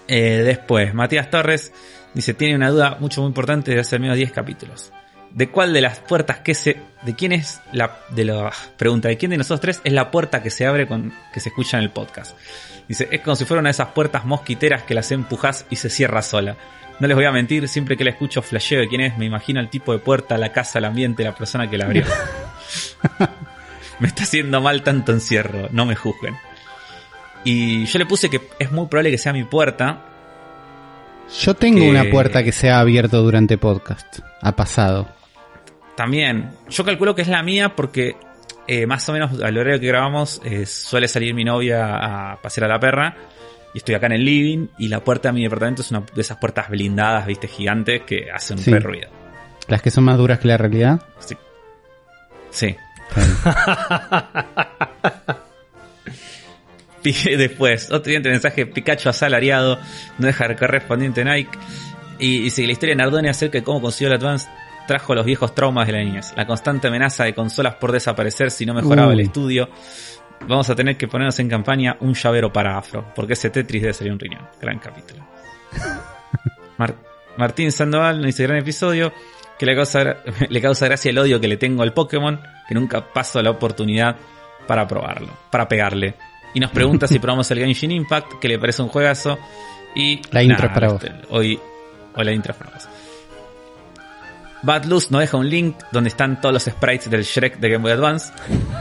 [0.06, 1.72] Eh, después, Matías Torres
[2.14, 4.92] dice, tiene una duda mucho muy importante de hace al menos 10 capítulos.
[5.30, 6.80] ¿De cuál de las puertas que se...
[7.02, 7.98] ¿De quién es la...
[8.10, 11.12] De la pregunta, ¿de quién de nosotros tres es la puerta que se abre con...
[11.32, 12.36] que se escucha en el podcast?
[12.88, 15.90] Dice, es como si fuera una de esas puertas mosquiteras que las empujas y se
[15.90, 16.56] cierra sola.
[17.00, 19.60] No les voy a mentir, siempre que la escucho flasheo de quién es, me imagino
[19.60, 22.04] el tipo de puerta, la casa, el ambiente, la persona que la abrió.
[24.00, 26.36] me está haciendo mal tanto encierro, no me juzguen.
[27.44, 30.04] Y yo le puse que es muy probable que sea mi puerta,
[31.42, 34.20] Yo tengo Que- una puerta que se ha abierto durante podcast.
[34.40, 35.08] Ha pasado.
[35.94, 38.16] También, yo calculo que es la mía porque
[38.68, 42.66] eh, más o menos al horario que grabamos eh, suele salir mi novia a pasear
[42.66, 43.16] a la perra
[43.74, 46.20] y estoy acá en el living y la puerta de mi departamento es una de
[46.20, 48.70] esas puertas blindadas, viste, gigantes que hacen un Sí.
[48.70, 49.08] re ruido.
[49.68, 51.00] Las que son más duras que la realidad.
[51.18, 51.36] Sí.
[52.50, 52.76] Sí.
[57.02, 59.78] Después, otro siguiente mensaje, Pikachu asalariado,
[60.18, 61.58] no deja de correspondiente Nike.
[62.18, 64.48] Y dice que la historia de Nardone acerca de cómo consiguió el Advance
[64.88, 66.32] trajo los viejos traumas de la niñez.
[66.36, 69.68] La constante amenaza de consolas por desaparecer si no mejoraba el estudio.
[70.48, 73.94] Vamos a tener que ponernos en campaña un llavero para Afro, porque ese Tetris debe
[73.94, 74.48] ser un riñón.
[74.60, 75.24] Gran capítulo.
[76.78, 76.94] Mar-
[77.36, 79.12] Martín Sandoval nos dice gran episodio
[79.58, 80.16] que le causa,
[80.48, 84.16] le causa gracia el odio que le tengo al Pokémon, que nunca paso la oportunidad
[84.66, 86.14] para probarlo, para pegarle.
[86.54, 89.38] Y nos pregunta si probamos el Genshin Impact, que le parece un juegazo.
[89.94, 91.02] Y La intro es para vos.
[91.02, 91.58] este, Hoy,
[92.14, 92.88] hoy la intro para vos.
[94.68, 97.82] Bad Luz nos deja un link donde están todos los sprites del Shrek de Game
[97.82, 98.32] Boy Advance.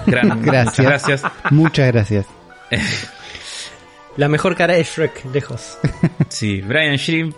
[0.06, 0.78] Gran, Gracias.
[0.78, 1.24] Muchas gracias.
[1.52, 2.26] Muchas gracias.
[4.18, 5.78] La mejor cara de Shrek, lejos.
[6.30, 7.36] Sí, Brian Shrimp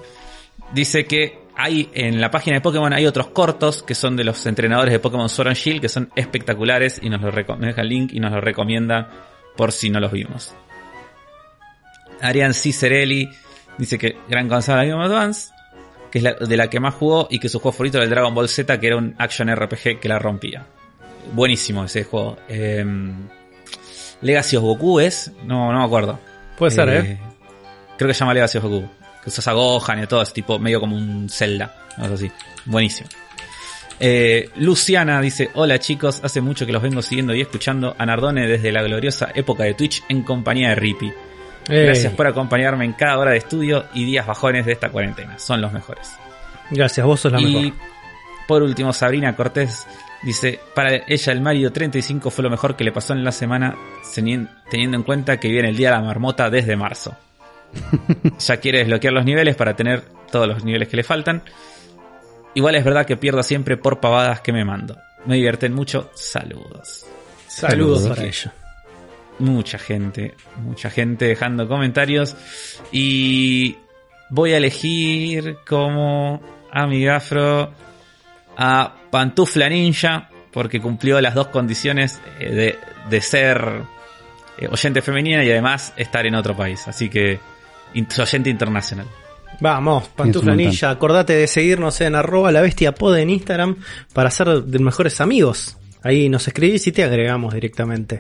[0.73, 4.45] dice que hay en la página de Pokémon hay otros cortos que son de los
[4.45, 7.81] entrenadores de Pokémon Sword and Shield que son espectaculares y nos lo reco- nos deja
[7.81, 9.09] el link y nos lo recomienda
[9.57, 10.55] por si no los vimos.
[12.21, 13.29] Arian Cicerelli
[13.77, 15.51] dice que gran consola de Game Boy Advance,
[16.11, 18.09] que es la, de la que más jugó y que su juego favorito era el
[18.09, 20.65] Dragon Ball Z, que era un action RPG que la rompía.
[21.33, 22.37] Buenísimo ese juego.
[22.47, 23.27] Em,
[24.21, 26.19] Legacy of Goku es, no, no me acuerdo.
[26.57, 27.19] Puede ser, ¿eh?
[27.97, 28.89] Creo que se llama Legacy of Goku.
[29.23, 31.87] Que usas a Gohan y todo, es tipo medio como un Zelda.
[31.97, 32.31] Algo así.
[32.65, 33.09] Buenísimo.
[33.99, 38.47] Eh, Luciana dice, hola chicos, hace mucho que los vengo siguiendo y escuchando a Nardone
[38.47, 41.11] desde la gloriosa época de Twitch en compañía de Rippy.
[41.69, 45.37] Gracias por acompañarme en cada hora de estudio y días bajones de esta cuarentena.
[45.39, 46.11] Son los mejores.
[46.71, 47.79] Gracias, vos sos la y mejor.
[48.47, 49.87] por último, Sabrina Cortés
[50.23, 53.75] dice, para ella el Mario 35 fue lo mejor que le pasó en la semana,
[54.15, 57.15] tenien- teniendo en cuenta que viene el día de la marmota desde marzo.
[58.39, 60.01] ya quiere desbloquear los niveles para tener
[60.31, 61.43] todos los niveles que le faltan.
[62.55, 64.97] Igual es verdad que pierdo siempre por pavadas que me mando.
[65.25, 66.09] Me divierten mucho.
[66.15, 67.05] Saludos.
[67.47, 68.07] Saludos Saludos.
[68.17, 68.53] para ella.
[69.39, 72.35] Mucha gente, mucha gente dejando comentarios.
[72.91, 73.77] Y
[74.29, 76.41] voy a elegir como
[76.71, 77.71] amigafro
[78.57, 82.79] a Pantufla Ninja, porque cumplió las dos condiciones eh, de,
[83.09, 83.83] de ser
[84.57, 86.87] eh, oyente femenina y además estar en otro país.
[86.87, 87.39] Así que
[88.19, 89.07] oyente internacional.
[89.61, 90.57] Vamos, Pantufla montón.
[90.57, 93.77] Ninja, acordate de seguirnos en arroba la bestia pod en Instagram
[94.13, 95.77] para ser de mejores amigos.
[96.01, 98.19] Ahí nos escribís y te agregamos directamente.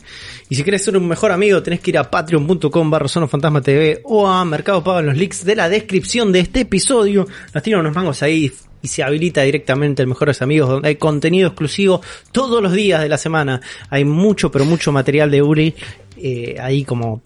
[0.49, 4.01] Y si quieres ser un mejor amigo, tenés que ir a patreon.com barra Fantasma TV
[4.03, 7.25] o a Mercado Pago en los links de la descripción de este episodio.
[7.53, 8.51] Nos tiran unos mangos ahí
[8.81, 12.01] y se habilita directamente el Mejores Amigos, donde hay contenido exclusivo
[12.31, 13.61] todos los días de la semana.
[13.89, 15.73] Hay mucho, pero mucho material de Uri
[16.17, 17.21] eh, ahí como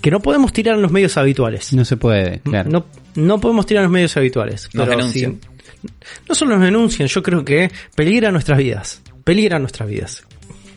[0.00, 1.72] que no podemos tirar en los medios habituales.
[1.72, 2.70] No se puede, claro.
[2.70, 4.68] No, no podemos tirar los medios habituales.
[4.72, 5.38] Nos pero sí-
[6.28, 9.02] no solo nos denuncian, yo creo que peligra nuestras vidas.
[9.28, 10.24] Peligra nuestras vidas.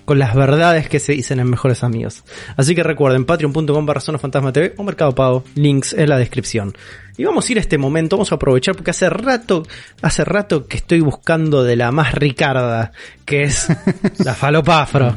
[0.04, 2.26] Con las verdades que se dicen en Mejores Amigos.
[2.58, 6.76] Así que recuerden, patreon.com barra Fantasma TV o Mercado Pago, links en la descripción.
[7.16, 9.66] Y vamos a ir a este momento, vamos a aprovechar porque hace rato,
[10.02, 12.92] hace rato que estoy buscando de la más ricarda,
[13.24, 13.70] que es
[14.26, 15.16] la falopafro.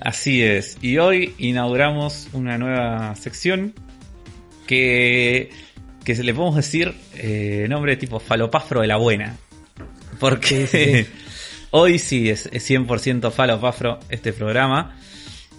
[0.00, 0.78] Así es.
[0.80, 3.74] Y hoy inauguramos una nueva sección
[4.66, 5.50] que,
[6.04, 9.36] que se le podemos decir eh, nombre tipo Falopafro de la Buena.
[10.18, 11.06] Porque Sí, sí, sí.
[11.70, 14.96] hoy sí es, es 100% Falopafro este programa.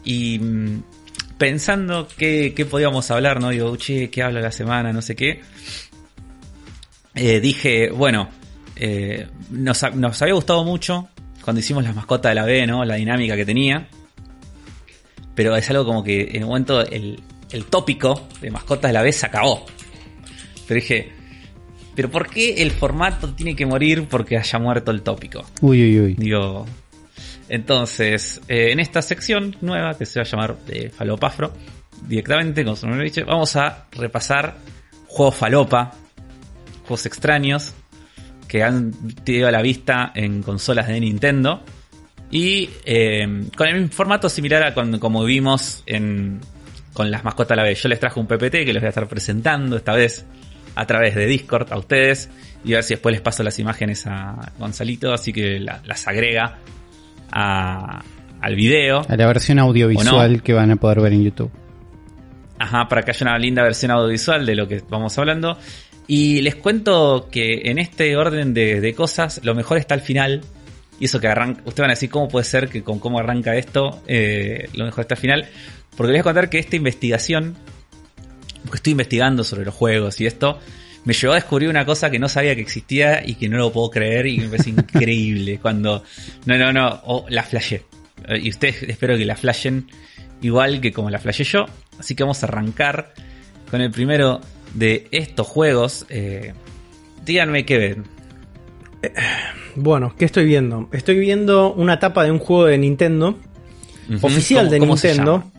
[0.04, 0.84] Y mm,
[1.38, 3.50] pensando qué, qué podíamos hablar, ¿no?
[3.50, 4.94] Digo, che, ¿qué hablo la semana?
[4.94, 5.42] No sé qué.
[7.16, 8.30] Eh, dije, bueno,
[8.76, 11.10] eh, nos, nos había gustado mucho
[11.44, 12.86] cuando hicimos las mascotas de la B, ¿no?
[12.86, 13.88] La dinámica que tenía.
[15.36, 17.22] Pero es algo como que en un momento el,
[17.52, 19.66] el tópico de mascotas de la B se acabó.
[20.68, 21.12] Pero dije,
[21.96, 25.44] ¿pero por qué el formato tiene que morir porque haya muerto el tópico?
[25.62, 26.14] Uy, uy, uy.
[26.16, 26.66] Digo,
[27.50, 31.52] entonces, eh, en esta sección nueva que se va a llamar de Falopafro,
[32.08, 34.58] directamente con su nombre dicho, vamos a repasar
[35.08, 35.92] juegos falopa,
[36.84, 37.74] juegos extraños
[38.48, 38.92] que han
[39.24, 41.62] tenido a la vista en consolas de Nintendo
[42.32, 46.40] y eh, con el mismo formato similar a con- como vimos en,
[46.94, 47.82] con las mascotas a la vez.
[47.84, 50.26] Yo les traje un PPT que les voy a estar presentando esta vez
[50.76, 52.30] a través de Discord a ustedes
[52.64, 56.08] y a ver si después les paso las imágenes a Gonzalito, así que la- las
[56.08, 56.58] agrega
[57.32, 58.04] a-
[58.42, 59.06] al video.
[59.08, 61.52] A la versión audiovisual que van a poder ver en YouTube.
[62.60, 65.58] Ajá, para que haya una linda versión audiovisual de lo que vamos hablando.
[66.08, 70.42] Y les cuento que en este orden de, de cosas, lo mejor está al final.
[71.00, 71.62] Y eso que arranca.
[71.62, 75.02] Ustedes van a decir, ¿cómo puede ser que con cómo arranca esto, eh, lo mejor
[75.02, 75.46] está al final?
[75.98, 77.56] Porque les voy a contar que esta investigación,
[78.72, 80.58] que estoy investigando sobre los juegos y esto,
[81.06, 83.72] me llevó a descubrir una cosa que no sabía que existía y que no lo
[83.72, 85.60] puedo creer y me parece increíble.
[85.62, 86.04] Cuando.
[86.46, 87.84] No, no, no, o la flashé.
[88.28, 89.90] Eh, Y ustedes espero que la flashen
[90.42, 91.66] igual que como la flashé yo.
[92.00, 93.14] Así que vamos a arrancar
[93.70, 94.42] con el primero
[94.74, 96.06] de estos juegos.
[96.10, 96.54] Eh,
[97.26, 98.04] díganme qué ven.
[99.76, 100.90] Bueno, ¿qué estoy viendo?
[100.92, 103.38] Estoy viendo una tapa de un juego de Nintendo,
[104.22, 105.52] oficial ¿Cómo- de cómo se Nintendo, llama?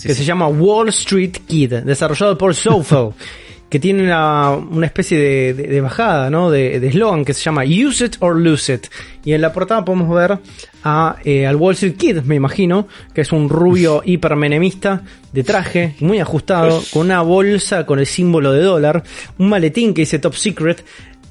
[0.00, 0.20] Sí, que sí.
[0.20, 3.10] se llama Wall Street Kid, desarrollado por Sofel,
[3.70, 6.50] que tiene una, una especie de, de- de bajada, ¿no?
[6.50, 8.86] De de eslogan que se llama Use It or Lose It.
[9.24, 10.38] Y en la portada podemos ver
[10.82, 15.02] a, eh, al Wall Street Kid, me imagino, que es un rubio hipermenemista
[15.32, 19.04] de traje, muy ajustado, con una bolsa con el símbolo de dólar,
[19.38, 20.84] un maletín que dice Top Secret,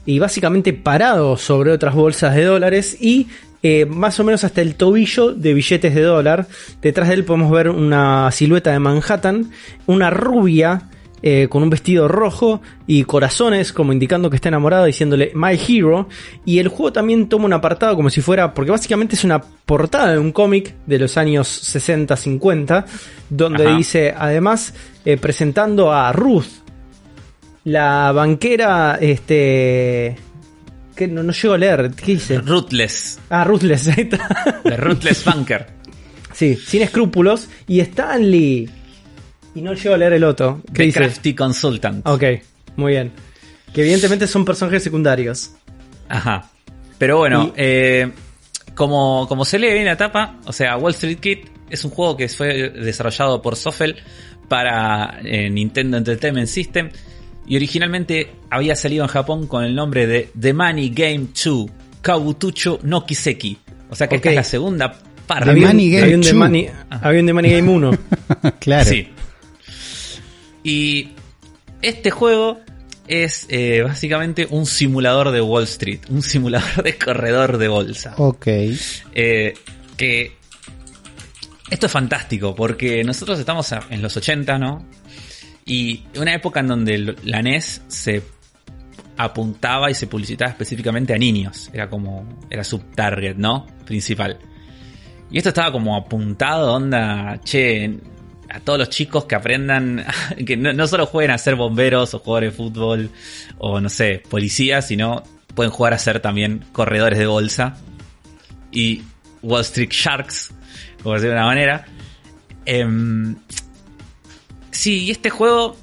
[0.06, 3.28] y básicamente parado sobre otras bolsas de dólares y
[3.64, 6.48] eh, más o menos hasta el tobillo de billetes de dólar.
[6.82, 9.52] Detrás de él podemos ver una silueta de Manhattan,
[9.86, 10.90] una rubia
[11.22, 16.08] eh, con un vestido rojo y corazones como indicando que está enamorada diciéndole My Hero.
[16.46, 20.14] Y el juego también toma un apartado como si fuera, porque básicamente es una portada
[20.14, 22.86] de un cómic de los años 60-50,
[23.30, 23.76] donde Ajá.
[23.76, 24.74] dice además
[25.04, 26.46] eh, presentando a Ruth,
[27.66, 30.16] la banquera, este.
[31.00, 31.92] Que no, no llego a leer.
[31.96, 32.40] ¿Qué dice?
[32.40, 33.20] Ruthless.
[33.30, 34.60] Ah, Ruthless, ahí está.
[34.64, 35.66] The Ruthless Banker.
[36.34, 37.48] Sí, sin escrúpulos.
[37.68, 38.70] Y Stanley.
[39.56, 40.62] Y no llego a leer el otro.
[40.68, 41.00] ¿Qué The dice?
[41.00, 42.06] Crafty Consultant.
[42.06, 42.24] Ok,
[42.76, 43.14] muy bien.
[43.74, 45.52] Que evidentemente son personajes secundarios.
[46.10, 46.50] Ajá.
[46.98, 48.12] Pero bueno, Y- eh,
[48.76, 51.38] como, como se lee bien en la tapa, o sea, Wall Street Kid
[51.70, 53.96] es un juego que fue desarrollado por Sofel
[54.50, 56.90] para eh, Nintendo Entertainment System
[57.50, 61.66] y originalmente había salido en Japón con el nombre de The Money Game 2
[62.02, 63.58] Kabutucho no Kiseki.
[63.90, 64.94] O sea que esta es la segunda
[65.28, 65.46] parte.
[65.46, 66.38] The Había un- Money Game había un The 2.
[66.38, 67.92] Money- había un The Money Game 1.
[68.60, 68.90] claro.
[68.90, 69.08] Sí.
[70.64, 71.10] Y
[71.82, 72.60] este juego
[73.08, 78.14] es eh, básicamente un simulador de Wall Street, un simulador de corredor de bolsa.
[78.18, 78.48] Ok.
[79.14, 79.54] Eh,
[79.98, 80.34] que
[81.70, 84.86] esto es fantástico porque nosotros estamos en los 80, ¿no?
[85.70, 88.24] Y una época en donde la NES se
[89.18, 91.70] apuntaba y se publicitaba específicamente a niños.
[91.72, 93.68] Era como, era su target, ¿no?
[93.86, 94.40] Principal.
[95.30, 98.00] Y esto estaba como apuntado, onda, che,
[98.50, 100.04] a todos los chicos que aprendan,
[100.48, 103.12] que no, solo jueguen a ser bomberos o jugadores de fútbol
[103.60, 105.22] o no sé, policías, sino
[105.54, 107.78] pueden jugar a ser también corredores de bolsa
[108.72, 109.04] y
[109.44, 110.52] Wall Street Sharks,
[111.04, 111.86] como decir de una manera.
[112.66, 113.36] Em,
[114.72, 115.76] sí, y este juego,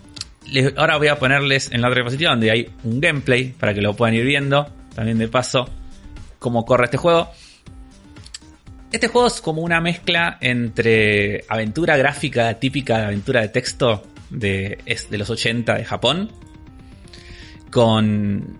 [0.76, 3.94] ahora voy a ponerles en la otra diapositiva donde hay un gameplay para que lo
[3.94, 5.68] puedan ir viendo, también de paso,
[6.38, 7.30] cómo corre este juego.
[8.92, 14.78] Este juego es como una mezcla entre aventura gráfica típica de aventura de texto de,
[15.10, 16.30] de los 80 de Japón
[17.70, 18.58] con,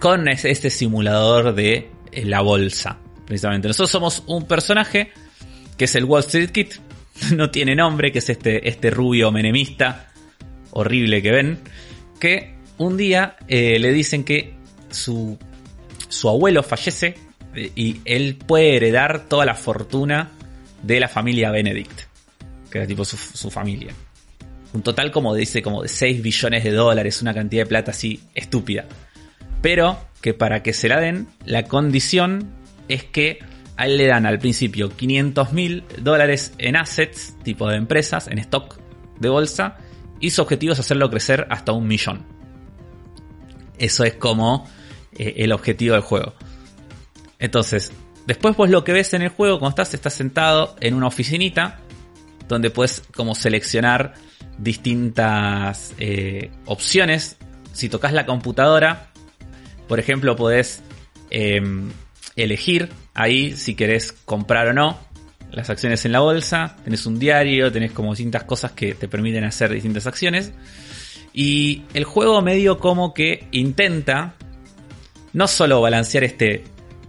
[0.00, 2.98] con es- este simulador de eh, la bolsa.
[3.26, 3.68] Precisamente.
[3.68, 5.12] Nosotros somos un personaje
[5.76, 6.68] que es el Wall Street Kid.
[7.36, 10.10] No tiene nombre, que es este, este rubio menemista
[10.72, 11.58] horrible que ven.
[12.18, 14.54] Que un día eh, le dicen que
[14.90, 15.38] su,
[16.08, 17.14] su abuelo fallece
[17.54, 20.30] eh, y él puede heredar toda la fortuna
[20.82, 22.02] de la familia Benedict.
[22.70, 23.92] Que era tipo su, su familia.
[24.72, 28.20] Un total como dice, como de 6 billones de dólares, una cantidad de plata así
[28.34, 28.86] estúpida.
[29.62, 32.52] Pero que para que se la den, la condición
[32.88, 33.40] es que
[33.80, 38.38] a él le dan al principio 500 mil dólares en assets, tipo de empresas, en
[38.40, 38.76] stock
[39.18, 39.78] de bolsa,
[40.20, 42.26] y su objetivo es hacerlo crecer hasta un millón.
[43.78, 44.68] Eso es como
[45.16, 46.34] eh, el objetivo del juego.
[47.38, 47.90] Entonces,
[48.26, 51.80] después vos lo que ves en el juego, cuando estás, estás sentado en una oficinita,
[52.48, 54.12] donde puedes como seleccionar
[54.58, 57.38] distintas eh, opciones.
[57.72, 59.10] Si tocas la computadora,
[59.88, 60.82] por ejemplo, podés
[61.30, 61.62] eh,
[62.36, 64.98] elegir ahí si querés comprar o no
[65.52, 66.76] las acciones en la bolsa.
[66.84, 70.52] Tenés un diario, tenés como distintas cosas que te permiten hacer distintas acciones.
[71.32, 74.34] Y el juego medio como que intenta
[75.32, 76.64] no solo balancear este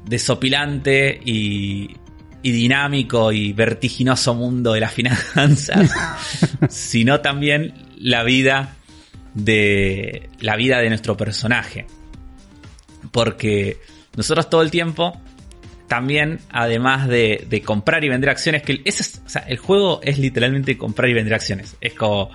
[0.06, 1.96] desopilante y,
[2.44, 5.92] y dinámico y vertiginoso mundo de las finanzas,
[6.70, 8.76] sino también la vida
[9.34, 11.88] de la vida de nuestro personaje.
[13.12, 13.80] Porque
[14.16, 15.20] nosotros todo el tiempo
[15.88, 20.18] también, además de, comprar y vender acciones, que ese es- o sea, el juego es
[20.20, 21.76] literalmente comprar y vender acciones.
[21.82, 22.30] Es como.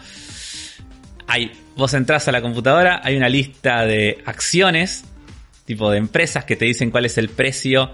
[1.27, 5.05] hay, vos entras a la computadora, hay una lista de acciones,
[5.65, 7.91] tipo de empresas que te dicen cuál es el precio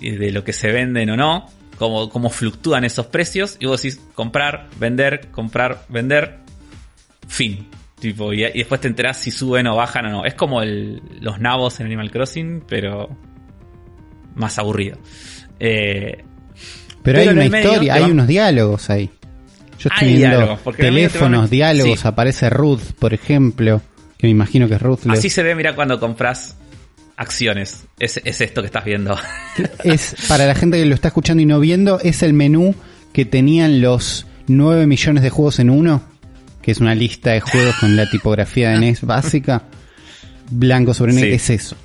[0.00, 1.48] eh, de lo que se venden o no,
[1.78, 6.38] cómo, cómo fluctúan esos precios, y vos decís comprar, vender, comprar, vender,
[7.26, 7.66] fin.
[8.00, 10.24] Tipo, y, y después te enterás si suben o bajan o no.
[10.24, 13.08] Es como el- los nabos en Animal Crossing, pero
[14.34, 14.98] más aburrido.
[15.58, 16.24] Eh,
[17.02, 19.10] Pero, Pero hay una historia, hay va- unos diálogos ahí.
[19.78, 22.08] Yo estoy Hay viendo diálogos, te teléfonos, diálogos, sí.
[22.08, 23.80] aparece Ruth, por ejemplo,
[24.18, 25.00] que me imagino que es Ruth.
[25.08, 26.56] así se ve, mira, cuando compras
[27.16, 27.86] acciones.
[27.98, 29.16] Es, es esto que estás viendo.
[29.84, 32.74] es para la gente que lo está escuchando y no viendo, es el menú
[33.12, 36.02] que tenían los 9 millones de juegos en uno,
[36.62, 39.62] que es una lista de juegos con la tipografía de NES básica,
[40.50, 41.34] blanco sobre negro, Sí.
[41.36, 41.76] es eso.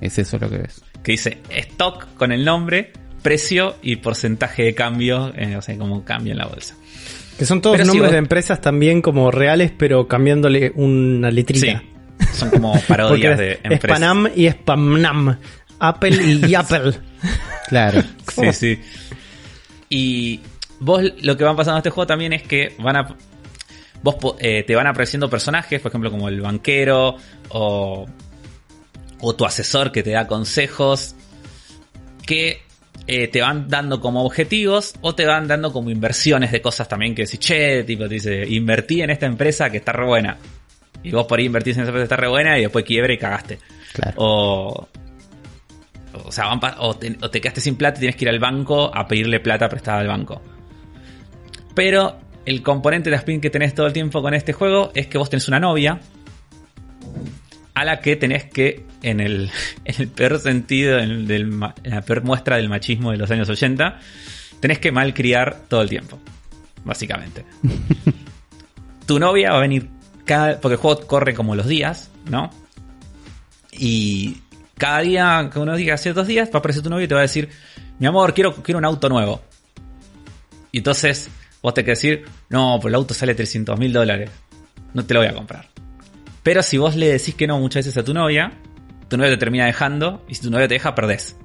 [0.00, 0.82] Es eso lo que ves.
[1.02, 2.92] que dice stock con el nombre,
[3.22, 6.76] precio y porcentaje de cambio, eh, o sea, como cambio en la bolsa.
[7.38, 11.30] Que son todos Pero si nombres vos- de empresas también como reales, pero cambiándole una
[11.30, 11.82] letrita.
[12.20, 13.98] Sí, son como parodias de es empresas.
[14.00, 15.38] Panam y Spamnam.
[15.80, 16.92] Apple y Apple.
[17.68, 18.02] Claro.
[18.32, 18.78] Sí, sí.
[19.88, 20.40] Y
[20.80, 23.16] vos lo que van pasando en este juego también es que van a.
[24.02, 27.16] Vos eh, te van apareciendo personajes, por ejemplo, como el banquero
[27.50, 28.06] o.
[29.24, 31.14] O tu asesor que te da consejos.
[32.26, 32.62] Que
[33.06, 37.14] eh, te van dando como objetivos o te van dando como inversiones de cosas también
[37.14, 40.36] que decís, che, tipo, te dice, invertí en esta empresa que está re buena.
[41.04, 43.12] Y vos por ahí invertís en esa empresa que está re buena y después quiebra
[43.12, 43.58] y cagaste.
[43.92, 44.14] Claro.
[44.18, 44.88] O.
[46.24, 48.28] O sea, van pa- o, te, o te quedaste sin plata y tienes que ir
[48.28, 50.42] al banco a pedirle plata prestada al banco.
[51.74, 55.18] Pero el componente de spin que tenés todo el tiempo con este juego es que
[55.18, 56.00] vos tenés una novia
[57.74, 59.50] a la que tenés que, en el,
[59.84, 63.16] en el peor sentido, en, el del ma- en la peor muestra del machismo de
[63.16, 63.98] los años 80,
[64.60, 66.18] tenés que malcriar todo el tiempo.
[66.84, 67.44] Básicamente.
[69.06, 69.88] tu novia va a venir
[70.24, 70.60] cada.
[70.60, 72.50] Porque el juego corre como los días, ¿no?
[73.70, 74.38] Y
[74.76, 77.20] cada día, que unos días, ciertos días, va a aparecer tu novio y te va
[77.20, 77.48] a decir:
[78.00, 79.42] Mi amor, quiero, quiero un auto nuevo.
[80.72, 81.30] Y entonces
[81.62, 84.30] vos te que decir: No, pues el auto sale 300 mil dólares.
[84.94, 85.68] No te lo voy a comprar.
[86.42, 88.52] Pero si vos le decís que no muchas veces a tu novia,
[89.08, 90.24] tu novia te termina dejando.
[90.28, 91.36] Y si tu novia te deja, perdés.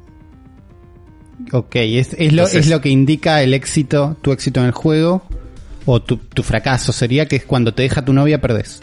[1.51, 4.71] Ok, es, es, lo, Entonces- es lo que indica el éxito, tu éxito en el
[4.71, 5.23] juego,
[5.85, 8.81] o tu, tu fracaso sería que es cuando te deja tu novia perdés.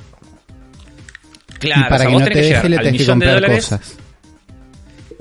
[1.59, 3.07] Claro, y para o sea, que vos no tenés te que deje le tenés que
[3.07, 3.65] comprar dólares.
[3.65, 3.97] cosas.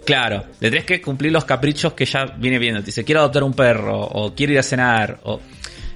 [0.05, 2.81] Claro, le tenés que cumplir los caprichos que ya viene viendo.
[2.81, 5.39] Te dice, quiero adoptar un perro, o quiero ir a cenar, o...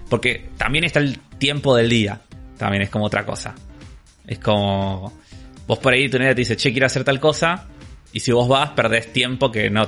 [0.10, 2.22] Porque también está el tiempo del día.
[2.58, 3.56] También es como otra cosa.
[4.26, 5.14] Es como...
[5.68, 7.68] Vos por ahí tu novia te dice, che, quiero hacer tal cosa.
[8.14, 9.88] Y si vos vas, perdés tiempo que no...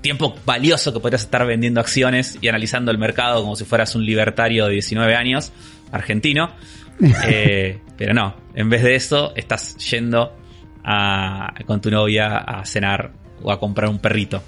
[0.00, 4.04] Tiempo valioso que podrías estar vendiendo acciones y analizando el mercado como si fueras un
[4.04, 5.52] libertario de 19 años,
[5.90, 6.50] argentino.
[7.26, 10.36] Eh, pero no, en vez de eso, estás yendo
[10.84, 13.12] a, con tu novia a cenar
[13.42, 14.42] o a comprar un perrito.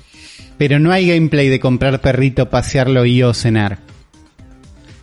[0.58, 3.78] Pero no hay gameplay de comprar perrito, pasearlo y o cenar.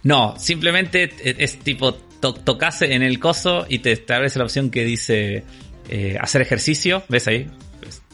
[0.03, 4.69] No, simplemente es, es tipo, to- tocas en el coso y te establece la opción
[4.71, 5.43] que dice
[5.89, 7.03] eh, hacer ejercicio.
[7.09, 7.47] ¿Ves ahí?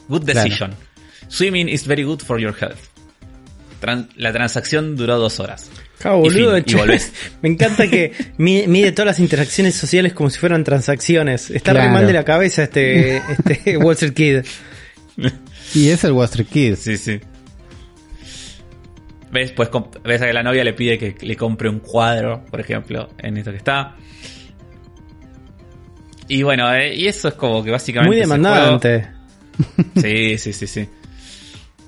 [0.08, 0.44] Good Claro.
[0.44, 0.76] decision.
[1.30, 2.78] Swimming is very good for your health.
[3.82, 5.70] Tran- la transacción duró dos horas.
[6.00, 7.12] Y fin, boludo, y volvés.
[7.42, 11.50] Me encanta que mi- mide todas las interacciones sociales como si fueran transacciones.
[11.52, 11.94] Está re Claro.
[11.94, 15.32] mal de la cabeza este, este Wall Street Kid.
[15.74, 16.76] Y es el Wall Street Kid.
[16.76, 17.20] Sí, sí.
[19.32, 19.52] ¿Ves?
[19.52, 19.70] Pues
[20.04, 23.38] ves a que la novia le pide que le compre un cuadro, por ejemplo, en
[23.38, 23.96] esto que está.
[26.30, 28.10] Y bueno, eh, y eso es como que básicamente.
[28.10, 29.08] Muy demandante.
[30.00, 30.88] Sí, sí, sí, sí.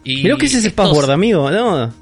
[0.03, 1.93] Y Mirá que es ese estos- password, amigo, ¿no?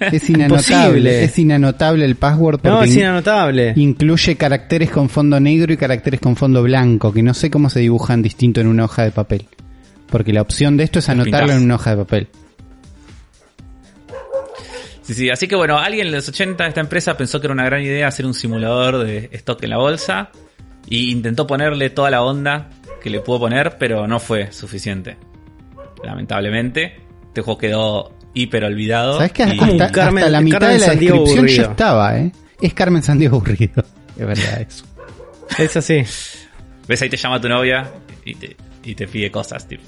[0.00, 1.24] Es inanotable.
[1.24, 3.72] Es inanotable el password porque No, es in- inanotable.
[3.76, 7.80] incluye caracteres con fondo negro y caracteres con fondo blanco, que no sé cómo se
[7.80, 9.46] dibujan distinto en una hoja de papel.
[10.10, 12.28] Porque la opción de esto es anotarlo en una hoja de papel.
[15.02, 17.54] Sí, sí, así que bueno, alguien en los 80 de esta empresa pensó que era
[17.54, 20.30] una gran idea hacer un simulador de stock en la bolsa
[20.88, 22.70] y intentó ponerle toda la onda
[23.02, 25.16] que le pudo poner, pero no fue suficiente.
[26.04, 26.96] Lamentablemente,
[27.28, 29.14] este juego quedó hiper olvidado.
[29.16, 32.18] ¿Sabes que y- hasta, hasta Carmen- la mitad Carmen de la Sandiego descripción ya estaba,
[32.18, 32.32] ¿eh?
[32.60, 33.84] Es Carmen Sandiego aburrido.
[34.16, 34.84] Es verdad eso.
[35.58, 36.02] Es así.
[36.86, 37.90] ves ahí te llama tu novia
[38.26, 38.54] y te,
[38.84, 39.82] y te pide cosas, tipo.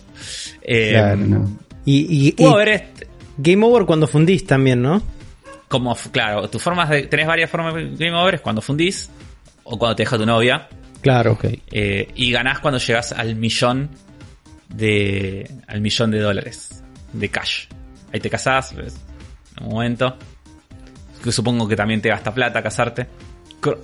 [0.62, 1.58] Eh, Claro, no.
[1.84, 3.06] Y, y- Pudo y haber este-
[3.36, 5.02] Game Over cuando fundís también, ¿no?
[5.74, 9.10] como, claro, tus formas de, tenés varias formas de game over, es cuando fundís
[9.64, 10.68] o cuando te deja tu novia.
[11.00, 11.32] Claro.
[11.32, 11.46] Ok.
[11.70, 13.90] Eh, y ganás cuando llegas al millón
[14.68, 16.82] de al millón de dólares
[17.12, 17.66] de cash.
[18.12, 19.00] Ahí te casás, ¿ves?
[19.60, 20.16] un momento.
[21.24, 23.08] Que supongo que también te gasta plata casarte.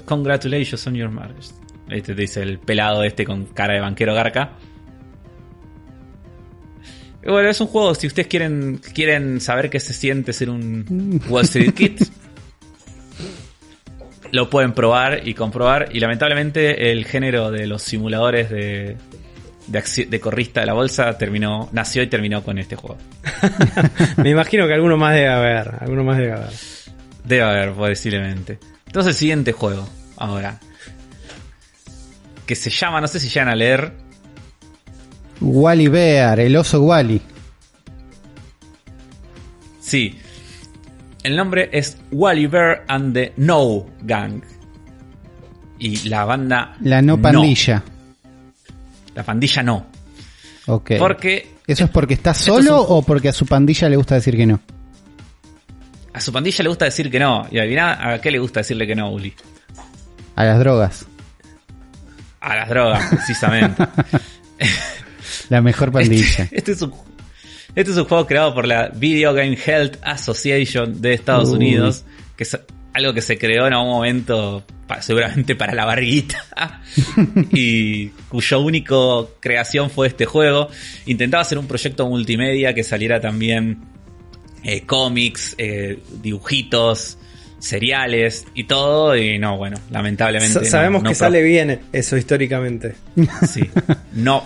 [0.05, 1.49] Congratulations on your marriage.
[1.89, 4.53] Este te dice el pelado este con cara de banquero garca.
[7.23, 11.45] Bueno, es un juego, si ustedes quieren, quieren saber qué se siente ser un Wall
[11.45, 12.01] Street Kid,
[14.33, 15.89] lo pueden probar y comprobar.
[15.93, 18.97] Y lamentablemente el género de los simuladores de,
[19.67, 22.99] de corrista de la bolsa terminó, nació y terminó con este juego.
[24.17, 25.75] Me imagino que alguno más debe haber.
[25.81, 26.51] Alguno más debe haber.
[27.25, 28.59] Debe haber, posiblemente.
[28.87, 30.59] Entonces el siguiente juego, ahora.
[32.47, 33.93] Que se llama, no sé si llegan a leer.
[35.41, 37.21] Wally Bear, el oso Wally.
[39.81, 40.19] Sí.
[41.23, 44.43] El nombre es Wally Bear and the No Gang.
[45.79, 46.77] Y la banda.
[46.83, 47.83] La no pandilla.
[49.15, 49.87] La pandilla no.
[50.67, 50.93] Ok.
[50.99, 54.15] Porque ¿Eso es porque está es solo un- o porque a su pandilla le gusta
[54.17, 54.61] decir que no?
[56.13, 57.47] a su pandilla le gusta decir que no.
[57.51, 59.33] Y adivina a qué le gusta decirle que no, Uli.
[60.37, 61.07] A las drogas.
[62.41, 63.83] A las drogas, precisamente.
[65.49, 66.45] La mejor pandilla.
[66.45, 66.93] Este, este es un,
[67.75, 71.51] este es un juego creado por la Video Game Health Association de Estados.
[71.51, 72.05] Unidos,
[72.37, 72.59] que es
[72.93, 74.65] algo que se creó en algún momento
[75.01, 76.83] seguramente para la barriguita
[77.53, 80.69] y cuyo único creación fue este juego.
[81.07, 83.79] Intentaba hacer un proyecto multimedia que saliera también
[84.65, 87.19] eh, cómics, eh, dibujitos,
[87.61, 92.17] seriales y todo y no, bueno, lamentablemente Sa- no- sabemos no que sale bien eso
[92.17, 92.97] históricamente.
[93.49, 93.63] Sí.
[94.15, 94.45] No,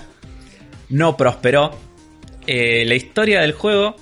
[0.91, 1.71] no prosperó.
[2.47, 3.97] Eh, la historia del juego.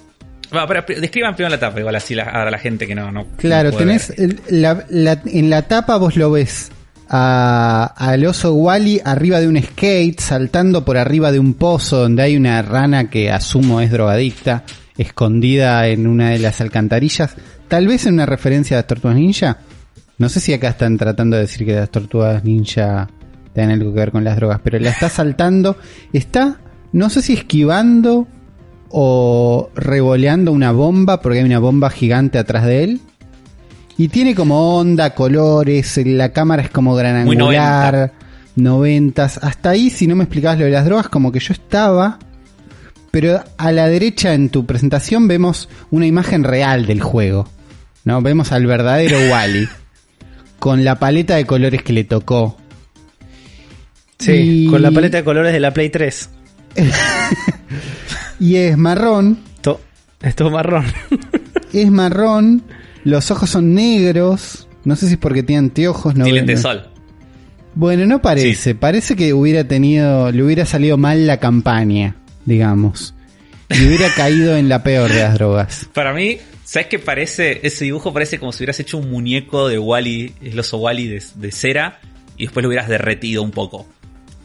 [0.50, 3.10] Bueno, pero describan primero la tapa, igual así la, ahora la gente que no.
[3.12, 4.12] no Claro, no tenés
[4.50, 4.84] la-
[5.24, 6.70] en la tapa vos lo ves
[7.08, 12.22] a- al oso Wally arriba de un skate, saltando por arriba de un pozo donde
[12.22, 14.64] hay una rana que asumo es drogadicta,
[14.98, 17.34] escondida en una de las alcantarillas,
[17.68, 19.58] tal vez en una referencia a las tortugas ninja.
[20.18, 23.08] No sé si acá están tratando de decir que las tortugas ninja
[23.54, 25.76] tienen algo que ver con las drogas, pero la está saltando,
[26.12, 26.58] está,
[26.92, 28.26] no sé si esquivando
[28.90, 33.00] o revoleando una bomba, porque hay una bomba gigante atrás de él.
[33.98, 38.12] Y tiene como onda, colores, la cámara es como gran Muy angular,
[38.56, 39.38] noventas.
[39.42, 42.18] Hasta ahí, si no me explicabas lo de las drogas, como que yo estaba.
[43.10, 47.46] Pero a la derecha en tu presentación vemos una imagen real del juego.
[48.04, 48.20] ¿No?
[48.22, 49.68] Vemos al verdadero Wally.
[50.58, 52.56] Con la paleta de colores que le tocó.
[54.18, 54.32] Sí,
[54.66, 56.30] Y- con la paleta de colores de la Play 3.
[58.40, 59.38] Y es marrón.
[59.60, 59.80] To-
[60.22, 60.84] es todo marrón.
[61.72, 62.62] Es marrón.
[63.04, 64.68] Los ojos son negros.
[64.84, 66.14] No sé si es porque tiene anteojos.
[66.14, 66.88] No Tiene veo- lente de sol.
[67.74, 68.74] Bueno, no parece.
[68.74, 73.14] Parece que hubiera tenido, le hubiera salido mal la campaña, digamos.
[73.70, 75.88] Y hubiera caído en la peor de las drogas.
[75.94, 77.60] Para mí, ¿sabes qué parece?
[77.66, 81.22] Ese dibujo parece como si hubieras hecho un muñeco de Wally, el oso Wally de,
[81.36, 82.00] de cera,
[82.36, 83.86] y después lo hubieras derretido un poco.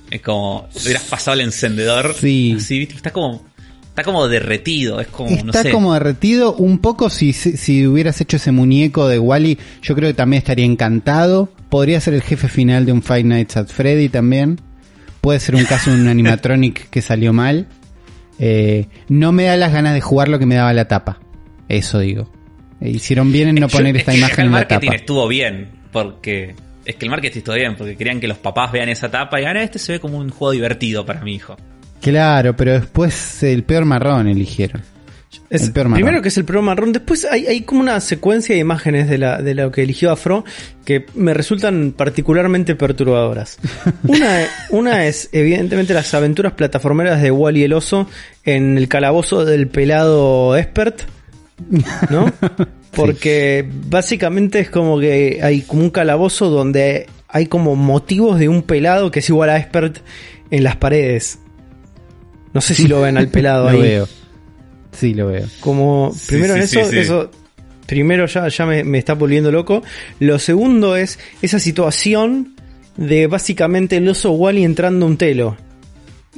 [0.10, 2.14] Es como, le hubieras pasado el encendedor.
[2.14, 2.56] Sí.
[2.58, 2.96] Así, ¿viste?
[2.96, 3.46] Está como,
[3.90, 5.00] está como derretido.
[5.02, 5.72] Es como, no Está sé.
[5.72, 10.14] como derretido un poco si, si, hubieras hecho ese muñeco de Wally, yo creo que
[10.14, 11.52] también estaría encantado.
[11.70, 14.62] Podría ser el jefe final de un Five Nights at Freddy también.
[15.20, 17.68] Puede ser un caso de un animatronic que salió mal.
[18.40, 21.20] Eh, no me da las ganas de jugar lo que me daba la tapa.
[21.68, 22.32] Eso digo.
[22.80, 24.96] Eh, hicieron bien en no Yo- poner es esta imagen el en la marketing tapa.
[24.96, 26.56] estuvo bien, porque
[26.88, 29.42] es que el marketing estuvo bien, porque querían que los papás vean esa tapa y
[29.42, 31.56] digan, "Ah, este se ve como un juego divertido para mi hijo.
[32.02, 34.82] Claro, pero después el peor marrón eligieron.
[35.50, 36.04] Es- El peor marrón.
[36.04, 39.18] primero que es el peor marrón, después hay, hay como una secuencia de imágenes de,
[39.18, 40.44] la, de lo que eligió Afro
[40.86, 43.58] que me resultan particularmente perturbadoras.
[44.04, 48.10] Una, una es evidentemente las aventuras plataformeras de Wally el oso
[48.44, 51.02] en el calabozo del pelado expert,
[52.10, 52.32] ¿no?
[52.98, 58.62] Porque básicamente es como que hay como un calabozo donde hay como motivos de un
[58.64, 59.98] pelado que es igual a expert
[60.52, 61.40] en las paredes.
[62.54, 63.82] No sé si lo ven al pelado Lo ahí.
[63.82, 64.08] veo.
[64.92, 65.46] Sí, lo veo.
[65.60, 66.98] Como primero sí, en sí, eso, sí.
[67.00, 67.32] eso
[67.86, 69.84] primero ya, ya me, me está volviendo loco.
[70.20, 72.56] Lo segundo es esa situación
[72.98, 75.56] de básicamente el oso Wally entrando a un telo.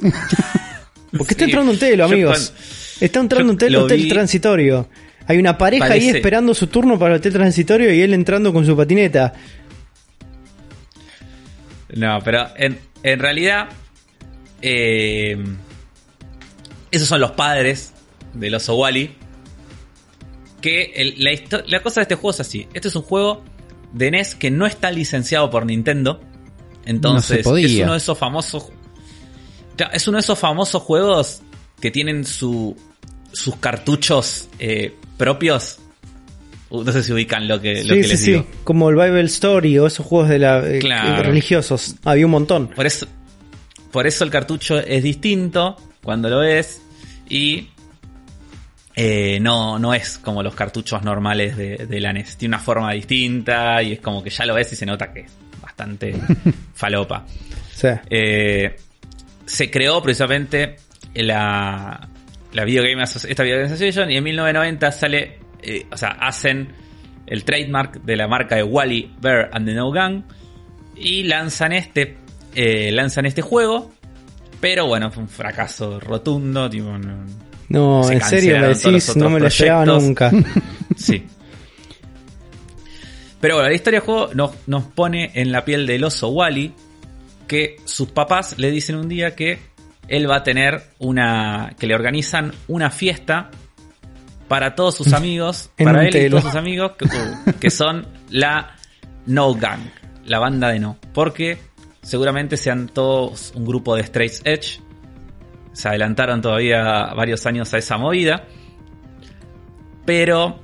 [1.16, 2.52] Porque está entrando un telo, amigos.
[3.00, 4.88] Está entrando yo un telo, lo hotel vi- transitorio.
[5.30, 8.76] Hay una pareja ahí esperando su turno para el transitorio y él entrando con su
[8.76, 9.32] patineta.
[11.94, 13.68] No, pero en, en realidad,
[14.60, 15.36] eh,
[16.90, 17.92] esos son los padres
[18.34, 19.14] del oso Wally.
[20.60, 21.30] Que el- la,
[21.68, 22.66] la cosa de este juego es así.
[22.74, 23.44] Este es un juego
[23.92, 26.20] de NES que no está licenciado por Nintendo.
[26.86, 28.66] Entonces, No es uno de esos famosos.
[29.92, 31.42] Es uno de esos famosos juegos
[31.80, 32.76] que tienen su,
[33.32, 35.78] sus cartuchos eh, propios.
[36.70, 38.30] No sé si ubican lo que, lo Sí, que sí, les sí.
[38.32, 38.46] digo.
[38.64, 41.22] Como el Bible Story o esos juegos de la, eh, Claro.
[41.24, 41.96] religiosos.
[42.04, 42.68] Había un montón.
[42.68, 43.06] Por eso,
[43.90, 46.80] por eso el cartucho es distinto cuando lo ves
[47.28, 47.68] y
[48.94, 52.36] eh, no, no es como los cartuchos normales de, de la NES.
[52.36, 55.20] Tiene una forma distinta y es como que ya lo ves y se nota que
[55.20, 56.14] es bastante
[56.74, 57.26] falopa.
[57.74, 57.88] Sí.
[58.10, 58.76] Eh,
[59.46, 60.76] se creó precisamente
[61.14, 62.08] la,
[62.52, 66.72] la Video Game esta Video Game Association y en 1990 sale, eh, o sea, hacen
[67.26, 70.24] el trademark de la marca de Wally, Bear and the No Gun
[70.96, 72.16] y lanzan este,
[72.54, 73.92] eh, lanzan este juego,
[74.60, 77.24] pero bueno, fue un fracaso rotundo, tipo, no-
[77.68, 80.02] No, en serio me decís, no me lo proyectos.
[80.02, 80.30] nunca.
[80.96, 81.24] Sí.
[83.40, 86.74] Pero bueno, la historia del juego nos, nos pone en la piel del oso Wally
[87.46, 89.58] que sus papás le dicen un día que
[90.10, 91.74] él va a tener una.
[91.78, 93.50] que le organizan una fiesta
[94.48, 97.06] para todos sus amigos, para él y todos sus amigos, que,
[97.58, 98.76] que son la
[99.26, 99.80] No Gang,
[100.26, 100.98] la banda de No.
[101.14, 101.58] Porque
[102.02, 104.80] seguramente sean todos un grupo de Straight Edge.
[105.72, 108.44] Se adelantaron todavía varios años a esa movida.
[110.04, 110.58] Pero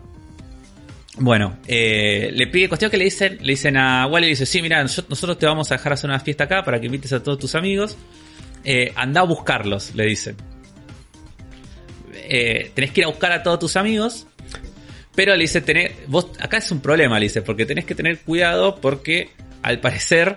[1.18, 4.60] bueno, eh, le pide cuestión que le dicen, le dicen a Wally, le dice, sí,
[4.60, 7.38] mira, nosotros te vamos a dejar hacer una fiesta acá para que invites a todos
[7.38, 7.96] tus amigos.
[8.68, 10.36] Eh, anda a buscarlos, le dicen.
[12.14, 14.26] Eh, tenés que ir a buscar a todos tus amigos.
[15.14, 18.18] Pero le dice, tener, vos, acá es un problema, le dice, porque tenés que tener
[18.20, 19.30] cuidado porque
[19.62, 20.36] al parecer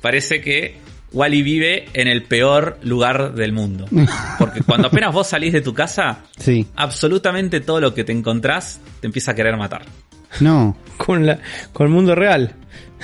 [0.00, 0.76] parece que
[1.12, 3.86] Wally vive en el peor lugar del mundo.
[4.38, 6.66] Porque cuando apenas vos salís de tu casa, Sí.
[6.76, 9.82] absolutamente todo lo que te encontrás te empieza a querer matar.
[10.40, 11.38] No, Con, la,
[11.72, 12.52] con el mundo real.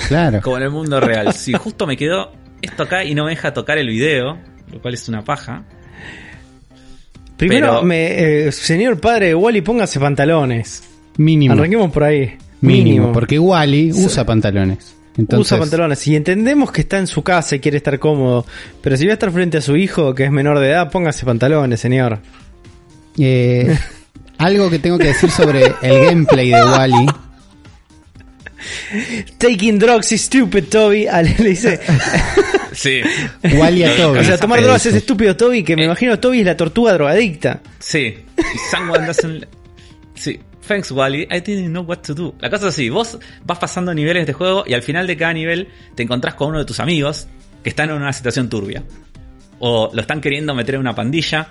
[0.08, 0.40] claro.
[0.42, 1.32] Como en el mundo real.
[1.32, 2.32] Si justo me quedó
[2.62, 4.38] esto acá y no me deja tocar el video,
[4.72, 5.64] lo cual es una paja.
[7.36, 10.82] Primero, Pero- me, eh, señor padre de Wally, póngase pantalones.
[11.16, 11.54] Mínimo.
[11.54, 12.36] Arranquemos por ahí.
[12.60, 12.84] Mínimo.
[12.84, 13.12] Mínimo.
[13.12, 14.94] Porque Wally usa pantalones.
[15.16, 16.06] Entonces, Usa pantalones.
[16.06, 18.46] Y entendemos que está en su casa y quiere estar cómodo.
[18.82, 21.24] Pero si va a estar frente a su hijo, que es menor de edad, póngase
[21.26, 22.18] pantalones, señor.
[23.18, 23.76] eh,
[24.38, 27.06] algo que tengo que decir sobre el gameplay de Wally.
[29.38, 31.06] Taking drugs is stupid, Toby.
[31.22, 31.80] Le dice.
[32.72, 33.00] Sí.
[33.56, 34.12] Wally a todo.
[34.20, 35.62] o sea, tomar drogas es estúpido, Toby.
[35.62, 37.60] Que me imagino Toby es la tortuga drogadicta.
[37.78, 38.14] Sí.
[38.38, 39.44] Y Someone doesn't...
[40.14, 40.40] Sí.
[40.66, 41.22] Thanks, Wally.
[41.30, 42.34] I didn't know what to do.
[42.40, 42.88] La cosa es así.
[42.90, 46.50] Vos vas pasando niveles de juego y al final de cada nivel te encontrás con
[46.50, 47.26] uno de tus amigos
[47.64, 48.84] que están en una situación turbia.
[49.58, 51.48] O lo están queriendo meter en una pandilla.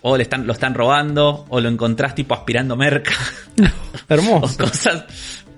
[0.00, 1.44] O le están, lo están robando.
[1.50, 3.12] O lo encontrás tipo aspirando merca.
[3.60, 4.64] o Hermoso.
[4.64, 5.04] cosas,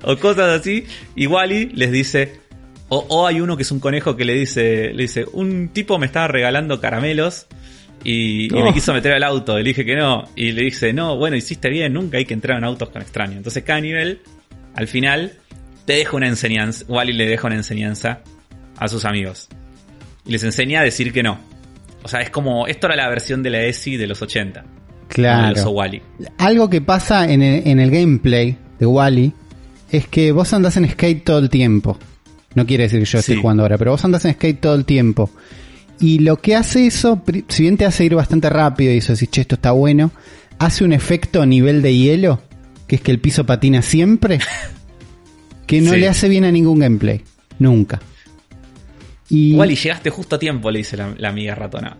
[0.02, 0.84] o cosas así.
[1.14, 2.40] Y Wally les dice,
[2.88, 5.98] o, o hay uno que es un conejo que le dice, le dice, un tipo
[5.98, 7.46] me estaba regalando caramelos
[8.04, 9.58] y, me quiso meter al auto.
[9.58, 10.24] Y le dije que no.
[10.36, 13.36] Y le dice, no, bueno, hiciste bien, nunca hay que entrar en autos con extraños.
[13.36, 14.20] Entonces cada nivel,
[14.74, 15.32] al final,
[15.84, 16.84] te deja una enseñanza.
[16.88, 18.20] Wally le deja una enseñanza
[18.78, 19.48] a sus amigos.
[20.24, 21.40] Y les enseña a decir que no.
[22.04, 24.62] O sea, es como, esto era la versión de la ESI de los 80.
[24.62, 25.70] no del oso Claro.
[25.70, 26.02] Wally.
[26.38, 29.32] Algo que pasa en el, en el gameplay de Wally
[29.90, 31.98] es que vos andás en skate todo el tiempo.
[32.54, 34.84] No quiere decir que yo esté jugando ahora, pero vos andás en skate todo el
[34.84, 35.30] tiempo.
[36.00, 39.30] Y lo que hace eso, si bien te hace ir bastante rápido y eso decís,
[39.30, 40.10] che, esto está bueno,
[40.58, 42.42] hace un efecto a nivel de hielo,
[42.86, 44.38] que es que el piso patina siempre,
[45.66, 45.98] que no Sí.
[46.00, 47.22] le hace bien a ningún gameplay.
[47.58, 48.00] Nunca.
[49.28, 51.96] Y Wally, llegaste justo a tiempo, le dice la, la amiga ratona.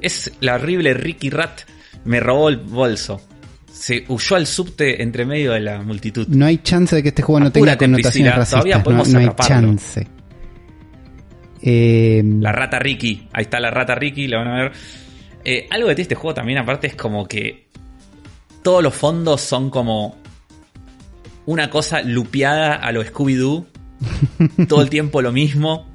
[0.00, 1.60] Es la horrible Ricky Rat.
[2.04, 3.20] Me robó el bolso.
[3.78, 6.26] Se huyó al subte entre medio de la multitud.
[6.28, 8.78] no hay chance de que este juego no tenga connotaciones Priscila, todavía racistas.
[8.78, 10.08] No, podemos no hay chance.
[11.62, 13.28] Eh, La rata Ricky.
[13.32, 14.72] Ahí está la rata Ricky, la van a ver.
[15.44, 17.68] Eh, algo que tiene este juego también, aparte, es como que
[18.62, 20.16] todos los fondos son como
[21.46, 23.64] una cosa lupeada a lo Scooby-Doo.
[24.68, 25.86] Todo el tiempo lo mismo.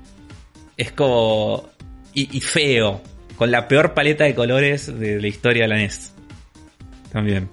[0.77, 1.69] Es como.
[2.13, 3.01] Y, y feo.
[3.35, 6.12] Con la peor paleta de colores de la historia de la NES.
[7.13, 7.47] También.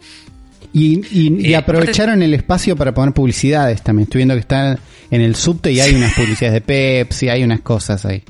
[0.72, 4.04] Y, y- y Eh, aprovecharon el espacio para poner publicidades también.
[4.04, 4.78] Estoy viendo que está
[5.10, 8.22] en el subte y hay unas publicidades de Pepsi, hay unas cosas ahí.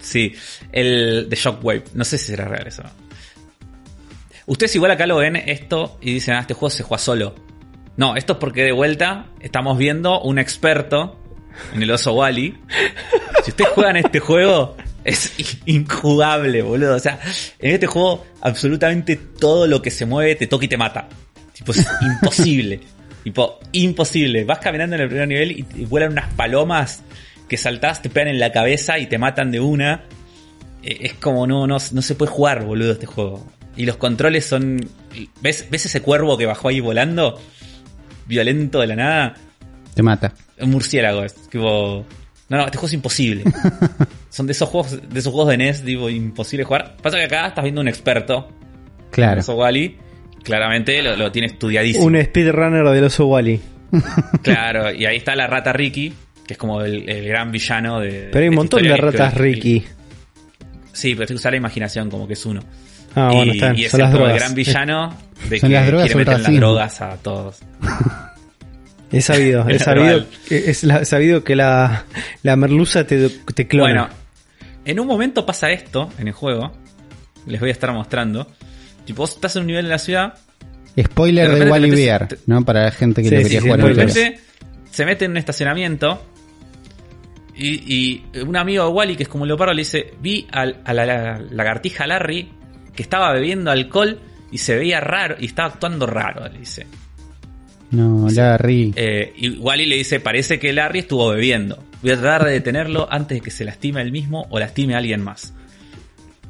[0.00, 0.34] Sí,
[0.72, 1.84] el de Shockwave.
[1.94, 2.82] No sé si será real eso.
[4.46, 7.34] Ustedes igual acá lo ven esto y dicen, ah, este juego se juega solo.
[7.96, 11.18] No, esto es porque de vuelta estamos viendo un experto
[11.74, 12.54] en el oso Wally.
[13.44, 15.32] Si ustedes juegan este juego, es
[15.66, 16.96] injugable, boludo.
[16.96, 17.20] O sea,
[17.58, 21.08] en este juego absolutamente todo lo que se mueve te toca y te mata.
[21.52, 22.80] Tipo, es imposible.
[23.22, 24.44] tipo, imposible.
[24.44, 27.02] Vas caminando en el primer nivel y, y vuelan unas palomas
[27.48, 30.04] que saltás, te pegan en la cabeza y te matan de una.
[30.82, 33.46] Eh, Es como no, no, no se puede jugar, boludo, este juego.
[33.76, 34.88] Y los controles son.
[35.40, 37.40] ¿Ves, ¿Ves ese cuervo que bajó ahí volando?
[38.26, 39.34] violento de la nada,
[39.94, 40.32] Te mata.
[40.58, 42.06] un murciélago es tipo
[42.48, 43.44] no no este juego es imposible
[44.34, 47.46] son de esos juegos de esos juegos de NES tipo imposible jugar pasa que acá
[47.46, 48.48] estás viendo un experto
[49.12, 49.40] Claro.
[49.40, 49.96] eso Wally
[50.42, 53.60] claramente lo, lo tiene estudiadísimo Un speedrunner del oso Wally.
[54.42, 56.12] claro y ahí está la rata Ricky
[56.46, 59.38] que es como el, el gran villano de Pero hay un montón de ratas que-
[59.38, 59.84] Ricky.
[60.92, 62.60] sí pero hay que usar la imaginación como que es uno
[63.16, 63.78] Ah, y, bueno, está bien.
[63.80, 65.16] y es Son el, las como el gran villano
[65.48, 67.58] de Son que las drogas quiere meter las drogas a todos
[69.12, 72.04] Es sabido, es Es sabido, es sabido que la,
[72.42, 73.84] la merluza te, te clona.
[73.92, 74.08] Bueno,
[74.84, 76.72] en un momento pasa esto en el juego.
[77.46, 78.46] Les voy a estar mostrando.
[79.04, 80.34] Tipo, vos estás en un nivel de la ciudad.
[81.00, 82.64] Spoiler De Wally Bear, te- ¿no?
[82.64, 84.38] Para la gente que Sí, lo quería sí, jugar en repente
[84.90, 86.22] se mete en un estacionamiento.
[87.56, 90.80] Y, y un amigo de Wally, que es como un leopardo, le dice: Vi al-
[90.84, 92.48] a la, la- lagartija Larry
[92.94, 94.20] que estaba bebiendo alcohol
[94.50, 96.48] y se veía raro y estaba actuando raro.
[96.48, 96.86] Le dice.
[97.90, 98.92] No, Larry.
[98.96, 101.78] Eh, y Wally le dice: Parece que Larry estuvo bebiendo.
[102.04, 104.98] Voy a tratar de detenerlo antes de que se lastime él mismo o lastime a
[104.98, 105.52] alguien más.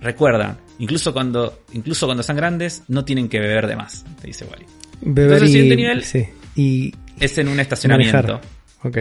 [0.01, 4.45] Recuerdan, incluso cuando, incluso cuando sean grandes, no tienen que beber de más, te dice
[4.45, 4.67] Wally.
[5.01, 6.27] Beber entonces, el y, siguiente nivel- sí,
[6.57, 8.17] y Es en un estacionamiento.
[8.17, 8.41] manejar.
[8.83, 8.99] Ok.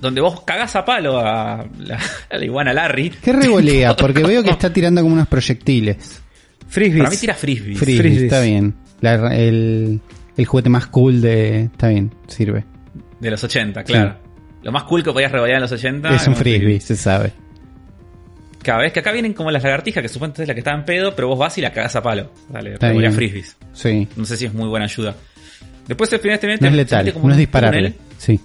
[0.00, 1.98] Donde vos cagás a palo a la,
[2.30, 3.10] a la iguana Larry.
[3.10, 3.94] ¿Qué revolea?
[3.96, 6.20] Porque veo que está tirando como unos proyectiles.
[6.68, 6.98] Frisbees.
[7.04, 7.76] Para mí tira frisbee.
[7.76, 8.22] Frisbee, Frisbees.
[8.24, 8.74] está bien.
[9.00, 10.00] La- el,
[10.36, 11.62] el juguete más cool de...
[11.64, 12.64] Está bien, sirve.
[13.20, 14.16] de los 80, claro.
[14.62, 16.14] Lo más cool que podías revolear en los 80.
[16.14, 17.32] es un frisbee, se sabe.
[18.62, 20.84] Cada vez que acá vienen como las lagartijas, que supuestamente es la que está en
[20.84, 22.32] pedo, pero vos vas y la cagás a palo.
[22.48, 23.56] Dale, Está revolea frisbees.
[23.72, 24.06] Sí.
[24.14, 25.16] No sé si es muy buena ayuda.
[25.88, 27.94] Después el final este No es letal, no es disparable.
[28.18, 28.40] Sí.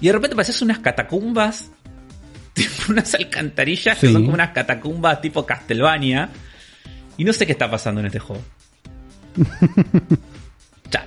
[0.00, 1.70] Y de repente apareces unas catacumbas,
[2.52, 6.28] tipo unas alcantarillas que son como unas catacumbas tipo Castlevania.
[7.16, 8.42] Y no sé qué está pasando en este juego.
[10.90, 11.06] ya.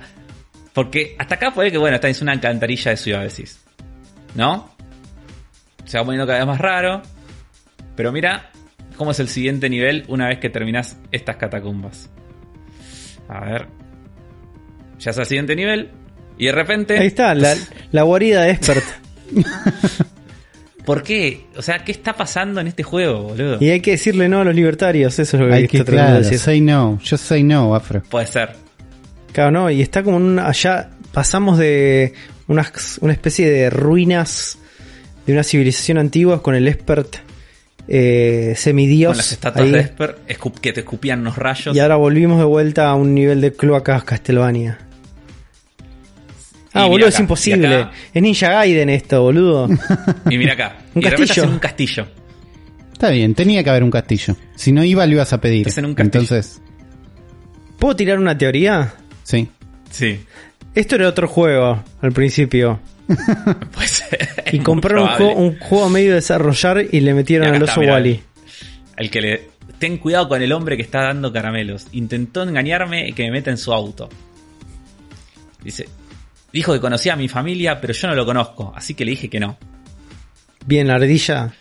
[0.74, 3.60] Porque hasta acá puede que, bueno, esta es una alcantarilla de ciudad, decís.
[4.34, 4.70] ¿No?
[5.84, 7.02] Se va poniendo cada vez más raro.
[7.96, 8.50] Pero mira
[8.96, 12.10] cómo es el siguiente nivel una vez que terminas estas catacumbas.
[13.28, 13.66] A ver.
[14.98, 15.90] Ya es el siguiente nivel.
[16.38, 16.98] Y de repente.
[16.98, 17.54] Ahí está, la,
[17.92, 18.84] la guarida de expert.
[20.84, 21.46] ¿Por qué?
[21.56, 23.58] O sea, ¿qué está pasando en este juego, boludo?
[23.60, 26.18] y hay que decirle no a los libertarios, eso es lo que Hay que, claro,
[26.18, 26.38] decir.
[26.38, 26.98] say no.
[27.02, 28.02] Yo say no, Afro.
[28.08, 28.56] Puede ser.
[29.32, 32.14] Claro, no, y está como un, allá pasamos de
[32.50, 34.58] unas, una especie de ruinas
[35.24, 37.16] de una civilización antigua con el expert
[37.86, 40.18] eh, semidios Con las estatuas ahí, de Esper
[40.60, 41.74] que te escupían unos rayos.
[41.74, 44.78] y ahora volvimos de vuelta a un nivel de cloacas Castlevania.
[46.72, 47.88] Ah, boludo, acá, es imposible.
[48.14, 49.68] Es Ninja Gaiden esto, boludo.
[50.28, 50.76] Y mira acá.
[50.94, 51.44] Un y castillo.
[51.44, 52.06] un castillo.
[52.92, 54.36] Está bien, tenía que haber un castillo.
[54.56, 55.66] Si no iba, lo ibas a pedir.
[55.66, 56.20] Estás en un castillo.
[56.22, 56.60] Entonces,
[57.78, 58.92] ¿Puedo tirar una teoría?
[59.24, 59.48] sí.
[59.90, 60.20] Sí.
[60.74, 62.80] Esto era otro juego al principio.
[63.72, 64.28] Puede ser.
[64.52, 67.80] Y compraron un juego, un juego a medio desarrollar y le metieron al oso.
[67.80, 68.20] Wally.
[68.96, 69.50] El que le.
[69.78, 71.86] Ten cuidado con el hombre que está dando caramelos.
[71.92, 74.08] Intentó engañarme y que me meta en su auto.
[75.64, 75.88] Dice.
[76.52, 79.28] Dijo que conocía a mi familia, pero yo no lo conozco, así que le dije
[79.30, 79.56] que no.
[80.66, 81.52] Bien, la ardilla.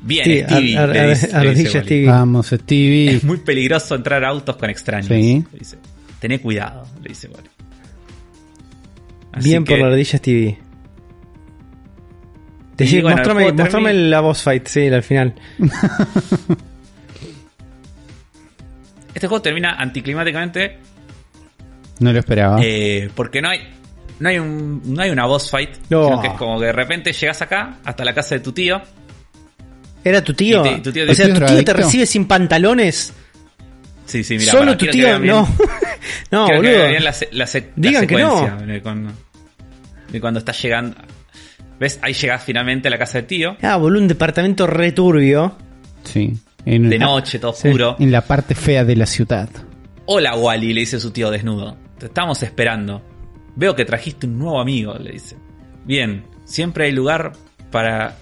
[0.00, 0.76] Bien, Sí, Stevie.
[0.78, 1.82] ar- ar- dice- ardilla.
[1.82, 2.06] Stevie.
[2.06, 3.10] Vamos, Stevie.
[3.16, 5.08] Es muy peligroso entrar a autos con extraños.
[5.08, 5.44] Sí.
[5.52, 5.76] Le dice.
[6.18, 7.48] Tené cuidado, le dice Wally.
[9.32, 10.58] Así Bien por que- la ardilla Stevie.
[12.80, 15.34] Y Decí- bueno, el mostrame, juego mostrame termina- la boss fight, sí, al final.
[19.14, 20.78] Este juego termina anticlimáticamente
[21.98, 22.60] No lo esperaba.
[22.62, 23.60] eh, porque no hay
[24.20, 26.04] no hay un no hay una boss fight, No.
[26.04, 28.80] sino que es como que de repente llegas acá hasta la casa de tu tío.
[30.04, 30.62] ¿Era tu tío?
[30.62, 33.12] Te- tu tío te- o sea, ¿Tu tío te recibe sin pantalones.
[34.08, 34.50] Sí, sí, mira.
[34.52, 35.04] Solo tu tío.
[35.20, 35.46] bien- No,
[36.32, 36.88] no, que boludo.
[36.88, 38.38] bien la, la Digan que no.
[38.40, 39.12] secuencia de cuando,
[40.10, 40.96] de cuando estás llegando.
[41.78, 42.00] ¿Ves?
[42.02, 43.56] Ahí llegas finalmente a la casa de tío.
[43.62, 45.56] Ah, boludo, un departamento returbio.
[46.04, 46.36] sí.
[46.64, 47.68] En, De la- noche, todo Sí.
[47.68, 47.96] oscuro.
[47.98, 49.48] en la parte fea de la ciudad.
[50.06, 51.76] Hola Wally, le dice su tío desnudo.
[51.98, 53.00] Te estamos esperando.
[53.56, 55.36] Veo que trajiste un nuevo amigo, le dice.
[55.84, 57.32] Bien, siempre hay lugar
[57.70, 58.16] para,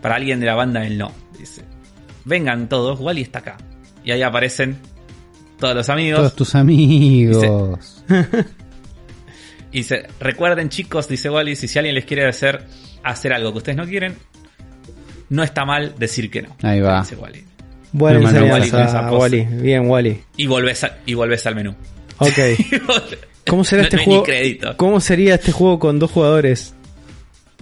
[0.00, 1.62] para alguien de la banda del no, dice.
[2.24, 3.56] Vengan todos, Wally está acá.
[4.04, 4.78] Y ahí aparecen
[5.58, 6.18] todos los amigos.
[6.20, 8.04] Todos tus amigos.
[9.72, 12.64] Y dice, recuerden chicos, dice Wally, si, si alguien les quiere hacer,
[13.04, 14.14] hacer algo que ustedes no quieren,
[15.28, 16.56] no está mal decir que no.
[16.62, 17.00] Ahí va.
[17.00, 17.44] Dice Wally.
[17.92, 19.44] Mandó enseñanza, Wally.
[19.44, 20.20] Bien, Wally.
[20.36, 21.74] Y volvés, a- y volvés al menú.
[22.18, 22.38] Ok.
[23.46, 24.24] ¿Cómo será No- este no juego?
[24.76, 26.74] ¿Cómo sería este juego con dos jugadores?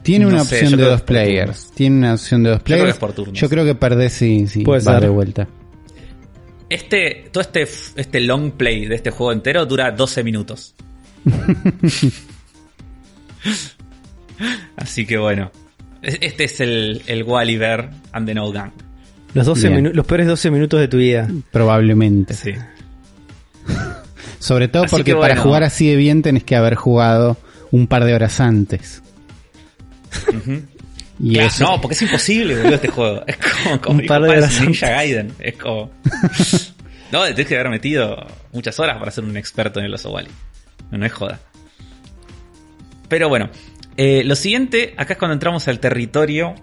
[0.02, 1.70] Tiene No una sé, opción yo de creo dos que players.
[1.74, 2.94] Tiene una opción de dos creo que players.
[2.96, 3.38] es por turnos.
[3.40, 5.02] Yo creo que perdés si, si Puede vas ser.
[5.02, 5.48] de vuelta.
[6.68, 7.62] Este, todo este,
[7.96, 10.74] este long play de este juego entero dura 12 minutos.
[14.76, 15.50] Así que bueno.
[16.02, 18.70] Es- Este es el, el Wally Bear and the No Gang.
[19.34, 19.84] Los, 12 Bien.
[19.86, 21.28] minu- los peores 12 minutos de tu vida.
[21.52, 22.34] Probablemente.
[22.34, 22.52] Sí.
[24.38, 27.36] Sobre todo Así porque que para jugar así de bien tenés que haber jugado
[27.70, 29.02] un par de horas antes.
[30.28, 30.62] Ujú.
[31.18, 33.22] Y Claro, eso, No, porque es imposible, boludo, este juego.
[33.26, 34.90] Es como, como Un par de horas Ninja.
[34.90, 35.32] Gaiden.
[35.38, 35.90] Es como.
[37.12, 40.10] No, te tienes que haber metido muchas horas para ser un experto en el oso
[40.10, 40.28] Wally.
[40.90, 41.38] No, no es joda.
[43.08, 43.48] Pero bueno,
[43.96, 46.54] eh, lo siguiente, acá es cuando entramos al territorio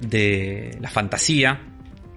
[0.00, 1.60] de la fantasía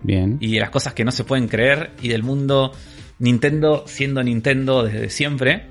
[0.02, 0.38] bien.
[0.40, 2.72] y de las cosas que no se pueden creer y del mundo
[3.20, 5.66] Nintendo siendo Nintendo desde siempre.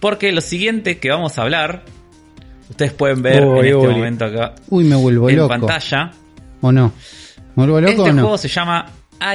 [0.00, 1.84] Porque lo siguiente que vamos a hablar,
[2.70, 5.48] ustedes pueden ver en este momento acá Uy, me vuelvo en loco.
[5.48, 6.10] pantalla.
[6.60, 6.92] ¿O no?
[7.56, 8.22] ¿Me vuelvo loco Este o no?
[8.22, 8.86] juego se llama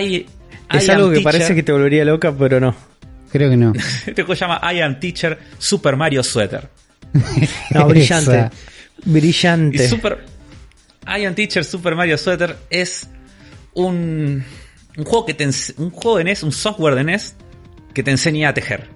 [0.01, 0.25] I,
[0.73, 1.23] Es I algo que Teacher.
[1.23, 2.75] parece que te volvería loca, pero no.
[3.31, 3.73] Creo que no.
[4.05, 6.69] Este juego se llama I Am Teacher Super Mario Sweater.
[7.73, 8.31] No, brillante.
[8.37, 8.51] Esa.
[9.05, 9.87] Y Brillante.
[9.87, 10.25] Super
[11.07, 13.09] I Am Teacher Super Mario Sweater es
[13.73, 14.43] un,
[14.97, 15.45] un juego que te
[15.77, 17.35] un juego de NES, un software de NES
[17.93, 18.89] que te enseña a tejer.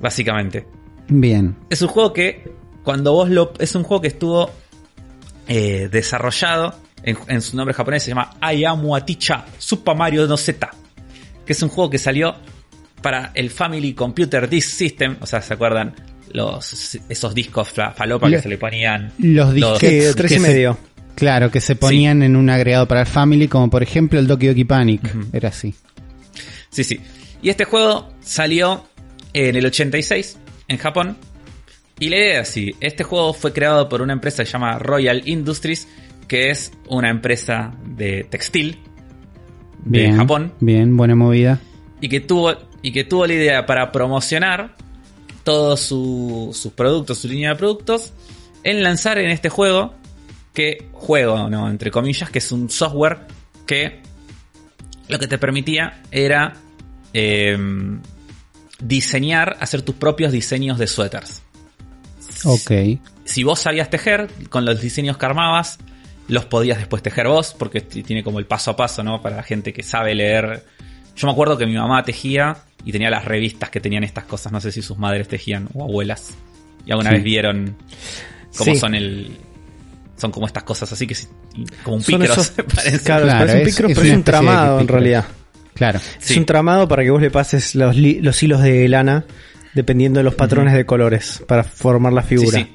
[0.00, 0.66] Básicamente.
[1.08, 1.56] Bien.
[1.70, 2.52] Es un juego que
[2.82, 4.50] cuando vos lo es un juego que estuvo
[5.48, 10.70] eh, desarrollado en, en su nombre japonés se llama Ayamu Aticha Super Mario no Z,
[11.44, 12.34] que es un juego que salió
[13.02, 15.94] para el Family Computer Disk System, o sea, ¿se acuerdan?
[16.32, 19.12] Los, esos discos falopa que se le ponían.
[19.18, 20.78] Los disquetes tres y se- medio.
[21.14, 24.46] claro, que se ponían en un agregado para el Family, como por ejemplo el Doki
[24.48, 25.14] Doki Panic.
[25.32, 25.74] Era así.
[26.70, 26.98] Sí, sí.
[27.42, 28.84] Y este juego salió
[29.34, 31.16] en el 86 en Japón.
[32.00, 34.78] Y la idea es así, este juego fue creado por una empresa que se llama
[34.78, 35.86] Royal Industries,
[36.26, 38.80] que es una empresa de textil
[39.84, 40.16] de Bien.
[40.16, 41.60] Japón Bien, buena movida.
[42.00, 44.74] y que tuvo y que tuvo la idea para promocionar
[45.44, 48.12] todos su- sus productos, su línea de productos,
[48.62, 49.94] en lanzar en este juego
[50.52, 53.20] que juego, no, entre comillas, que es un software
[53.66, 54.00] que
[55.08, 56.54] lo que te permitía era
[57.12, 57.56] eh,
[58.84, 61.42] diseñar, hacer tus propios diseños de suéteres.
[62.44, 62.70] Ok.
[63.24, 65.78] Si vos sabías tejer, con los diseños que armabas,
[66.28, 69.20] los podías después tejer vos, porque tiene como el paso a paso, ¿no?
[69.22, 70.64] Para la gente que sabe leer.
[71.16, 74.52] Yo me acuerdo que mi mamá tejía y tenía las revistas que tenían estas cosas.
[74.52, 76.30] No sé si sus madres tejían o abuelas.
[76.86, 77.16] Y alguna Sí.
[77.16, 77.76] vez vieron
[78.56, 78.78] cómo Sí.
[78.78, 79.36] son el.
[80.16, 81.26] Son como estas cosas así que si-
[81.82, 82.34] como un pícaro.
[83.04, 85.24] Claro, Claro, parece un es- picro, es pero es un tramado en realidad.
[85.74, 85.98] Claro.
[86.18, 86.32] Sí.
[86.34, 89.24] Es un tramado para que vos le pases los, los hilos de lana
[89.74, 92.58] dependiendo de los patrones de colores para formar la Sí, figura.
[92.60, 92.68] sí.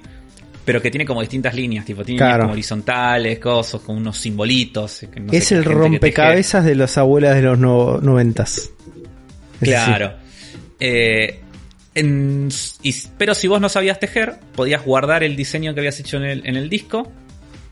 [0.65, 2.31] Pero que tiene como distintas líneas, tipo, tiene Claro.
[2.33, 5.05] líneas como horizontales, cosas, con unos simbolitos.
[5.11, 8.69] que no sé es el rompecabezas de las abuelas de los no- noventas.
[9.61, 10.13] Es Claro.
[10.79, 11.39] Eh,
[11.95, 12.49] en-
[12.83, 16.23] y- pero si vos no sabías tejer, podías guardar el diseño que habías hecho en
[16.23, 17.11] el, en el disco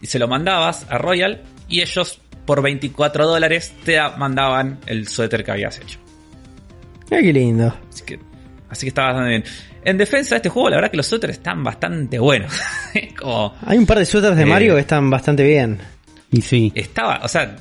[0.01, 5.07] y se lo mandabas a Royal y ellos por 24 dólares te da- mandaban el
[5.07, 5.99] suéter que habías hecho.
[7.11, 7.77] Mira qué lindo.
[7.93, 8.19] Así que,
[8.69, 9.43] así que estaba bastante bien.
[9.85, 12.51] En defensa de este juego, la verdad que los suéteres están bastante buenos.
[13.19, 14.47] Como, Hay un par de suéteres de Eh.
[14.47, 15.77] Mario que están bastante bien.
[16.31, 16.71] Y sí.
[16.75, 17.55] estaba, o sea,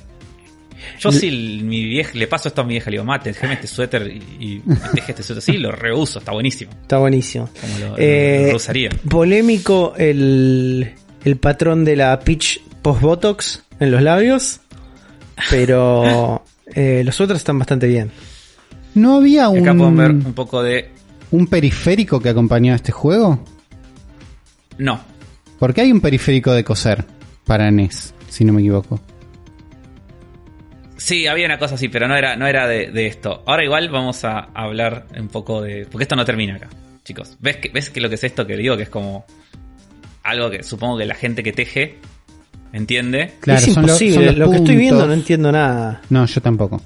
[0.98, 1.30] yo si
[1.62, 4.20] mi vieja, le paso esto a mi vieja, le digo, mate, déjame este suéter y,
[4.40, 4.62] y
[4.94, 6.72] teje este suéter así, lo reuso, está buenísimo.
[6.82, 7.48] Está buenísimo.
[7.60, 8.90] Como lo, lo- Eh, lo usaría.
[9.08, 10.94] Polémico el,
[11.24, 14.60] el patrón de la pitch post-botox en los labios.
[15.50, 16.42] Pero
[16.74, 18.10] eh, los otros están bastante bien.
[18.94, 20.90] ¿No había un, Acá ver un poco de.
[21.30, 23.44] un periférico que acompañó a este juego?
[24.78, 25.00] No.
[25.58, 27.04] Porque hay un periférico de coser
[27.44, 29.00] para NES, si no me equivoco.
[30.96, 33.42] Sí, había una cosa así, pero no era, no era de, de esto.
[33.46, 35.86] Ahora igual vamos a hablar un poco de.
[35.90, 36.68] Porque esto no termina acá,
[37.04, 37.36] chicos.
[37.38, 38.76] ¿Ves que, ¿Ves que lo que es esto que digo?
[38.76, 39.26] Que es como.
[40.22, 41.98] Algo que supongo que la gente que teje
[42.78, 43.34] entiende.
[43.40, 44.26] Claro, es son lo- imposible.
[44.26, 46.02] son lo que estoy viendo no entiendo nada.
[46.10, 46.80] No, yo tampoco.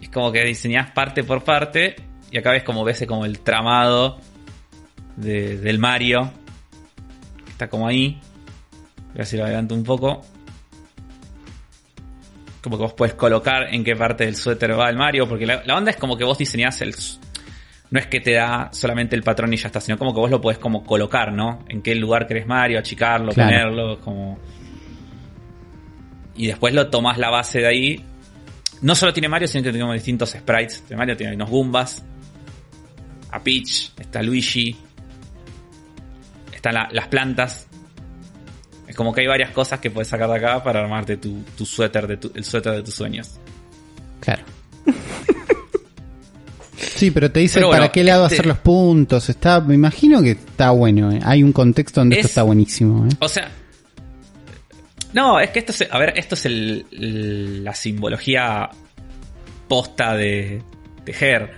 [0.00, 1.96] Es como que diseñás parte por parte.
[2.30, 4.18] Y acá ves como ves como el tramado
[5.16, 6.30] de- del Mario.
[7.48, 8.20] Está como ahí.
[9.14, 10.22] A ver si lo adelanto un poco.
[12.62, 15.28] Como que vos puedes colocar en qué parte del suéter va el Mario.
[15.28, 16.94] Porque la, la onda es como que vos diseñás el.
[17.90, 20.30] No es que te da solamente el patrón y ya está, sino como que vos
[20.30, 21.64] lo podés como colocar, ¿no?
[21.68, 23.50] En qué lugar querés Mario, achicarlo, Claro.
[23.50, 24.38] ponerlo, como.
[26.36, 28.04] Y después lo tomás la base de ahí.
[28.82, 30.88] No solo tiene Mario, sino que tiene como distintos sprites.
[30.88, 32.04] De Mario tiene unos Goombas.
[33.32, 34.76] A Peach, está Luigi.
[36.54, 37.66] Están la- las plantas.
[38.86, 41.66] Es como que hay varias cosas que puedes sacar de acá para armarte tu, tu
[41.66, 43.38] suéter, de tu- el suéter de tus sueños.
[44.20, 44.42] Claro.
[47.00, 49.28] Sí, pero te dice Pero para qué lado este- hacer los puntos.
[49.30, 51.10] Está, me imagino que está bueno.
[51.10, 51.20] ¿eh?
[51.24, 53.06] Hay un contexto donde esto Es- está buenísimo.
[53.06, 53.10] ¿eh?
[53.20, 53.50] O sea.
[55.12, 55.88] No, es que esto es.
[55.90, 58.68] A ver, esto es el, el- la simbología
[59.66, 60.62] posta de
[61.04, 61.50] tejer.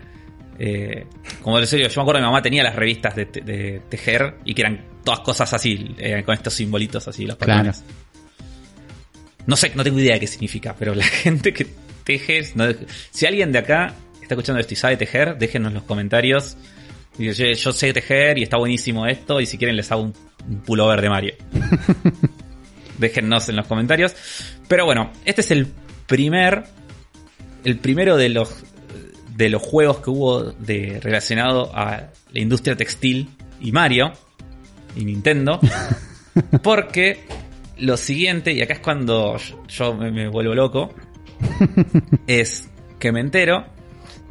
[0.58, 1.06] Eh,
[1.42, 4.36] como les digo, yo me acuerdo que mi mamá tenía las revistas de, de tejer
[4.44, 7.64] y que eran todas cosas así, eh, con estos simbolitos así, los Claro.
[7.64, 7.84] patrones.
[9.46, 11.66] No sé, no tengo idea de qué significa, pero la gente que
[12.04, 12.42] teje.
[12.54, 12.66] no-
[13.10, 13.94] si alguien de acá
[14.32, 16.56] está escuchando esto y sabe tejer, déjenos en los comentarios.
[17.18, 19.40] Digo, yo, sé tejer y está buenísimo esto.
[19.40, 20.14] Y si quieren, les hago un,
[20.48, 21.34] un pullover de Mario.
[22.98, 24.14] Déjennos en los comentarios.
[24.68, 25.66] Pero bueno, este es el
[26.06, 26.64] primer.
[27.64, 28.64] El primero de los.
[29.36, 33.30] De los juegos que hubo de, relacionado a la industria textil
[33.60, 34.12] y Mario
[34.94, 35.58] y Nintendo.
[36.62, 37.24] Porque
[37.78, 40.94] lo siguiente, y acá es cuando yo, yo me, me vuelvo loco,
[42.26, 42.68] es
[42.98, 43.66] que me entero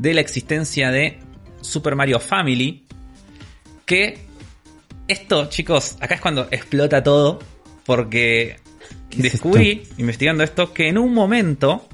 [0.01, 1.19] de la existencia de
[1.61, 2.83] Super Mario Family.
[3.85, 4.17] Que
[5.07, 7.39] esto, chicos, acá es cuando explota todo.
[7.85, 8.57] Porque
[9.09, 11.87] ¿Qué es descubrí, investigando esto, que en un momento.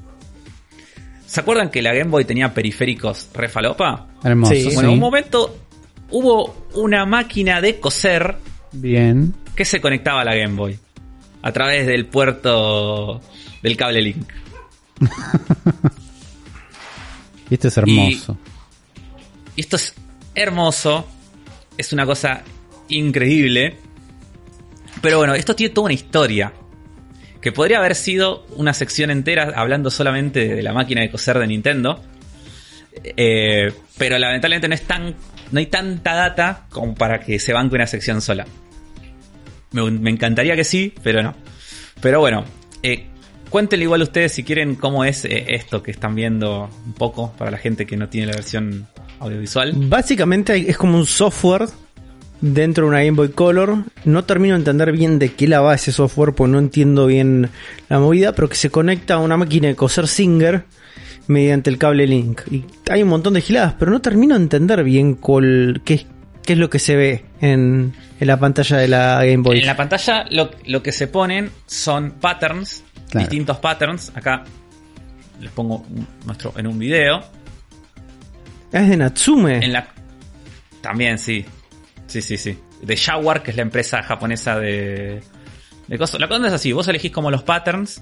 [1.26, 4.08] ¿Se acuerdan que la Game Boy tenía periféricos refalopa?
[4.24, 4.54] Hermoso.
[4.54, 4.64] Sí.
[4.74, 4.94] Bueno, en sí.
[4.94, 5.58] un momento
[6.12, 8.38] hubo una máquina de coser
[8.72, 9.34] Bien.
[9.54, 10.80] que se conectaba a la Game Boy
[11.42, 13.20] a través del puerto
[13.62, 14.32] del cable Link.
[17.50, 18.38] Y esto es hermoso.
[19.56, 19.94] Y esto es
[20.36, 21.08] hermoso,
[21.78, 22.44] es una cosa
[22.90, 23.78] increíble.
[25.02, 26.54] Pero bueno, esto tiene toda una historia.
[27.42, 31.48] Que podría haber sido una sección entera hablando solamente de la máquina de coser de
[31.48, 32.04] Nintendo.
[33.04, 35.16] Eh, pero lamentablemente no es tan.
[35.52, 38.46] No hay tanta data como para que se banque una sección sola.
[39.72, 41.36] Me, me encantaría que sí, pero no.
[42.02, 42.44] Pero bueno,
[42.84, 43.08] eh,
[43.50, 47.52] cuéntenle igual ustedes si quieren cómo es eh, esto que están viendo un poco para
[47.52, 48.88] la gente que no tiene la versión
[49.20, 49.74] audiovisual.
[49.76, 51.66] Básicamente es como un software
[52.42, 53.78] dentro de una Game Boy Color.
[54.06, 57.50] No termino de entender bien de qué la va ese software, porque no entiendo bien
[57.90, 60.64] la movida, pero que se conecta a una máquina de coser Singer
[61.28, 62.42] mediante el cable Link.
[62.52, 66.06] Y hay un montón de giladas, pero no termino de entender bien cuál, qué, es-
[66.44, 69.60] qué es lo que se ve en, en la pantalla de la Game Boy.
[69.60, 73.28] En la pantalla lo, lo que se ponen son patterns, Claro.
[73.28, 74.12] distintos patterns.
[74.16, 74.44] Acá
[75.40, 77.18] les pongo un- nuestro en un video.
[78.74, 79.64] Ah, es de Natsume.
[79.66, 79.88] En la
[80.82, 81.46] también sí,
[82.08, 82.58] sí, sí, sí.
[82.82, 85.22] De Jaguar, que es la empresa japonesa de
[85.88, 86.20] de cosas.
[86.20, 88.02] La cosa es así, vos elegís como los patterns,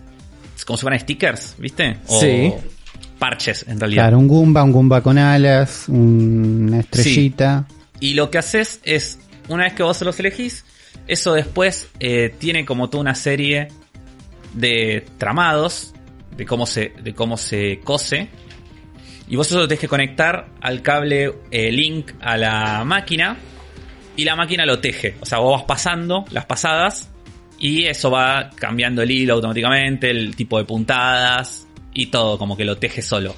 [0.66, 1.98] como si fueran stickers, ¿viste?
[2.08, 2.52] O Sí.
[3.20, 4.04] parches en realidad.
[4.06, 7.68] Claro, un Goomba, un Goomba con alas, una estrellita.
[8.00, 9.20] Y lo que haces es,
[9.50, 10.66] una vez que vos los elegís,
[11.08, 13.68] eso después eh, tiene como toda una serie
[14.56, 15.94] de tramados
[16.36, 18.30] de cómo se, de cómo se cose.
[19.28, 23.38] Y vos eso lo tenés que conectar al cable eh, link a la máquina.
[24.18, 25.18] Y la máquina lo teje.
[25.20, 27.10] O sea, vos vas pasando las pasadas.
[27.58, 31.68] Y eso va cambiando el hilo automáticamente, el tipo de puntadas.
[31.94, 33.36] Y todo, como que lo teje solo.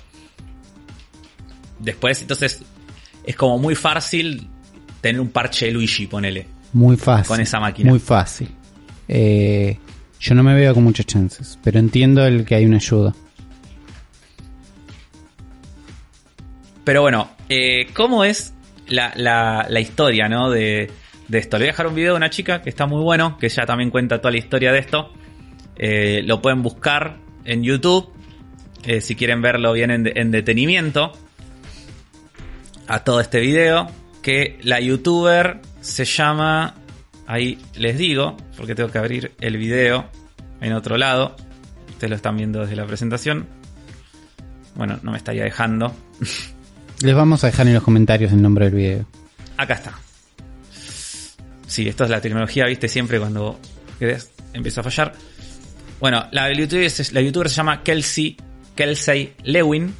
[1.79, 2.63] Después, entonces,
[3.23, 4.49] es como muy fácil
[5.01, 6.47] tener un parche de Luigi, ponele.
[6.73, 7.27] Muy fácil.
[7.27, 7.89] Con esa máquina.
[7.89, 8.49] Muy fácil.
[9.07, 9.77] Eh,
[10.19, 13.13] yo no me veo con muchas chances, pero entiendo el que hay una ayuda.
[16.83, 18.53] Pero bueno, eh, ¿cómo es
[18.87, 20.49] la, la- historia, no?
[20.49, 20.89] De,
[21.27, 21.57] de esto.
[21.57, 23.65] Le voy a dejar un video de una chica que está muy bueno, que ya
[23.65, 25.11] también cuenta toda la historia de esto.
[25.77, 28.09] Eh, lo pueden buscar en YouTube,
[28.83, 31.11] eh, si quieren verlo bien en, en detenimiento.
[32.87, 33.87] A todo este video.
[34.21, 36.75] Que la youtuber se llama.
[37.27, 40.09] Ahí les digo, porque tengo que abrir el video
[40.61, 41.35] en otro lado.
[41.89, 43.47] Ustedes lo están viendo desde la presentación.
[44.75, 45.93] Bueno, no me estaría dejando.
[47.01, 49.05] Les vamos a dejar en los comentarios el nombre del video.
[49.57, 49.93] Acá está.
[51.67, 53.59] Sí, esto es la tecnología, viste, siempre cuando
[54.53, 55.13] empieza a fallar.
[55.99, 58.37] Bueno, la youtuber, se- la youtuber se llama Kelsey,
[58.75, 59.93] Kelsey Lewin.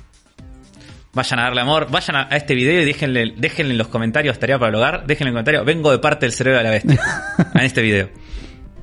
[1.18, 4.60] Vayan a darle amor, vayan a, este video y déjenle, déjenle en los comentarios tarea
[4.60, 7.00] para el hogar, déjenle en el comentario, vengo de parte del cerebro de la bestia.
[7.56, 8.10] en este video.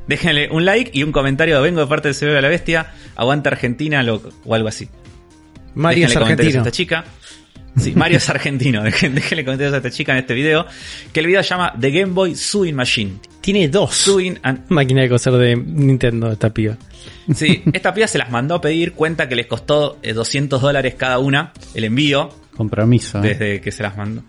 [0.09, 3.51] Déjenle un like y un comentario, vengo de parte del cerebro de la bestia, aguanta
[3.51, 4.89] Argentina lo- o algo así.
[5.77, 6.65] Mario es Déjenle comentarios argentino.
[6.65, 7.05] a esta chica.
[7.77, 8.83] Sí, Mario es argentino.
[8.85, 10.67] Déjenle comentarios a esta chica en este video.
[11.13, 13.15] Que el video se llama The Game Boy Sewing Machine.
[13.41, 16.77] Tiene dos Sewing and- máquinas de coser de Nintendo, esta piba.
[17.35, 18.93] Sí, esta piba se las mandó a pedir.
[18.93, 22.31] Cuenta que les costó eh, 200 dólares cada una el envío.
[22.57, 23.19] Compromiso.
[23.19, 23.29] ¿eh?
[23.29, 24.23] Desde que se las mandó.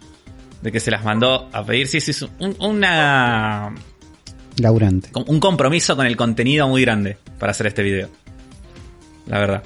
[0.62, 1.88] De que se las mandó a pedir.
[1.88, 3.74] Sí, sí, es un, una,
[4.58, 5.10] Laburante.
[5.14, 8.10] un compromiso con el contenido muy grande para hacer este video.
[9.28, 9.64] La verdad.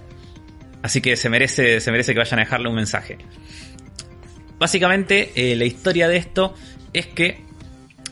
[0.82, 3.18] Así que se merece, se merece que vayan a dejarle un mensaje.
[4.58, 6.54] básicamente eh, la historia de esto
[6.94, 7.44] es que,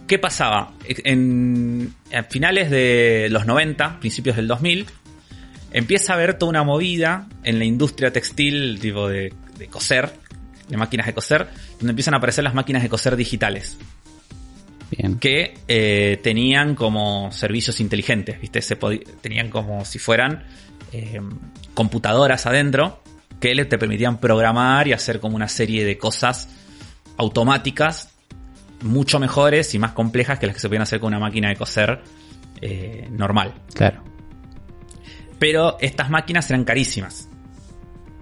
[0.05, 0.73] ¿qué pasaba?
[0.85, 4.85] En, a finales de los 90, principios del 2000,
[5.77, 10.11] empieza a haber toda una movida en la industria textil, tipo de, de coser,
[10.67, 11.47] de máquinas de coser,
[11.79, 13.77] donde empiezan a aparecer las máquinas de coser digitales
[14.91, 15.17] Bien.
[15.19, 18.61] que eh, tenían como servicios inteligentes, ¿viste?
[18.61, 20.43] Se tenían como si fueran
[20.93, 21.19] eh,
[21.73, 23.01] computadoras adentro
[23.39, 26.49] que le- te permitían programar y hacer como una serie de cosas
[27.17, 28.09] automáticas
[28.81, 31.55] mucho mejores y más complejas que las que se podían hacer con una máquina de
[31.55, 32.01] coser
[32.61, 33.53] eh, normal.
[33.73, 34.03] Claro.
[35.39, 37.29] Pero estas máquinas eran carísimas.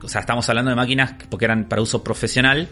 [0.02, 2.68] O sea, estamos hablando de máquinas que- porque eran para uso profesional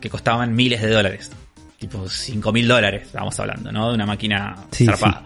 [0.00, 1.30] que costaban miles de dólares.
[1.78, 3.88] Tipo 5 mil dólares, estamos hablando, ¿no?
[3.88, 5.24] De una máquina Sí, zarpada.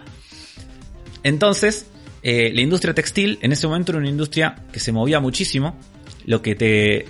[1.23, 1.87] Entonces,
[2.21, 5.77] eh, la industria textil en ese momento era una industria que se movía muchísimo.
[6.25, 7.05] Lo que te,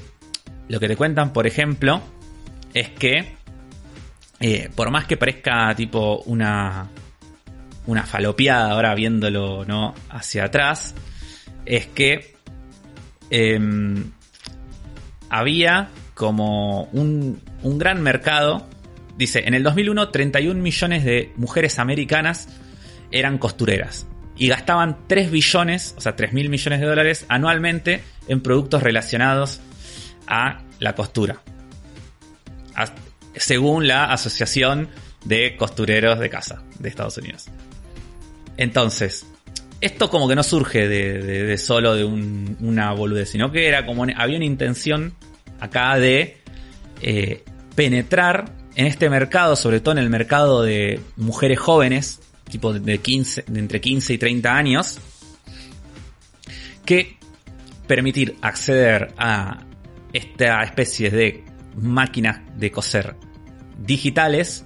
[0.69, 2.01] lo que te cuentan, por ejemplo,
[2.73, 3.35] es que
[4.39, 6.89] eh, por más que parezca tipo una,
[7.85, 9.93] una falopeada ahora viéndolo ¿no?
[10.09, 10.95] hacia atrás,
[11.65, 12.35] es que
[13.29, 14.11] em,
[15.29, 18.67] había como un, un gran mercado.
[19.17, 22.49] Dice, en el 2001 31 millones de mujeres americanas
[23.11, 28.41] eran costureras y gastaban 3 billones, o sea, 3 mil millones de dólares anualmente en
[28.41, 29.61] productos relacionados
[30.27, 31.41] a la costura.
[33.35, 34.89] Según la Asociación
[35.25, 37.45] de Costureros de Casa de Estados Unidos.
[38.57, 39.25] Entonces,
[39.85, 44.05] esto como que no surge de, solo de un- una boludez, sino que era como
[44.15, 45.13] había una intención
[45.59, 46.37] acá de
[47.01, 47.43] eh,
[47.75, 52.19] penetrar en este mercado, sobre todo en el mercado de mujeres jóvenes,
[52.49, 54.99] tipo de 15, de entre 15 y 30 años,
[56.85, 57.17] que
[57.87, 59.63] permitir acceder a
[60.13, 61.43] esta especie de
[61.75, 63.15] máquinas de coser
[63.79, 64.65] digitales,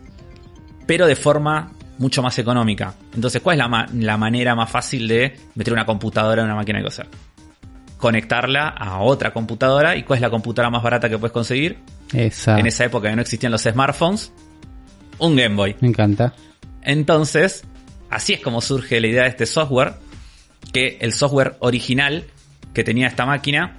[0.85, 2.93] pero de forma mucho más económica.
[3.13, 6.55] Entonces, ¿cuál es la, ma- la manera más fácil de meter una computadora en una
[6.55, 7.07] máquina de coser?
[7.97, 9.95] Conectarla a otra computadora.
[9.95, 11.79] ¿Y cuál es la computadora más barata que puedes conseguir?
[12.13, 14.31] En esa época que no existían los smartphones.
[15.19, 15.75] Un Game Boy.
[15.81, 16.33] Me encanta.
[16.83, 17.63] Entonces,
[18.09, 19.93] así es como surge la idea de este software,
[20.71, 22.25] que el software original
[22.73, 23.77] que tenía esta máquina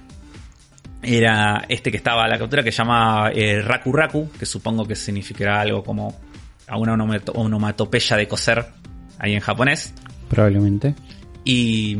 [1.01, 4.85] era este que estaba a la captura que se llama eh, Raku Raku, que supongo
[4.85, 6.19] que significará algo como
[6.69, 8.65] a una onomato- onomatopeya de coser
[9.17, 9.93] ahí en japonés.
[10.29, 10.95] Probablemente.
[11.43, 11.97] Y,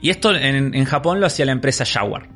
[0.00, 2.28] y esto en, en Japón lo hacía la empresa Jaguar.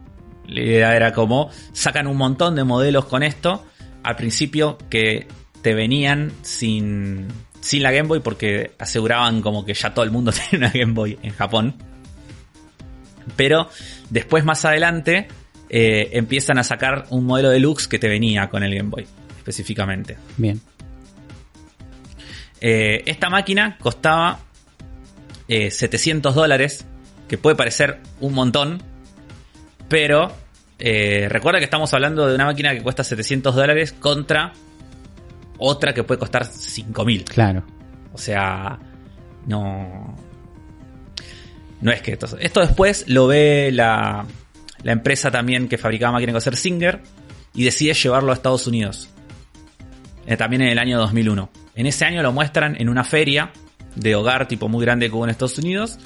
[0.47, 3.65] La idea era como sacan un montón de modelos con esto.
[4.03, 5.27] Al principio que
[5.63, 7.29] te venían sin,
[7.61, 10.93] sin la Game Boy porque aseguraban como que ya todo el mundo tiene una Game
[10.93, 11.75] Boy en Japón.
[13.37, 13.69] Pero
[14.11, 15.29] después más adelante
[15.71, 19.07] eh, empiezan a sacar un modelo deluxe que te venía con el Game Boy
[19.45, 20.17] específicamente.
[20.39, 20.59] Bien.
[22.63, 24.41] Eh, esta máquina costaba
[25.49, 26.87] eh, 700 dólares,
[27.29, 28.83] que puede parecer un montón,
[29.91, 30.33] pero
[30.79, 34.55] eh, recuerda que estamos hablando de una máquina que cuesta 700 dólares contra
[35.59, 37.25] otra que puede costar 5000.
[37.25, 37.65] Claro.
[38.15, 38.79] O sea,
[39.47, 40.17] no.
[41.83, 42.39] No es que esto.
[42.41, 44.25] Esto después lo ve la,
[44.83, 47.03] la empresa también que fabricaba máquinas de coser Singer
[47.53, 49.11] y decide llevarlo a Estados Unidos.
[50.27, 51.51] Eh, también en el año 2001.
[51.75, 53.53] En ese año lo muestran en una feria
[53.95, 55.99] de hogar tipo muy grande que hubo en Estados Unidos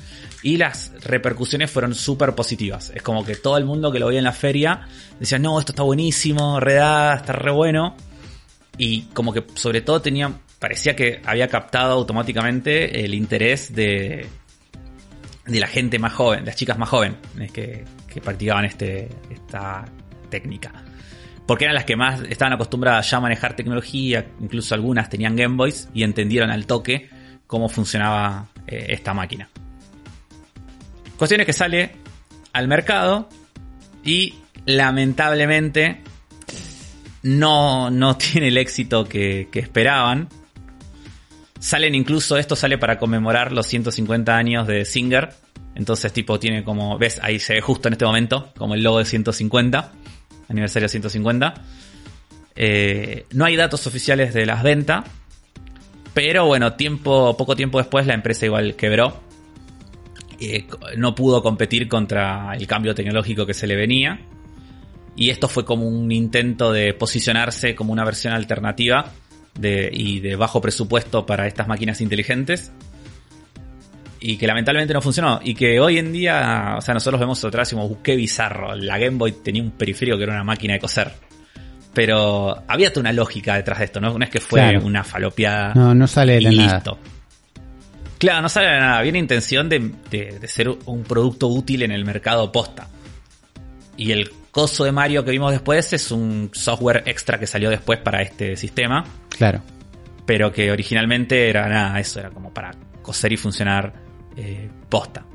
[0.43, 2.93] y las repercusiones fueron súper positivas.
[2.95, 4.87] Es como que todo el mundo que lo veía en la feria
[5.19, 7.97] decía, no, esto está buenísimo, redada, está re bueno.
[8.77, 14.27] Y como que sobre todo tenía, parecía que había captado automáticamente el interés de,
[15.47, 17.17] de la gente más joven, de las chicas más jóvenes
[17.53, 19.85] que, que practicaban este, esta
[20.31, 20.73] técnica.
[21.49, 25.57] Porque eran las que más estaban acostumbradas ya a manejar tecnología, incluso algunas tenían Game
[25.57, 27.09] Boys y entendieron al toque
[27.47, 29.49] cómo funcionaba eh, esta máquina.
[31.17, 31.93] Cuestión es que sale
[32.53, 33.31] al mercado
[34.05, 34.35] y
[34.67, 36.03] lamentablemente
[37.23, 40.29] no, no tiene el éxito que, que esperaban.
[41.61, 45.31] Salen incluso, esto sale para conmemorar los 150 años de Singer.
[45.75, 48.99] Entonces, tipo, tiene como, ves, ahí se ve justo en este momento, como el logo
[48.99, 49.93] de 150,
[50.49, 51.55] aniversario 150.
[52.57, 55.05] Eh, no hay datos oficiales de las ventas,
[56.15, 56.75] pero bueno,
[57.37, 59.21] poco tiempo después la empresa igual quebró.
[60.41, 60.67] Eh,
[60.97, 64.21] no pudo competir contra el cambio tecnológico que se le venía.
[65.17, 69.13] Y esto fue como un intento de posicionarse como una versión alternativa
[69.61, 72.71] y de bajo presupuesto para estas máquinas inteligentes.
[74.21, 75.39] Y que lamentablemente no funcionó.
[75.43, 78.75] Y que hoy en día, o sea, nosotros vemos atrás y decimos, "Uh, qué bizarro.
[78.75, 81.13] La Game Boy tenía un periférico que era una máquina de coser.
[81.95, 84.17] Pero había toda una lógica detrás de esto, ¿no?
[84.19, 84.85] No es que fue Claro.
[84.85, 85.73] una falopeada.
[85.75, 86.75] No, no sale de y nada.
[86.75, 86.99] listo.
[88.19, 89.01] Claro, no sale de nada.
[89.09, 92.89] Una intención de, de- de ser un producto útil en el mercado posta.
[93.97, 97.99] Y el coso de Mario que vimos después es un software extra que salió después
[98.01, 99.05] para este sistema.
[99.29, 99.63] Claro.
[100.27, 102.73] Pero que originalmente era nada, eso era como para
[103.03, 103.93] coser y funcionar
[104.39, 105.27] eh, posta.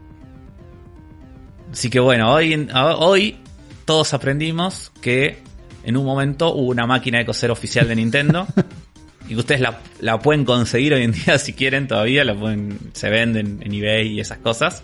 [1.72, 3.38] Así que bueno, hoy, hoy
[3.84, 5.40] todos aprendimos que
[5.84, 8.48] en un momento hubo una máquina de coser oficial de Nintendo.
[9.28, 12.24] y que ustedes la, la pueden conseguir hoy en día si quieren todavía.
[12.24, 14.84] La pueden, se venden en eBay y esas cosas.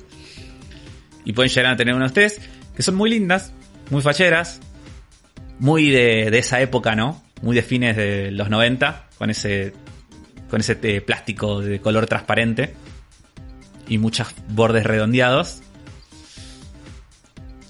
[1.23, 2.41] Y pueden llegar a tener una de ustedes.
[2.75, 3.53] Que son muy lindas,
[3.89, 4.59] muy facheras.
[5.59, 7.23] Muy de, de esa época, ¿no?
[7.41, 9.07] Muy de fines de los 90.
[9.17, 9.71] Con ese,
[10.49, 12.73] con ese eh, plástico de color transparente.
[13.89, 15.61] Y muchos bordes redondeados.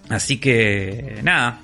[0.10, 1.60] Así que, nada.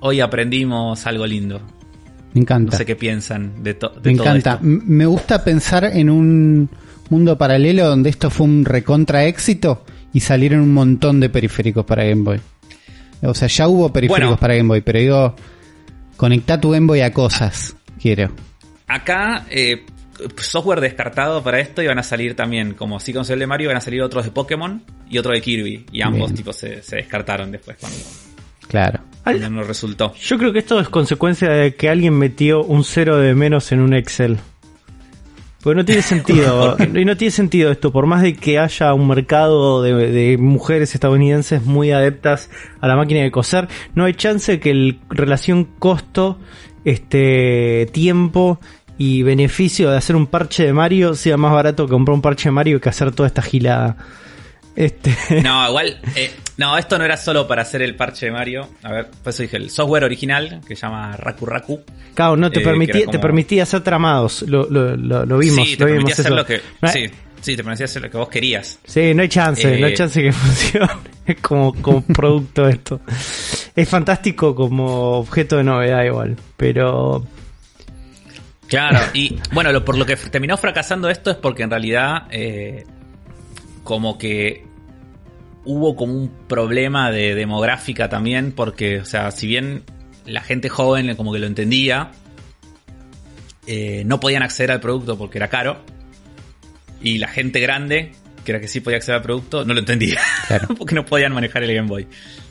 [0.00, 1.58] Hoy aprendimos algo lindo.
[1.58, 2.76] Me No encanta.
[2.76, 4.52] sé qué piensan de, to- de Me todo encanta.
[4.54, 4.64] esto.
[4.64, 6.70] Me gusta pensar en un
[7.10, 12.04] mundo paralelo donde esto fue un recontra éxito y salieron un montón de periféricos para
[12.04, 12.40] Game Boy.
[13.22, 14.40] O sea, ya hubo periféricos Bueno.
[14.40, 15.34] para Game Boy, pero digo,
[16.16, 17.74] conecta tu Game Boy a cosas.
[18.00, 18.30] Quiero.
[18.86, 19.84] Acá, eh,
[20.36, 23.68] software descartado para esto y van a salir también, como así con el de Mario,
[23.68, 25.86] van a salir otros de Pokémon y otro de Kirby.
[25.92, 27.98] Y ambos tipos se, se descartaron después cuando,
[28.68, 29.00] Claro.
[29.24, 30.12] Al- cuando no resultó.
[30.14, 33.80] Yo creo que esto es consecuencia de que alguien metió un cero de menos en
[33.80, 34.38] un Excel.
[35.62, 36.76] Porque no tiene sentido.
[36.94, 37.90] y no tiene sentido esto.
[37.92, 42.48] Por más de que haya un mercado de, de mujeres estadounidenses muy adeptas
[42.80, 46.38] a la máquina de coser, no hay chance que el relación costo,
[46.84, 48.60] este tiempo
[48.98, 52.48] y beneficio de hacer un parche de Mario sea más barato que comprar un parche
[52.48, 53.96] de Mario que hacer toda esta gilada.
[54.76, 55.16] Este.
[55.42, 58.68] No, igual, eh, no, esto no era solo para hacer el parche de Mario.
[58.82, 61.80] A ver, por eso dije, el software original, que se llama Raku Raku.
[62.14, 64.42] Claro, no te Eh, permitía, te permitía hacer tramados.
[64.42, 66.34] Lo, lo, lo, lo vimos, sí, te lo vimos hacer eso.
[66.34, 66.60] lo que...
[66.80, 67.06] No, Sí,
[67.40, 68.78] sí, te permitía hacer lo que vos querías.
[68.84, 70.88] Sí, no hay chance, Eh, no hay chance que funcione
[71.40, 73.00] como, como producto esto.
[73.76, 77.24] Es fantástico como objeto de novedad igual, pero
[78.68, 82.84] Claro, y bueno, lo, por lo que terminó fracasando esto es porque en realidad eh,
[83.82, 84.64] como que
[85.64, 89.84] hubo como un problema de demográfica también, porque, o sea, si bien
[90.24, 92.10] la gente joven como que lo entendía,
[93.66, 95.82] eh, no podían acceder al producto porque era caro,
[97.02, 98.12] y la gente grande,
[98.44, 100.68] que era que sí podía acceder al producto, no lo entendía, Claro.
[100.78, 102.06] porque no podían manejar el Game Boy.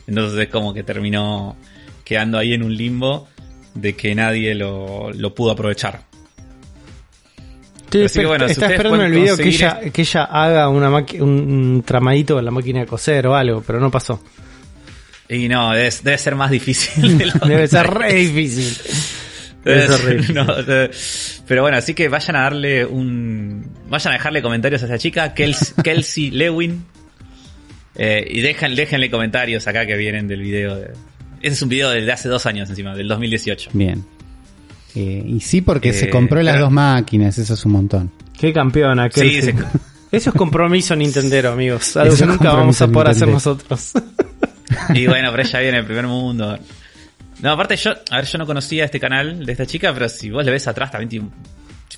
[0.06, 1.56] Entonces es como que terminó
[2.04, 3.28] quedando ahí en un limbo
[3.74, 6.07] de que nadie lo, lo pudo aprovechar.
[7.90, 10.24] Estoy Así que esper- bueno, si está esperando en el video que ella, que ella
[10.24, 14.22] haga una un, tramadito con la máquina de coser o algo, pero no pasó.
[15.28, 17.18] Y no, debe, debe ser más difícil.
[17.18, 18.76] de lo Debe ser re difícil.
[19.64, 20.34] Debe Debe ser ser- re difícil.
[20.34, 20.46] no,
[21.46, 23.66] pero bueno, así que vayan a darle un.
[23.88, 26.84] Vayan a dejarle comentarios a esa chica, Kels- Kelsey Lewin.
[27.96, 30.76] Eh, y dejan, déjenle comentarios acá que vienen del video.
[30.76, 30.92] De,
[31.42, 33.70] ese es un video de hace dos años encima, del 2018.
[33.72, 34.04] Bien.
[34.94, 38.10] Eh, y sí, porque Eh, se compró las pero- dos máquinas, eso es un montón.
[38.38, 39.30] Qué campeona, aquel.
[39.30, 39.54] Sí, se-
[40.10, 41.94] Eso es compromiso nintendero, amigos.
[41.98, 43.92] Algo Eso que es nunca vamos a compromiso poder hacer nosotros.
[44.94, 46.58] Y bueno, pero ella viene del primer mundo.
[47.42, 50.30] No, aparte yo, a ver, yo no conocía este canal de esta chica, pero si
[50.30, 51.26] vos le ves atrás también tiene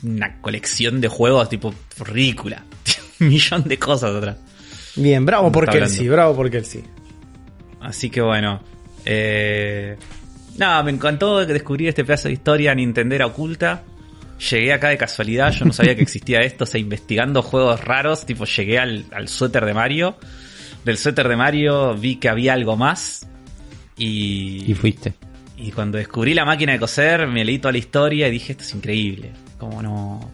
[0.03, 2.65] un- una colección de juegos tipo ridícula.
[3.21, 4.37] un millón de cosas atrás.
[4.97, 6.13] Bien, bravo por Está Kelsey, hablando.
[6.15, 6.85] bravo por Kelsey.
[7.81, 8.61] Así que bueno.
[9.05, 9.97] Eh,
[10.61, 13.83] nada, me encantó descubrir este pedazo de historia Nintendera oculta.
[14.51, 18.25] Llegué acá de casualidad, yo no sabía que existía esto, o sea, investigando juegos raros,
[18.25, 20.17] tipo llegué al, al suéter de Mario.
[20.85, 23.27] Del suéter de Mario vi que había algo más.
[23.99, 25.15] Y, Y fuiste.
[25.59, 28.65] y cuando descubrí la máquina de coser, me leí toda la historia y dije, esto
[28.65, 29.33] es increíble.
[29.59, 30.31] Como no...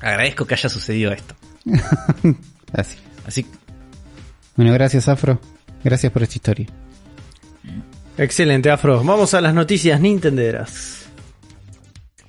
[0.00, 1.34] Agradezco que haya sucedido esto.
[2.72, 2.98] Así.
[3.26, 3.46] Así
[4.54, 5.40] Bueno, gracias Afro.
[5.82, 6.66] Gracias por esta historia.
[8.18, 9.02] Excelente, Afro.
[9.04, 10.96] Vamos a las noticias nintenderas.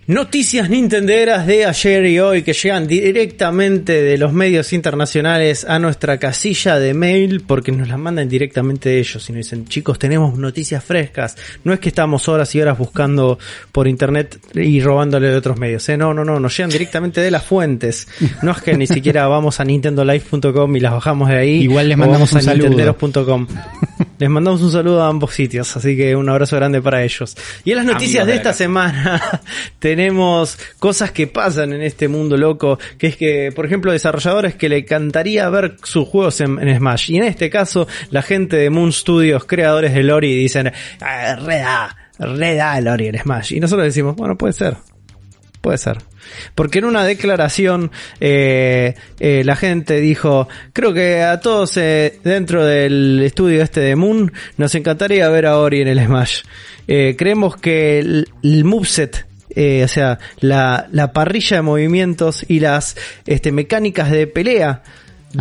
[0.08, 6.18] Noticias nintenderas de ayer y hoy que llegan directamente de los medios internacionales a nuestra
[6.18, 10.38] casilla de mail porque nos las mandan directamente de ellos y nos dicen chicos tenemos
[10.38, 11.36] noticias frescas.
[11.66, 13.38] No es que estamos horas y horas buscando
[13.74, 15.90] por internet y robándole de otros medios.
[15.90, 15.98] ¿eh?
[15.98, 18.08] No, no, no, nos llegan directamente de las fuentes.
[18.44, 21.64] No es que ni siquiera vamos a nintendolive.com y las bajamos de ahí.
[21.64, 22.70] Igual les o mandamos vamos a saludo.
[22.70, 23.48] nintenderos.com.
[24.20, 27.36] Les mandamos un saludo a ambos sitios, así que un abrazo grande para ellos.
[27.64, 29.42] Y en las noticias Amigos de esta semana
[29.80, 34.70] tenemos cosas que pasan en este mundo loco, que es que, por ejemplo, desarrolladores que
[34.70, 37.12] le encantaría ver sus juegos en, en Smash.
[37.12, 40.72] Y en este caso, la gente de Moon Studios, creadores de Lori, dicen,
[41.02, 43.54] "Ah, reda, le da el Ori el Smash.
[43.54, 44.78] Y nosotros decimos, bueno, puede ser.
[45.62, 45.98] Puede ser.
[46.56, 52.66] Porque en una declaración eh, eh, la gente dijo, creo que a todos eh, dentro
[52.66, 56.42] del estudio este de Moon nos encantaría ver a Ori en el Smash.
[56.88, 62.60] Eh, creemos que el, el moveset, eh, o sea, la, la parrilla de movimientos y
[62.60, 64.84] las este, mecánicas de pelea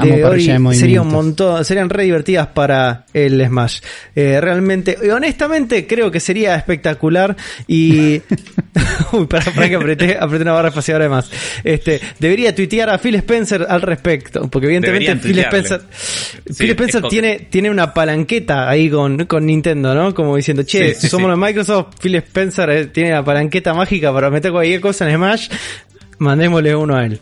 [0.02, 3.80] de de sería un montón, serían re divertidas para el Smash.
[4.14, 7.36] Eh, realmente, y honestamente creo que sería espectacular
[7.66, 8.20] y...
[9.12, 11.30] Uy, para, para que apreté, apreté una barra espaciadora de más.
[11.64, 15.38] Este, debería tuitear a Phil Spencer al respecto, porque evidentemente Phil.
[15.38, 20.14] Spencer, Sí, Phil Spencer tiene, tiene una palanqueta ahí con, con Nintendo, ¿no?
[20.14, 21.30] Como diciendo, che, Sí, sí, somos sí.
[21.30, 25.48] los Microsoft, Phil Spencer eh, tiene la palanqueta mágica para meter cualquier cosa en Smash,
[26.18, 27.20] mandémosle uno a él.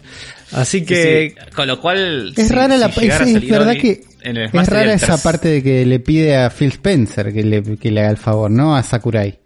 [0.55, 2.33] Así que, Sí, con lo cual.
[2.37, 6.01] Es si- rara la si es, verdad que es rara esa parte de que le
[6.01, 8.75] pide a Phil Spencer que le, que le haga el favor, ¿no?
[8.77, 9.39] A Sakurai.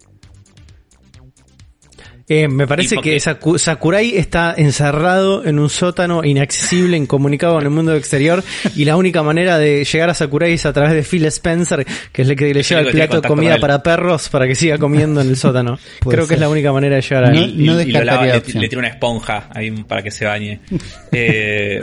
[2.30, 7.70] Eh, me parece que Saku- Sakurai está encerrado en un sótano inaccesible, incomunicado con el
[7.70, 8.44] mundo exterior,
[8.76, 12.22] y la única manera de llegar a Sakurai es a través de Phil Spencer, que
[12.22, 13.60] es el que le lleva el plato de comida él.
[13.62, 15.78] para perros para que siga comiendo en el sótano.
[16.00, 17.54] Puede Creo que es la única manera de llegar a No- él.
[17.56, 20.60] y, y- lo lava, la le, le tira una esponja ahí para que se bañe.
[21.12, 21.82] Eh,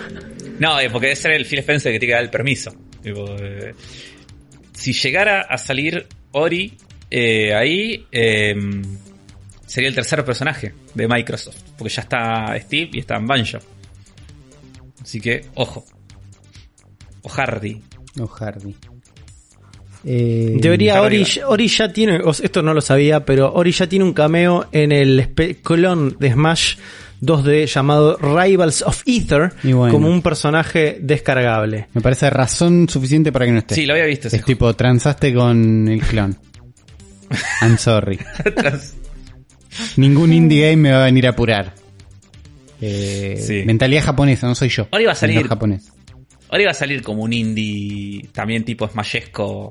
[0.60, 2.72] no, eh, porque debe ser el Phil Spencer que tiene que dar el permiso.
[3.02, 3.74] Tipo, eh,
[4.74, 6.74] si llegara a salir Ori
[7.10, 8.56] eh, ahí, eh,
[9.66, 11.58] sería el tercer personaje de Microsoft.
[11.78, 13.60] Porque ya está Steve y está Banjo.
[15.02, 15.86] Así que, ojo.
[17.22, 17.82] O Hardy.
[18.20, 18.76] O Hardy.
[20.08, 24.06] Eh, Debería Harry Ori, Ori ya tiene, esto no lo sabía, pero Ori ya tiene
[24.06, 25.34] un cameo en el
[25.64, 26.76] clon de Smash
[27.22, 29.92] 2D llamado Rivals of Ether bueno.
[29.92, 31.88] como un personaje descargable.
[31.94, 33.76] Me parece razón suficiente para que no esté.
[33.76, 36.38] Sí, lo había visto Es tipo, transaste con el clon.
[37.62, 38.20] I'm sorry.
[39.98, 41.74] Ningún indie game me va a venir a apurar.
[42.82, 43.64] Eh, Sí.
[43.66, 44.88] Mentalidad japonesa, no soy yo.
[44.92, 45.92] Ahora iba a salir- japonés.
[46.50, 49.70] Ahora iba a salir como un indie también tipo Smashesco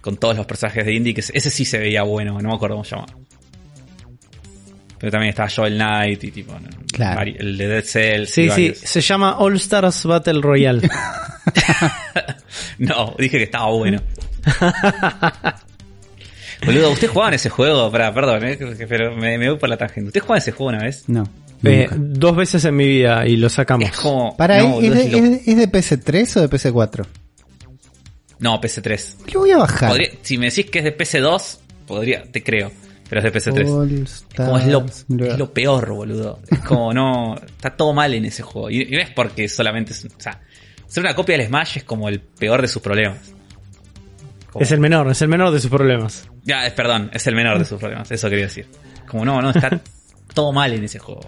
[0.00, 2.76] con todos los personajes de indie, que ese sí se veía bueno, no me acuerdo
[2.76, 3.06] cómo se llama.
[4.98, 6.68] Pero también estaba Joel Knight y tipo ¿no?
[6.92, 7.20] Claro.
[7.22, 8.36] el de Dead Cells.
[8.38, 10.88] y Sí, sí, se llama All Stars Battle Royale.
[12.78, 14.00] No, dije que estaba bueno.
[16.66, 17.90] Boludo, ¿usted jugaba en ese juego?
[17.90, 18.58] Pará, perdón, eh,
[18.88, 20.08] pero me, me voy por la tangente.
[20.08, 21.04] ¿Usted jugaba en ese juego una vez?
[21.08, 21.28] No.
[21.64, 23.88] Eh, dos veces en mi vida y lo sacamos.
[23.88, 24.36] Es como...
[24.36, 27.06] Para, no, ¿es, boludo, de, es lo- es- es de PS3 o de PS4?
[28.40, 29.32] no, PC3.
[29.34, 29.90] Lo voy a bajar.
[29.90, 32.70] Podría- si me decís que es de PC2, podría, te creo.
[33.08, 33.68] Pero es de PC3.
[33.70, 34.86] All Es como lo-
[35.26, 36.40] es lo peor, boludo.
[36.50, 37.34] Es como no.
[37.36, 38.68] Está todo mal en ese juego.
[38.70, 40.04] Y, y no es porque solamente es.
[40.04, 40.40] O sea,
[40.86, 43.18] ser una copia del Smash es como el peor de sus problemas.
[44.58, 46.28] Como- Es el menor, es el menor de sus problemas.
[46.44, 48.10] Ya, es perdón, es el menor de sus problemas.
[48.10, 48.66] Eso quería decir.
[49.06, 49.80] Como no, no, está
[50.34, 51.20] todo mal en ese juego.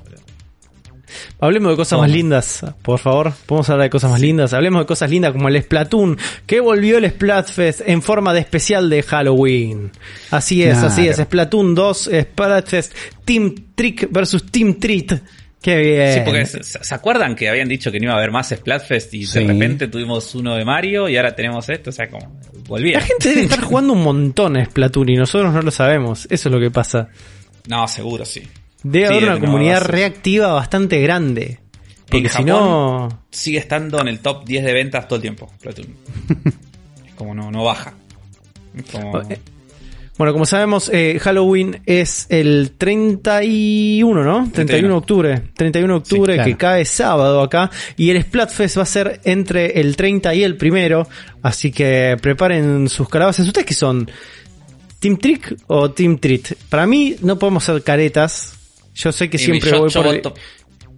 [1.41, 3.33] Hablemos de cosas más lindas, por favor.
[3.47, 4.53] Podemos hablar de cosas más lindas.
[4.53, 6.17] Hablemos de cosas lindas como el Splatoon,
[6.47, 9.91] que volvió el Splatfest en forma de especial de Halloween.
[10.31, 10.87] Así es, Claro.
[10.89, 11.17] así es.
[11.17, 12.95] Splatoon 2, Splatfest,
[13.25, 15.21] Team Trick versus Team Treat.
[15.63, 16.15] Qué bien.
[16.15, 19.13] Sí, porque se, se acuerdan que habían dicho que no iba a haber más Splatfest
[19.15, 19.41] y Sí.
[19.41, 22.99] de repente tuvimos uno de Mario y ahora tenemos esto, o sea, como volvía.
[22.99, 26.27] La gente debe estar jugando un montón a Splatoon y nosotros no lo sabemos.
[26.31, 27.09] Eso es lo que pasa.
[27.69, 28.43] No, seguro, sí.
[28.83, 31.59] Debe Sí, haber una comunidad reactiva bastante grande.
[32.09, 33.25] Porque En si no...
[33.31, 35.95] sigue estando en el top 10 de ventas todo el tiempo, Splatoon.
[37.07, 37.93] es como no, no baja.
[38.75, 39.39] Es como- Eh,
[40.21, 44.51] Bueno, como sabemos, eh, Halloween es el 31, ¿no?
[44.53, 45.43] 31 de octubre.
[45.57, 46.51] 31 de octubre Sí, claro.
[46.51, 47.71] que cae sábado acá.
[47.97, 51.09] Y el Splatfest va a ser entre el 30 y el primero.
[51.41, 53.47] Así que preparen sus calabazas.
[53.47, 54.11] ¿Ustedes qué son?
[54.99, 56.53] ¿Team Trick o Team Treat?
[56.69, 58.53] Para mí no podemos ser caretas.
[58.95, 60.15] Yo sé que y siempre yo, voy yo por...
[60.17, 60.35] voto-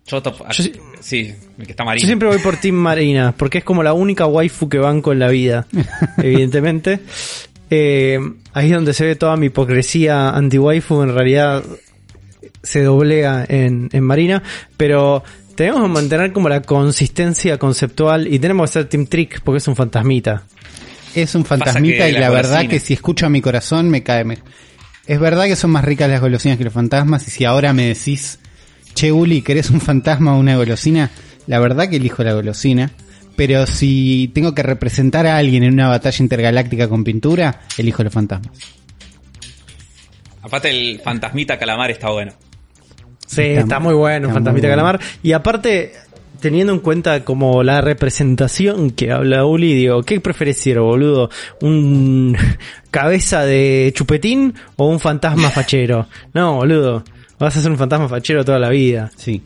[0.04, 0.64] yo voto- Yo
[1.00, 2.06] sí- el que está Yo marino.
[2.08, 5.28] siempre voy por Team Marina, porque es como la única waifu que banco en la
[5.28, 5.68] vida,
[6.18, 6.98] evidentemente.
[7.70, 8.18] Eh,
[8.52, 11.62] ahí es donde se ve toda mi hipocresía anti-waifu, en realidad
[12.62, 14.42] se doblea en, en Marina,
[14.76, 15.24] pero
[15.54, 19.68] tenemos que mantener como la consistencia conceptual y tenemos que ser Team Trick porque es
[19.68, 20.44] un fantasmita.
[21.14, 24.24] Es un fantasmita y la la verdad que si escucho a mi corazón me cae.
[24.24, 24.38] me-
[25.06, 27.86] Es verdad que son más ricas las golosinas que los fantasmas y si ahora me
[27.88, 28.38] decís,
[28.94, 31.10] che Uli, ¿querés un fantasma o una golosina?
[31.46, 32.92] La verdad que elijo la golosina.
[33.36, 38.12] Pero si tengo que representar a alguien en una batalla intergaláctica con pintura, elijo los
[38.12, 38.56] fantasmas.
[40.42, 42.32] Aparte el fantasmita calamar está bueno.
[43.26, 44.82] Sí, Está está, muy- bueno, está Fantasmita muy bueno.
[44.98, 45.00] Calamar.
[45.22, 45.92] Y aparte,
[46.40, 51.30] teniendo en cuenta como la representación que habla Uli, digo, ¿qué prefereciero, boludo?
[51.60, 52.36] ¿Un
[52.90, 56.08] cabeza de chupetín o un fantasma fachero?
[56.34, 57.04] No, boludo,
[57.38, 59.10] vas a ser un fantasma fachero toda la vida.
[59.16, 59.40] Sí.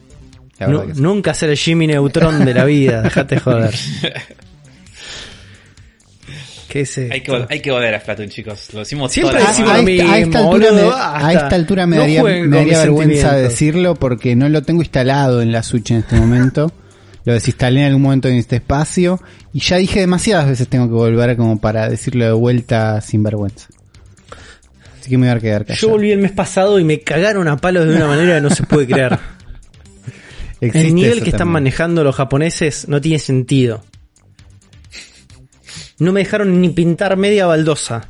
[0.58, 0.64] Sí.
[1.00, 3.74] Nunca ser el Jimmy Neutron de la vida, dejate joder.
[6.68, 8.72] ¿Qué es Hay que, hay que volver a Splatoon, chicos.
[8.72, 12.02] Lo decimos Siempre todas decimos a, a esta altura, me, a esta altura me No
[12.02, 16.16] daría, me daría vergüenza decirlo porque no lo tengo instalado en la Switch en este
[16.16, 16.72] momento.
[17.24, 19.20] Lo desinstalé en algún momento en este espacio
[19.52, 23.68] y ya dije demasiadas veces tengo que volver como para decirlo de vuelta sin vergüenza.
[25.00, 25.86] Así que me voy a quedar callado.
[25.86, 28.50] Yo volví el mes pasado y me cagaron a palos de una manera que no
[28.50, 29.18] se puede creer.
[30.66, 31.52] Existe el nivel que están también.
[31.52, 33.84] manejando los japoneses no tiene sentido.
[35.98, 38.08] No me dejaron ni pintar media baldosa.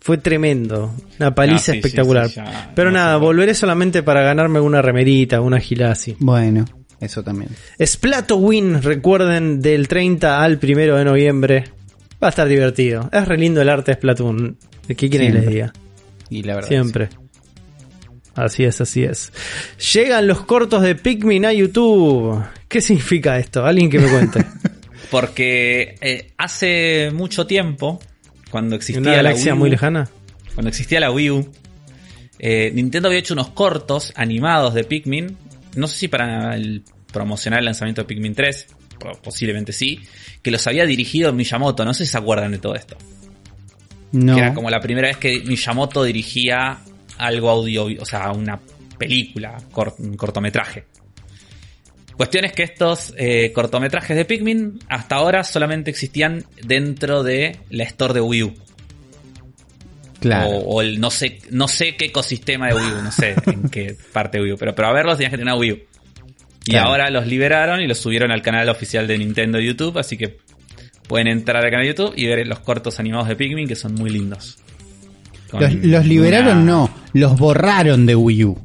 [0.00, 0.92] Fue tremendo.
[1.20, 2.28] Una paliza Ah, sí, espectacular.
[2.28, 6.16] sí, ya, Pero no nada, volveré solamente para ganarme una remerita, una gilasi.
[6.18, 6.64] Bueno,
[7.00, 7.50] eso también.
[7.80, 11.64] Splatowin, recuerden, del 30 al 1 de noviembre.
[12.20, 13.08] Va a estar divertido.
[13.12, 14.56] Es re lindo el arte de Splatoon.
[14.88, 15.72] ¿Qué quieren que les diga?
[16.30, 16.68] Y la verdad.
[16.68, 17.08] Siempre.
[18.34, 19.32] Así es, así es.
[19.92, 22.42] Llegan los cortos de Pikmin a YouTube.
[22.68, 23.64] ¿Qué significa esto?
[23.64, 24.44] Alguien que me cuente.
[25.10, 28.00] Porque eh, hace mucho tiempo,
[28.50, 30.08] cuando ¿En existía una la galaxia Wii U, muy lejana?
[30.54, 31.52] cuando existía la Wii U,
[32.38, 35.36] eh, Nintendo había hecho unos cortos animados de Pikmin.
[35.76, 36.82] No sé si para el
[37.12, 38.66] promocionar el lanzamiento de Pikmin 3,
[38.98, 40.00] po- posiblemente sí,
[40.40, 41.84] que los había dirigido Miyamoto.
[41.84, 42.96] No sé si se acuerdan de todo esto.
[44.12, 44.34] No.
[44.34, 46.78] Que era como la primera vez que Miyamoto dirigía
[47.18, 48.58] algo audio, o sea, una
[48.98, 50.84] película, cort- un cortometraje.
[52.16, 57.84] Cuestión es que estos eh, cortometrajes de Pikmin hasta ahora solamente existían dentro de la
[57.84, 58.54] store de Wii U.
[60.20, 60.50] Claro.
[60.50, 63.68] O, o el no sé, no sé qué ecosistema de Wii U, no sé en
[63.70, 65.78] qué parte de Wii U, pero para verlos tenías que tener una Wii U.
[66.64, 66.90] Y Claro.
[66.90, 70.38] ahora los liberaron y los subieron al canal oficial de Nintendo YouTube, así que
[71.08, 73.94] pueden entrar al canal de YouTube y ver los cortos animados de Pikmin que son
[73.94, 74.58] muy lindos.
[75.60, 78.58] Los, los liberaron, una- no, los borraron de Wii U.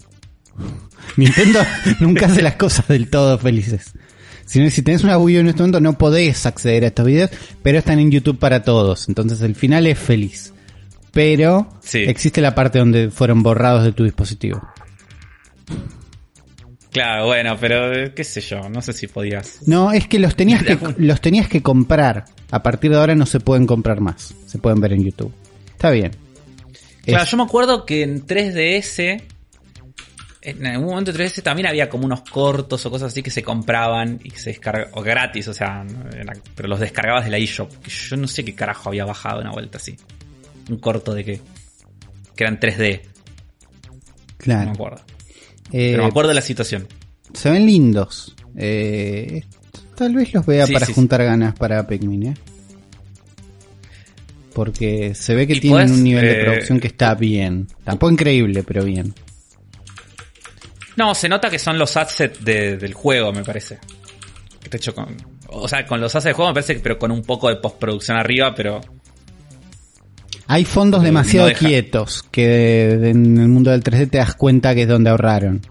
[1.18, 1.60] Nintendo
[2.00, 3.94] nunca hace las cosas del todo felices.
[4.46, 7.06] Si, no- si tenés una Wii U en este momento no podés acceder a estos
[7.06, 7.32] videos,
[7.64, 9.08] pero están en YouTube para todos.
[9.10, 10.54] Entonces el final es feliz.
[11.12, 12.00] Pero Sí.
[12.00, 14.62] existe la parte donde fueron borrados de tu dispositivo.
[16.92, 19.68] Claro, bueno, pero eh, qué sé yo, no sé si podías.
[19.68, 22.26] No, es que los tenías que los tenías que comprar.
[22.50, 24.34] A partir de ahora no se pueden comprar más.
[24.46, 25.34] Se pueden ver en YouTube.
[25.72, 26.12] Está bien.
[27.08, 29.24] Claro, Es- yo me acuerdo que en 3DS,
[30.42, 33.44] en algún momento de 3DS también había como unos cortos o cosas así que se
[33.44, 37.38] compraban y que se descargaban, gratis, o sea, no era- pero los descargabas de la
[37.38, 37.72] eShop.
[37.88, 39.96] Yo no sé qué carajo había bajado una vuelta así.
[40.70, 41.42] Un corto de qué.
[42.36, 43.94] Que eran 3D, no
[44.38, 44.66] claro.
[44.66, 45.02] me acuerdo.
[45.72, 46.88] Eh, Pero me acuerdo de la situación.
[47.34, 48.36] Se ven lindos.
[48.56, 49.44] Eh,
[49.96, 52.34] tal vez los vea Sí, para sí, juntar ganas para Pikmin, ¿eh?
[54.58, 57.68] Porque se ve que tienen podés, un nivel de eh, producción que está bien.
[57.84, 59.14] Tampoco increíble, pero bien.
[60.96, 63.78] No, se nota que son los assets de- del juego, me parece.
[64.60, 65.16] Que está hecho con.
[65.50, 67.58] O sea, con los assets del juego me parece que, pero con un poco de
[67.58, 68.82] postproducción arriba, pero.
[70.48, 74.34] Hay fondos No demasiado quietos que de- de- en el mundo del 3D te das
[74.34, 75.62] cuenta que es donde ahorraron.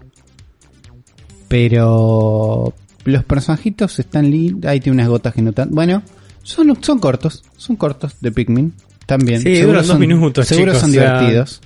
[1.49, 4.69] Pero los personajitos están lindos.
[4.69, 5.71] Ahí tiene unas gotas que no tan.
[5.71, 6.03] Bueno,
[6.47, 7.43] son, son cortos.
[7.57, 8.73] Son cortos de Pikmin.
[9.05, 9.41] También.
[9.41, 11.61] Sí, duran dos son, minutos, Seguro chicos, son o sea- divertidos.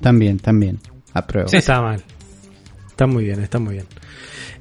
[0.00, 0.78] También, también.
[1.12, 1.48] Apruebo.
[1.52, 2.02] No está mal.
[2.88, 3.86] Está muy bien, está muy bien.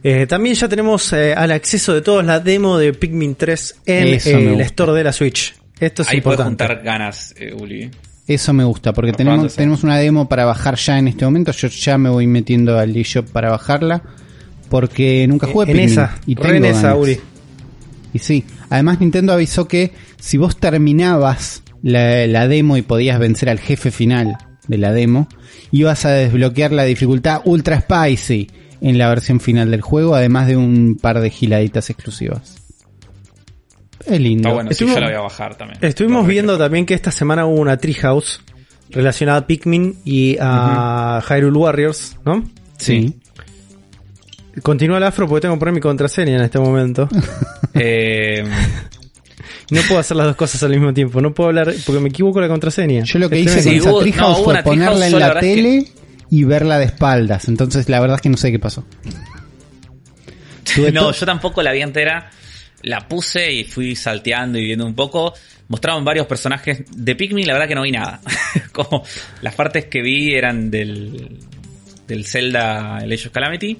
[0.04, 4.08] Eh, también ya tenemos eh, al acceso de todos la demo de Pikmin 3 en
[4.08, 5.54] eh, el store de la Switch.
[5.80, 6.66] Esto es ahí puedes importante.
[6.68, 7.90] juntar ganas, eh, Uli.
[8.28, 11.52] Eso me gusta, porque Por tenemos, tenemos una demo para bajar ya en este momento.
[11.52, 14.02] Yo ya me voy metiendo al eShop para bajarla.
[14.70, 15.90] Porque nunca jugué en Pikmin.
[15.92, 16.98] esa, y re en tengo esa, ganas.
[17.00, 17.20] Uri.
[18.14, 23.50] Y sí, además Nintendo avisó que si vos terminabas la, la demo y podías vencer
[23.50, 25.28] al jefe final de la demo,
[25.72, 28.50] ibas a desbloquear la dificultad Ultra Spicy
[28.82, 32.56] en la versión final del juego, además de un par de giladitas exclusivas.
[34.06, 34.48] Es lindo.
[34.50, 35.80] Está bueno, sí, Estuvimos- yo la voy a bajar también.
[35.82, 38.42] Estuvimos viendo también que esta semana hubo una Treehouse
[38.90, 42.44] relacionada a Pikmin y a Hyrule Warriors, ¿no?
[42.78, 43.16] Sí.
[44.64, 47.08] Continúa el afro porque tengo que poner mi contraseña en este momento.
[47.76, 48.44] Eh,
[49.70, 51.22] No puedo hacer las dos cosas al mismo tiempo.
[51.22, 53.04] No puedo hablar porque me equivoco la contraseña.
[53.04, 53.64] Yo lo que hice con.
[53.64, 55.86] Sí, esa no, hubo fue ponerla en la tele
[56.30, 57.48] y verla de espaldas.
[57.48, 58.86] Entonces la verdad es que no sé qué pasó.
[60.94, 62.30] No, yo tampoco la vi entera.
[62.84, 65.34] La puse y fui salteando y viendo un poco.
[65.68, 68.22] Mostraban varios personajes de Pikmin, la verdad que no vi nada.
[68.72, 69.04] Como
[69.42, 71.40] las partes que vi eran del,
[72.08, 73.78] del Zelda el Age of Calamity.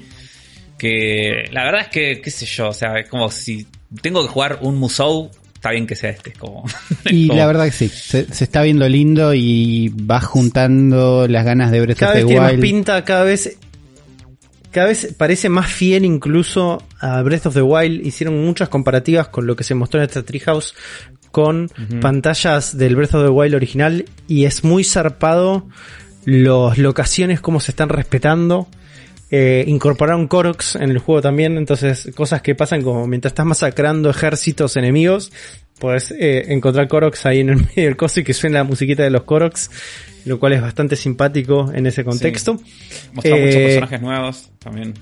[0.80, 3.68] Que la verdad es que, qué sé yo, o sea, es como si
[4.02, 6.32] tengo que jugar un Musou, está bien que sea este.
[6.32, 6.66] Es como,
[7.06, 11.46] Y como- la verdad que sí, se, se está viendo lindo y va juntando las
[11.46, 13.58] ganas de Breath Cada of vez the tiene más pinta, cada vez.
[14.72, 18.06] Cada vez parece más fiel incluso a Breath of the Wild.
[18.06, 20.76] Hicieron muchas comparativas con lo que se mostró en esta Treehouse
[21.32, 21.70] con
[22.02, 24.06] pantallas del Breath of the Wild original.
[24.28, 25.68] Y es muy zarpado
[26.26, 28.68] las locaciones, cómo se están respetando.
[29.32, 34.10] Eh, incorporaron Koroks en el juego también, entonces cosas que pasan como mientras estás masacrando
[34.10, 35.32] ejércitos enemigos,
[35.80, 39.04] puedes eh, encontrar Koroks ahí en el medio del coso y que suena la musiquita
[39.04, 39.70] de los Koroks,
[40.26, 42.60] lo cual es bastante simpático en ese contexto.
[43.14, 44.94] Mostraron muchos Eh, personajes nuevos también.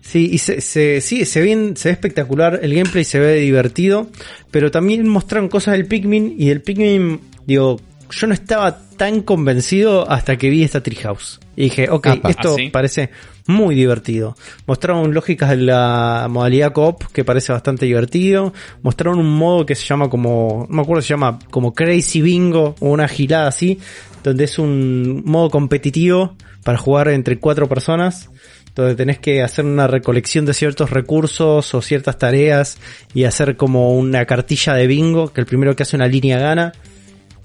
[0.00, 4.08] Sí, y se, se, sí, se, ve, se ve espectacular, el gameplay se ve divertido,
[4.50, 7.80] pero también mostraron cosas del Pikmin y del Pikmin, digo,
[8.10, 11.40] yo no estaba tan convencido hasta que vi esta Treehouse.
[11.56, 12.30] Y dije, ok, Apa.
[12.30, 12.68] esto ¿Ah, sí?
[12.70, 13.10] parece
[13.46, 14.36] muy divertido.
[14.66, 18.52] Mostraron lógicas de la modalidad coop que parece bastante divertido.
[18.82, 22.74] Mostraron un modo que se llama como, no me acuerdo se llama como Crazy Bingo
[22.80, 23.78] o una gilada así,
[24.22, 28.30] donde es un modo competitivo para jugar entre cuatro personas
[28.74, 32.78] donde tenés que hacer una recolección de ciertos recursos o ciertas tareas
[33.14, 36.72] y hacer como una cartilla de bingo, que el primero que hace una línea gana.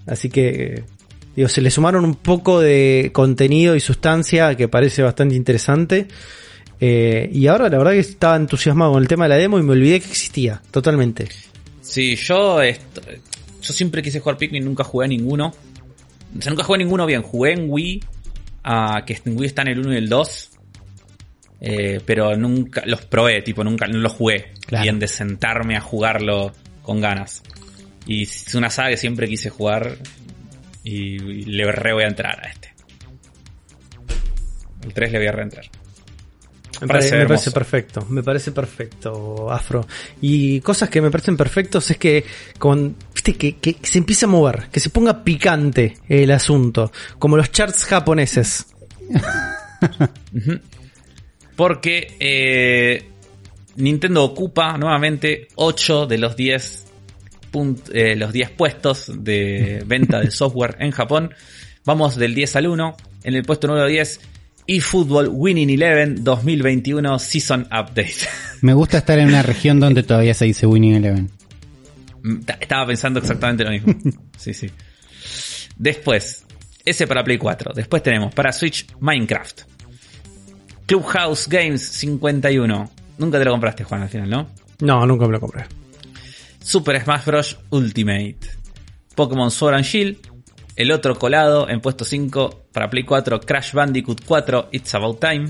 [0.06, 0.86] Así que,
[1.38, 6.08] digo, se le sumaron un poco de contenido y sustancia que parece bastante interesante.
[6.82, 9.64] Eh, y ahora la verdad que estaba entusiasmado con el tema de la demo y
[9.64, 11.30] me olvidé que existía, totalmente.
[11.82, 12.60] Sí, yo
[13.68, 15.54] yo siempre quise jugar Pikmin, nunca jugué a ninguno.
[16.38, 17.22] O sea, nunca jugué a ninguno bien.
[17.22, 18.04] Jugué en Wii,
[19.06, 20.50] que en Wii está en el 1 y el 2.
[21.60, 24.54] eh, pero nunca los probé, tipo, nunca no los jugué.
[24.66, 24.84] Claro.
[24.84, 26.52] Bien de sentarme a jugarlo
[26.82, 27.44] con ganas.
[28.06, 29.98] Y es una saga que siempre quise jugar.
[30.90, 32.74] Y, y le re voy a entrar a este.
[34.84, 35.66] El 3 le voy a reentrar.
[36.80, 39.88] Me Parece me parece perfecto, me parece perfecto, Afro.
[40.22, 42.24] Y cosas que me parecen perfectos es que
[42.60, 47.36] con, viste, que, que se empiece a mover, que se ponga picante el asunto, como
[47.36, 48.68] los charts japoneses.
[51.56, 53.10] Porque eh,
[53.78, 56.87] Nintendo ocupa nuevamente 8 de los 10, punt-
[57.94, 61.34] eh, los 10 puestos de venta de software en Japón.
[61.86, 62.98] Vamos del 10 al 1.
[63.24, 64.20] En el puesto número 10,
[64.68, 68.14] eFootball Winning Eleven 2021 Season Update.
[68.62, 71.30] Me gusta estar en una región donde todavía se dice Winning Eleven.
[72.24, 73.94] Mm, ta- Estaba pensando exactamente lo mismo.
[74.38, 74.70] Sí, sí.
[75.78, 76.46] Después,
[76.86, 77.74] ese para Play 4.
[77.74, 79.62] Después tenemos para Switch Minecraft.
[80.86, 82.92] Clubhouse Games 51.
[83.18, 84.50] Nunca te lo compraste, Juan, al final, ¿no?
[84.80, 85.66] No, nunca me lo compré.
[86.68, 87.58] Super Smash Bros.
[87.70, 88.40] Ultimate.
[89.16, 90.18] Pokémon Sword and Shield.
[90.76, 93.40] El otro colado en puesto 5 para Play 4.
[93.40, 94.68] Crash Bandicoot 4.
[94.74, 95.50] It's About Time.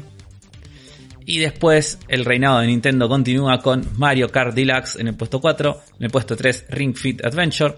[1.25, 5.81] Y después el reinado de Nintendo continúa con Mario Kart Deluxe en el puesto 4.
[5.97, 7.73] En el puesto 3 Ring Fit Adventure.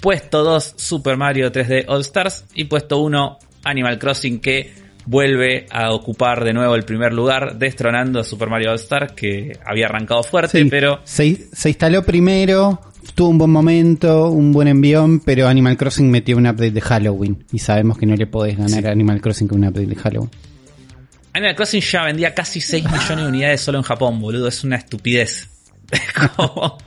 [0.00, 2.46] Puesto 2 Super Mario 3D All Stars.
[2.54, 4.72] Y puesto 1 Animal Crossing que
[5.06, 7.58] vuelve a ocupar de nuevo el primer lugar.
[7.58, 11.00] Destronando a Super Mario All Stars que había arrancado fuerte Sí, pero...
[11.04, 12.80] se, se instaló primero,
[13.14, 17.44] tuvo un buen momento, un buen envión, pero Animal Crossing metió un update de Halloween.
[17.52, 20.30] Y sabemos que no le podés ganar a Animal Crossing con un update de Halloween.
[21.32, 24.48] Animal Crossing ya vendía casi 6 millones de unidades solo en Japón, boludo.
[24.48, 25.48] Es una estupidez.
[26.36, 26.78] Como-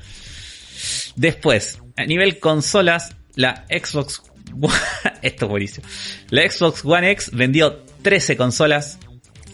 [1.16, 4.22] Después, a nivel consolas, la Xbox.
[5.22, 5.88] Esto es buenísimo.
[6.30, 9.00] La Xbox One X vendió 13 consolas.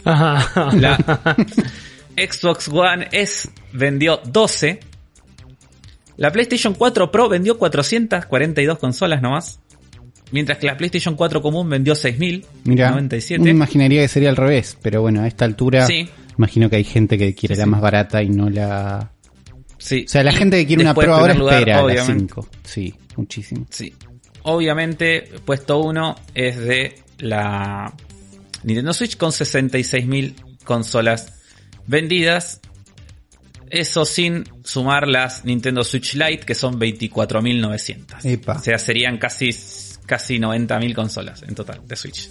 [0.04, 0.70] Ajá.
[0.76, 0.96] La
[2.16, 4.80] Xbox One S vendió 12.
[6.16, 9.60] La PlayStation 4 Pro vendió 442 consolas nomás.
[10.32, 12.44] Mientras que la PlayStation 4 común vendió 6000.
[12.64, 13.40] Mira, 97.
[13.40, 16.08] uno imaginaría que sería al revés, pero bueno, a esta altura Sí.
[16.38, 17.70] imagino que hay gente que quiere Sí, la sí.
[17.70, 19.10] más barata y no la...
[19.78, 20.04] Sí.
[20.06, 22.34] O sea, la Y gente que quiere una Pro ahora lugar, espera a las obviamente.
[22.34, 22.48] 5.
[22.64, 23.66] Sí, muchísimo.
[23.70, 23.94] Sí.
[24.42, 27.92] Obviamente, puesto uno es de la
[28.62, 31.34] Nintendo Switch con 66.000 consolas
[31.86, 32.60] vendidas.
[33.70, 38.24] Eso sin sumar las Nintendo Switch Lite, que son 24.900.
[38.24, 38.54] Epa.
[38.54, 39.50] O sea, serían casi,
[40.06, 42.28] casi 90.000 consolas en total de Switch.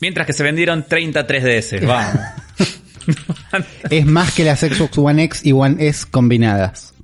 [0.00, 1.86] Mientras que se vendieron 30 3DS.
[1.86, 2.20] Vamos.
[3.90, 6.94] Es más que las Xbox One X y One S combinadas.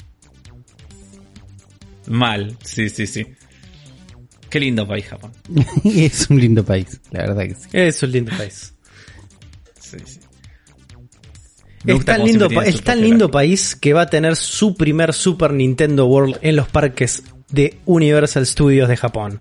[2.06, 2.56] Mal.
[2.62, 3.26] Sí, sí, sí.
[4.50, 5.32] Qué lindo país, Japón.
[5.84, 7.68] es un lindo país, la verdad que sí.
[7.72, 8.74] Es un lindo país.
[9.80, 10.20] Sí, sí.
[11.86, 16.06] Es tan, lindo, es tan lindo país que va a tener su primer Super Nintendo
[16.06, 19.40] World en los parques de Universal Studios de Japón.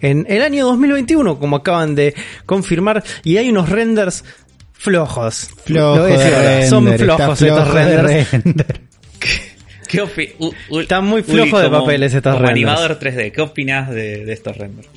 [0.00, 4.24] En el año 2021, como acaban de confirmar, y hay unos renders
[4.72, 5.48] flojos.
[5.64, 6.50] Flojo Lo voy a decir de ahora.
[6.50, 8.32] render, Son flojos flojo estos de renders.
[8.32, 8.80] render.
[9.88, 12.68] ¿Qué opi- u- u- Están muy Uli, flojos de como- papeles estos como renders.
[12.70, 14.88] animador 3D, ¿qué opinas de, de estos renders?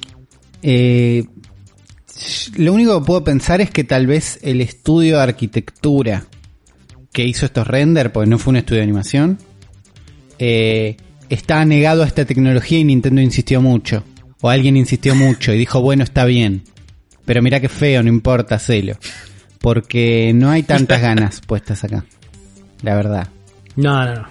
[0.62, 1.24] Eh,
[2.58, 6.26] lo único que puedo pensar es que tal vez el estudio de arquitectura
[7.14, 9.38] que hizo estos render, porque no fue un estudio de animación,
[10.38, 10.98] eh,
[11.30, 14.04] está negado a esta tecnología y Nintendo insistió mucho.
[14.42, 16.64] O alguien insistió mucho y dijo, bueno, está bien.
[17.26, 18.98] Pero mira qué feo, no importa, hacelo.
[19.60, 22.06] Porque no hay tantas ganas puestas acá.
[22.82, 23.28] La verdad.
[23.76, 24.28] No, no, no.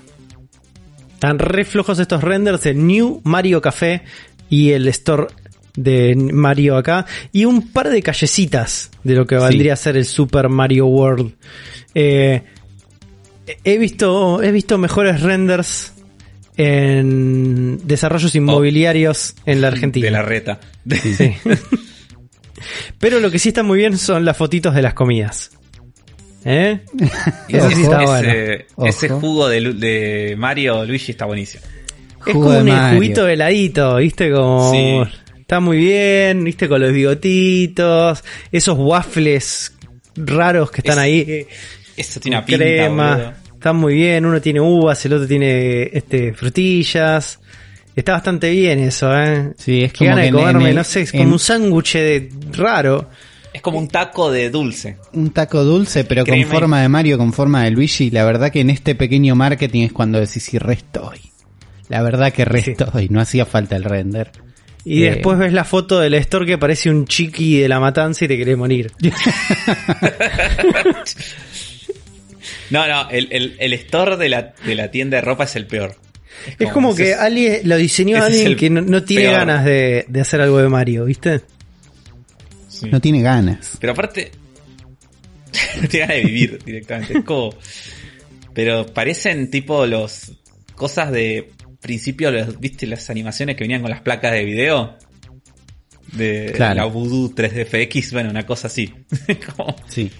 [1.19, 4.03] Están re flojos estos renders de New Mario Café
[4.49, 5.27] y el store
[5.75, 7.07] de Mario acá.
[7.33, 9.41] Y un par de callecitas de lo que Sí.
[9.41, 11.33] valdría a ser el Super Mario World.
[11.93, 12.43] Eh,
[13.65, 15.93] he visto, he visto mejores renders
[16.57, 20.05] en desarrollos inmobiliarios en la Argentina.
[20.07, 20.61] De la reta.
[20.89, 21.33] Sí.
[23.01, 25.51] Pero lo que sí está muy bien son las fotitos de las comidas.
[26.45, 26.81] ¿Eh?
[27.49, 28.33] Está bueno.
[28.87, 31.63] ese, jugo de, Mario Luigi está buenísimo.
[32.27, 32.97] Es como un Mario.
[32.97, 34.31] juguito heladito, ¿viste?
[34.31, 34.73] Como.
[34.73, 35.01] Sí.
[35.41, 36.69] Está muy bien, ¿viste?
[36.69, 39.73] Con los bigotitos, esos waffles
[40.17, 41.47] raros que están Es- ahí.
[41.97, 43.15] Eso tiene una pinta, crema.
[43.17, 43.33] boludo.
[43.55, 47.41] Están muy bien, uno tiene uvas, el otro tiene este frutillas.
[47.97, 49.53] Está bastante bien eso, ¿eh?
[49.59, 51.21] Sí, es Qué como gana de que en- comerme, en el- no sé, es en-
[51.21, 53.11] como un sándwich de raro.
[53.53, 54.97] Es como un taco de dulce.
[55.13, 58.11] Un taco dulce, pero con forma de Mario, con forma de Luigi.
[58.11, 61.19] La verdad que en este pequeño marketing es cuando decís, sí, restoy.
[61.89, 64.31] La verdad que restoy, no hacía falta el render.
[64.85, 65.11] Y Eh.
[65.13, 68.37] después ves la foto del store que parece un chiqui de la matanza y te
[68.37, 68.93] querés morir.
[72.71, 75.67] No, no, el, el, el store de la, de la tienda de ropa es el
[75.67, 75.95] peor.
[76.59, 79.37] Es como que ese- alguien lo diseñó es alguien que no, no tiene peor.
[79.39, 81.41] ganas de, de hacer algo de Mario, ¿viste?
[82.81, 82.89] Sí.
[82.91, 83.77] No tiene ganas.
[83.81, 84.31] Pero aparte,
[85.83, 87.19] no tiene ganas de vivir directamente.
[87.19, 87.55] Es como.
[88.55, 90.33] Pero parecen tipo los.
[90.75, 91.51] Cosas de
[91.81, 94.97] principio, los, ¿viste las animaciones que venían con las placas de video?
[96.13, 96.75] De Claro.
[96.77, 98.95] la Voodoo 3DFX, bueno, una cosa así.
[99.57, 100.11] Como- Sí.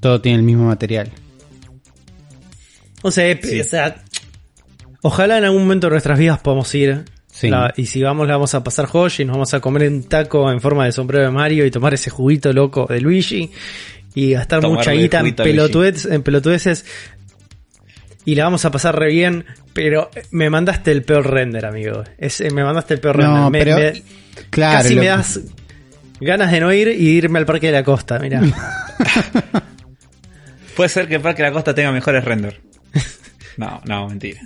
[0.00, 1.10] Todo tiene el mismo material.
[3.02, 3.60] O sea, Sí.
[3.60, 4.02] o sea,
[5.02, 7.04] ojalá en algún momento de nuestras vidas podamos ir.
[7.40, 7.48] Sí.
[7.48, 10.02] La- y si vamos, la vamos a pasar joya y nos vamos a comer un
[10.02, 13.50] taco en forma de sombrero de Mario y tomar ese juguito loco de Luigi
[14.14, 16.84] y gastar Tomarle mucha guita en, pelotudeces, en pelotudeces
[18.26, 22.04] y la vamos a pasar re bien, pero me mandaste el peor render, amigo.
[22.18, 23.50] Es, eh, me mandaste el peor No, render.
[23.50, 24.02] Me- pero- me-
[24.50, 24.78] Claro.
[24.82, 25.40] casi lo- me das
[26.20, 28.42] ganas de no ir y irme al Parque de la Costa, mira.
[30.76, 32.60] Puede ser que Parque de la Costa tenga mejores render.
[33.56, 34.40] No, no, mentira.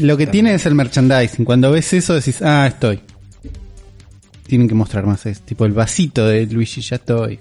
[0.00, 1.44] Lo que tiene es el merchandising.
[1.44, 3.00] Cuando ves eso decís, ah, estoy.
[4.46, 5.40] Tienen que mostrar más eso.
[5.44, 7.38] Tipo el vasito de Luigi, ya estoy.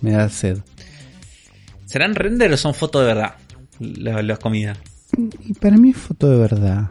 [0.00, 0.58] Me da sed.
[1.84, 3.34] ¿Serán render o son fotos de verdad?
[3.80, 4.78] La- Las comidas.
[5.44, 6.88] Y para mí es foto de verdad.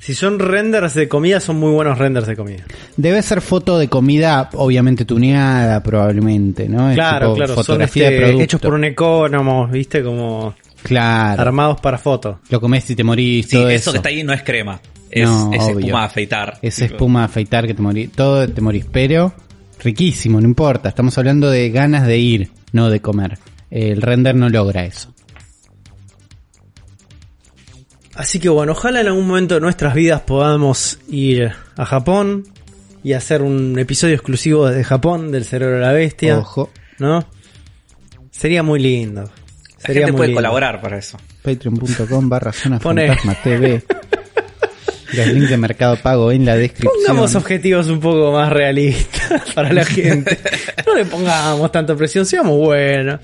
[0.00, 2.64] si son renders de comida, son muy buenos renders de comida.
[2.96, 6.88] Debe ser foto de comida, obviamente tuneada, probablemente, ¿no?
[6.88, 8.42] Es Claro, tipo claro, son Fotografía este, de producto.
[8.44, 11.42] hechos por un ecónomo, viste, como Claro.
[11.42, 12.38] armados para foto.
[12.50, 13.92] Lo comés y te morís, Sí, todo eso, eso.
[13.92, 14.80] que está ahí no es crema.
[15.10, 15.78] Es, No, es obvio.
[15.80, 16.58] espuma de afeitar.
[16.62, 18.12] Es Tipo, espuma de afeitar que te morís.
[18.12, 18.84] Todo te morís.
[18.92, 19.34] Pero
[19.82, 20.88] riquísimo, no importa.
[20.88, 23.38] Estamos hablando de ganas de ir, no de comer.
[23.70, 25.12] El render no logra eso.
[28.14, 32.44] Así que bueno, ojalá en algún momento de nuestras vidas podamos ir a Japón
[33.02, 36.70] y hacer un episodio exclusivo desde Japón del cerebro de la bestia, Ojo.
[36.98, 37.24] ¿no?
[38.30, 39.30] Sería muy lindo.
[39.84, 40.38] La Sería gente puede lindo.
[40.38, 41.18] colaborar para eso.
[41.42, 43.82] Patreon.com barra zona Pone- fantasma TV.
[45.12, 46.92] Los links de Mercado Pago en la descripción.
[47.06, 50.38] Pongamos objetivos un poco más realistas para la gente.
[50.86, 53.20] No le pongamos tanta presión, seamos buenos.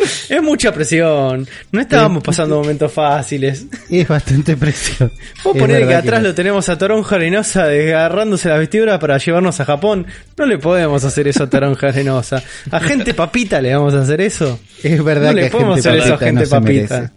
[0.28, 1.46] Es mucha presión.
[1.72, 3.66] No estábamos pasando momentos fáciles.
[3.90, 5.12] Es bastante presión.
[5.44, 9.64] Vos ponés que atrás lo tenemos a Toronja Arenosa desgarrándose las vestiduras para llevarnos a
[9.64, 10.06] Japón.
[10.36, 12.42] No le podemos hacer eso a Toronja Arenosa.
[12.70, 14.60] A gente papita le vamos a hacer eso.
[14.82, 17.12] Es verdad no le podemos gente hacer eso a gente no papita.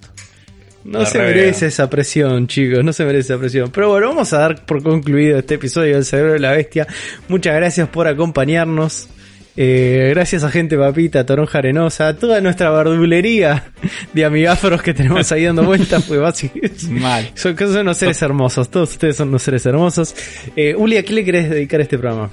[0.83, 3.71] No La se re merece esa presión, chicos, no se merece esa presión.
[3.71, 6.87] Pero bueno, vamos a dar por concluido este episodio del Cerebro de la Bestia.
[7.29, 9.07] Muchas gracias por acompañarnos.
[9.55, 13.65] Eh, gracias a gente papita, Toronja Arenosa, toda nuestra verdulería
[14.11, 16.87] de amigáforos que tenemos ahí dando vueltas, pues básicamente.
[16.89, 17.29] Mal.
[17.35, 20.15] Son, son unos seres hermosos, todos ustedes son unos seres hermosos.
[20.55, 22.31] Eh, Uli, ¿a qué le querés dedicar este programa?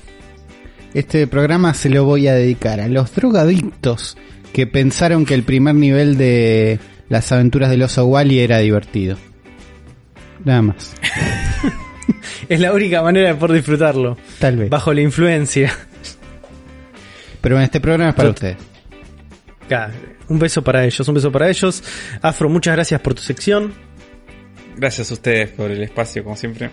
[0.94, 4.16] Este programa se lo voy a dedicar a los drogadictos
[4.55, 9.16] que pensaron que el primer nivel de las aventuras del oso Wally era divertido.
[10.44, 10.94] Nada más.
[12.49, 14.70] Es la única manera de poder disfrutarlo, Tal vez.
[14.70, 15.73] bajo la influencia.
[17.41, 18.57] Pero en este programa es para ustedes.
[20.28, 21.83] Un beso para ellos, un beso para ellos.
[22.23, 23.73] Afro, muchas gracias por tu sección.
[24.77, 26.70] Gracias a ustedes por el espacio, como siempre.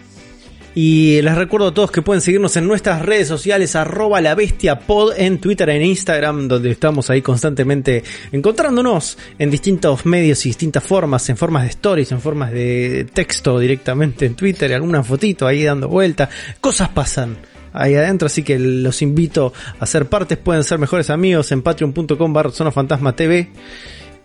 [0.79, 4.77] Y les recuerdo a todos que pueden seguirnos en nuestras redes sociales, arroba la bestia
[4.77, 10.83] pod en Twitter, en Instagram, donde estamos ahí constantemente encontrándonos en distintos medios y distintas
[10.83, 15.63] formas, en formas de stories, en formas de texto directamente en Twitter, alguna fotito ahí
[15.63, 16.29] dando vuelta.
[16.61, 17.37] Cosas pasan
[17.77, 22.33] ahí adentro, así que los invito a ser partes, pueden ser mejores amigos en patreon.com
[22.33, 23.49] barra zona fantasma TV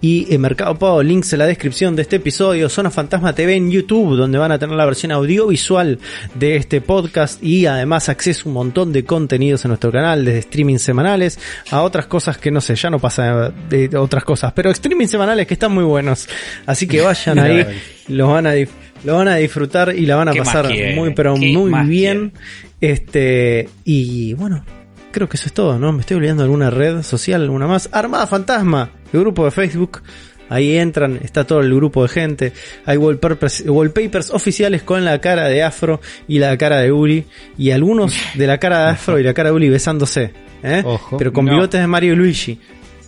[0.02, 3.70] y en Mercado Pago, links en la descripción de este episodio, Zona Fantasma TV en
[3.70, 6.00] YouTube, donde van a tener la versión audiovisual
[6.34, 10.40] de este podcast y además acceso a un montón de contenidos en nuestro canal, desde
[10.40, 11.38] streaming semanales
[11.70, 15.46] a otras cosas que no sé, ya no pasa de otras cosas, pero streaming semanales
[15.46, 16.28] que están muy buenos,
[16.66, 17.64] así que vayan ahí,
[18.08, 18.54] los van a
[19.04, 22.32] lo van a disfrutar y la van a pasar muy pero muy bien.
[22.82, 24.64] Este y bueno,
[25.12, 25.92] creo que eso es todo, ¿no?
[25.92, 27.88] Me estoy olvidando de alguna red social, alguna más.
[27.92, 30.02] Armada Fantasma, el grupo de Facebook.
[30.48, 32.52] Ahí entran, está todo el grupo de gente.
[32.84, 37.24] Hay wallpapers, wallpapers oficiales con la cara de Afro y la cara de Uri.
[37.56, 40.34] Y algunos de la cara de Afro y la cara de Uri besándose.
[40.62, 40.82] ¿eh?
[41.16, 42.60] Pero con bigotes de Mario y Luigi.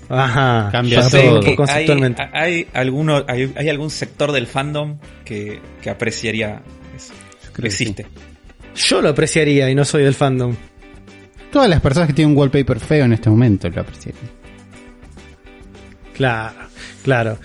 [0.08, 1.40] Ajá, cambia todo.
[1.56, 2.22] conceptualmente.
[2.32, 6.62] Hay, alguno, hay, algún sector del fandom que, apreciaría
[6.94, 7.12] eso.
[7.62, 8.06] Existe.
[8.74, 10.54] Yo lo apreciaría y no soy del fandom.
[11.52, 14.14] Todas las personas que tienen un wallpaper feo en este momento lo aprecian.
[16.14, 16.58] Claro,
[17.02, 17.38] claro.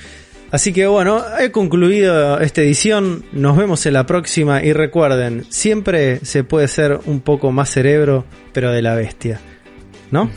[0.52, 3.24] Así que bueno, he concluido esta edición.
[3.32, 8.26] Nos vemos en la próxima y recuerden, siempre se puede ser un poco más cerebro,
[8.52, 9.40] pero de la bestia.
[10.10, 10.32] ¿No?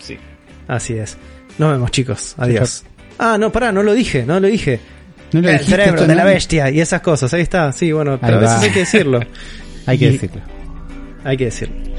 [0.00, 0.18] Sí.
[0.66, 1.16] Así es.
[1.58, 2.34] Nos vemos chicos.
[2.38, 2.84] Adiós.
[3.18, 4.80] Ah, no, pará, no lo dije, no lo dije.
[5.32, 7.32] el cerebro de la bestia y esas cosas.
[7.34, 9.20] Ahí está, sí, bueno, pero a veces hay que decirlo.
[9.88, 10.42] hay que decirlo.
[11.24, 11.97] Hay que decirlo.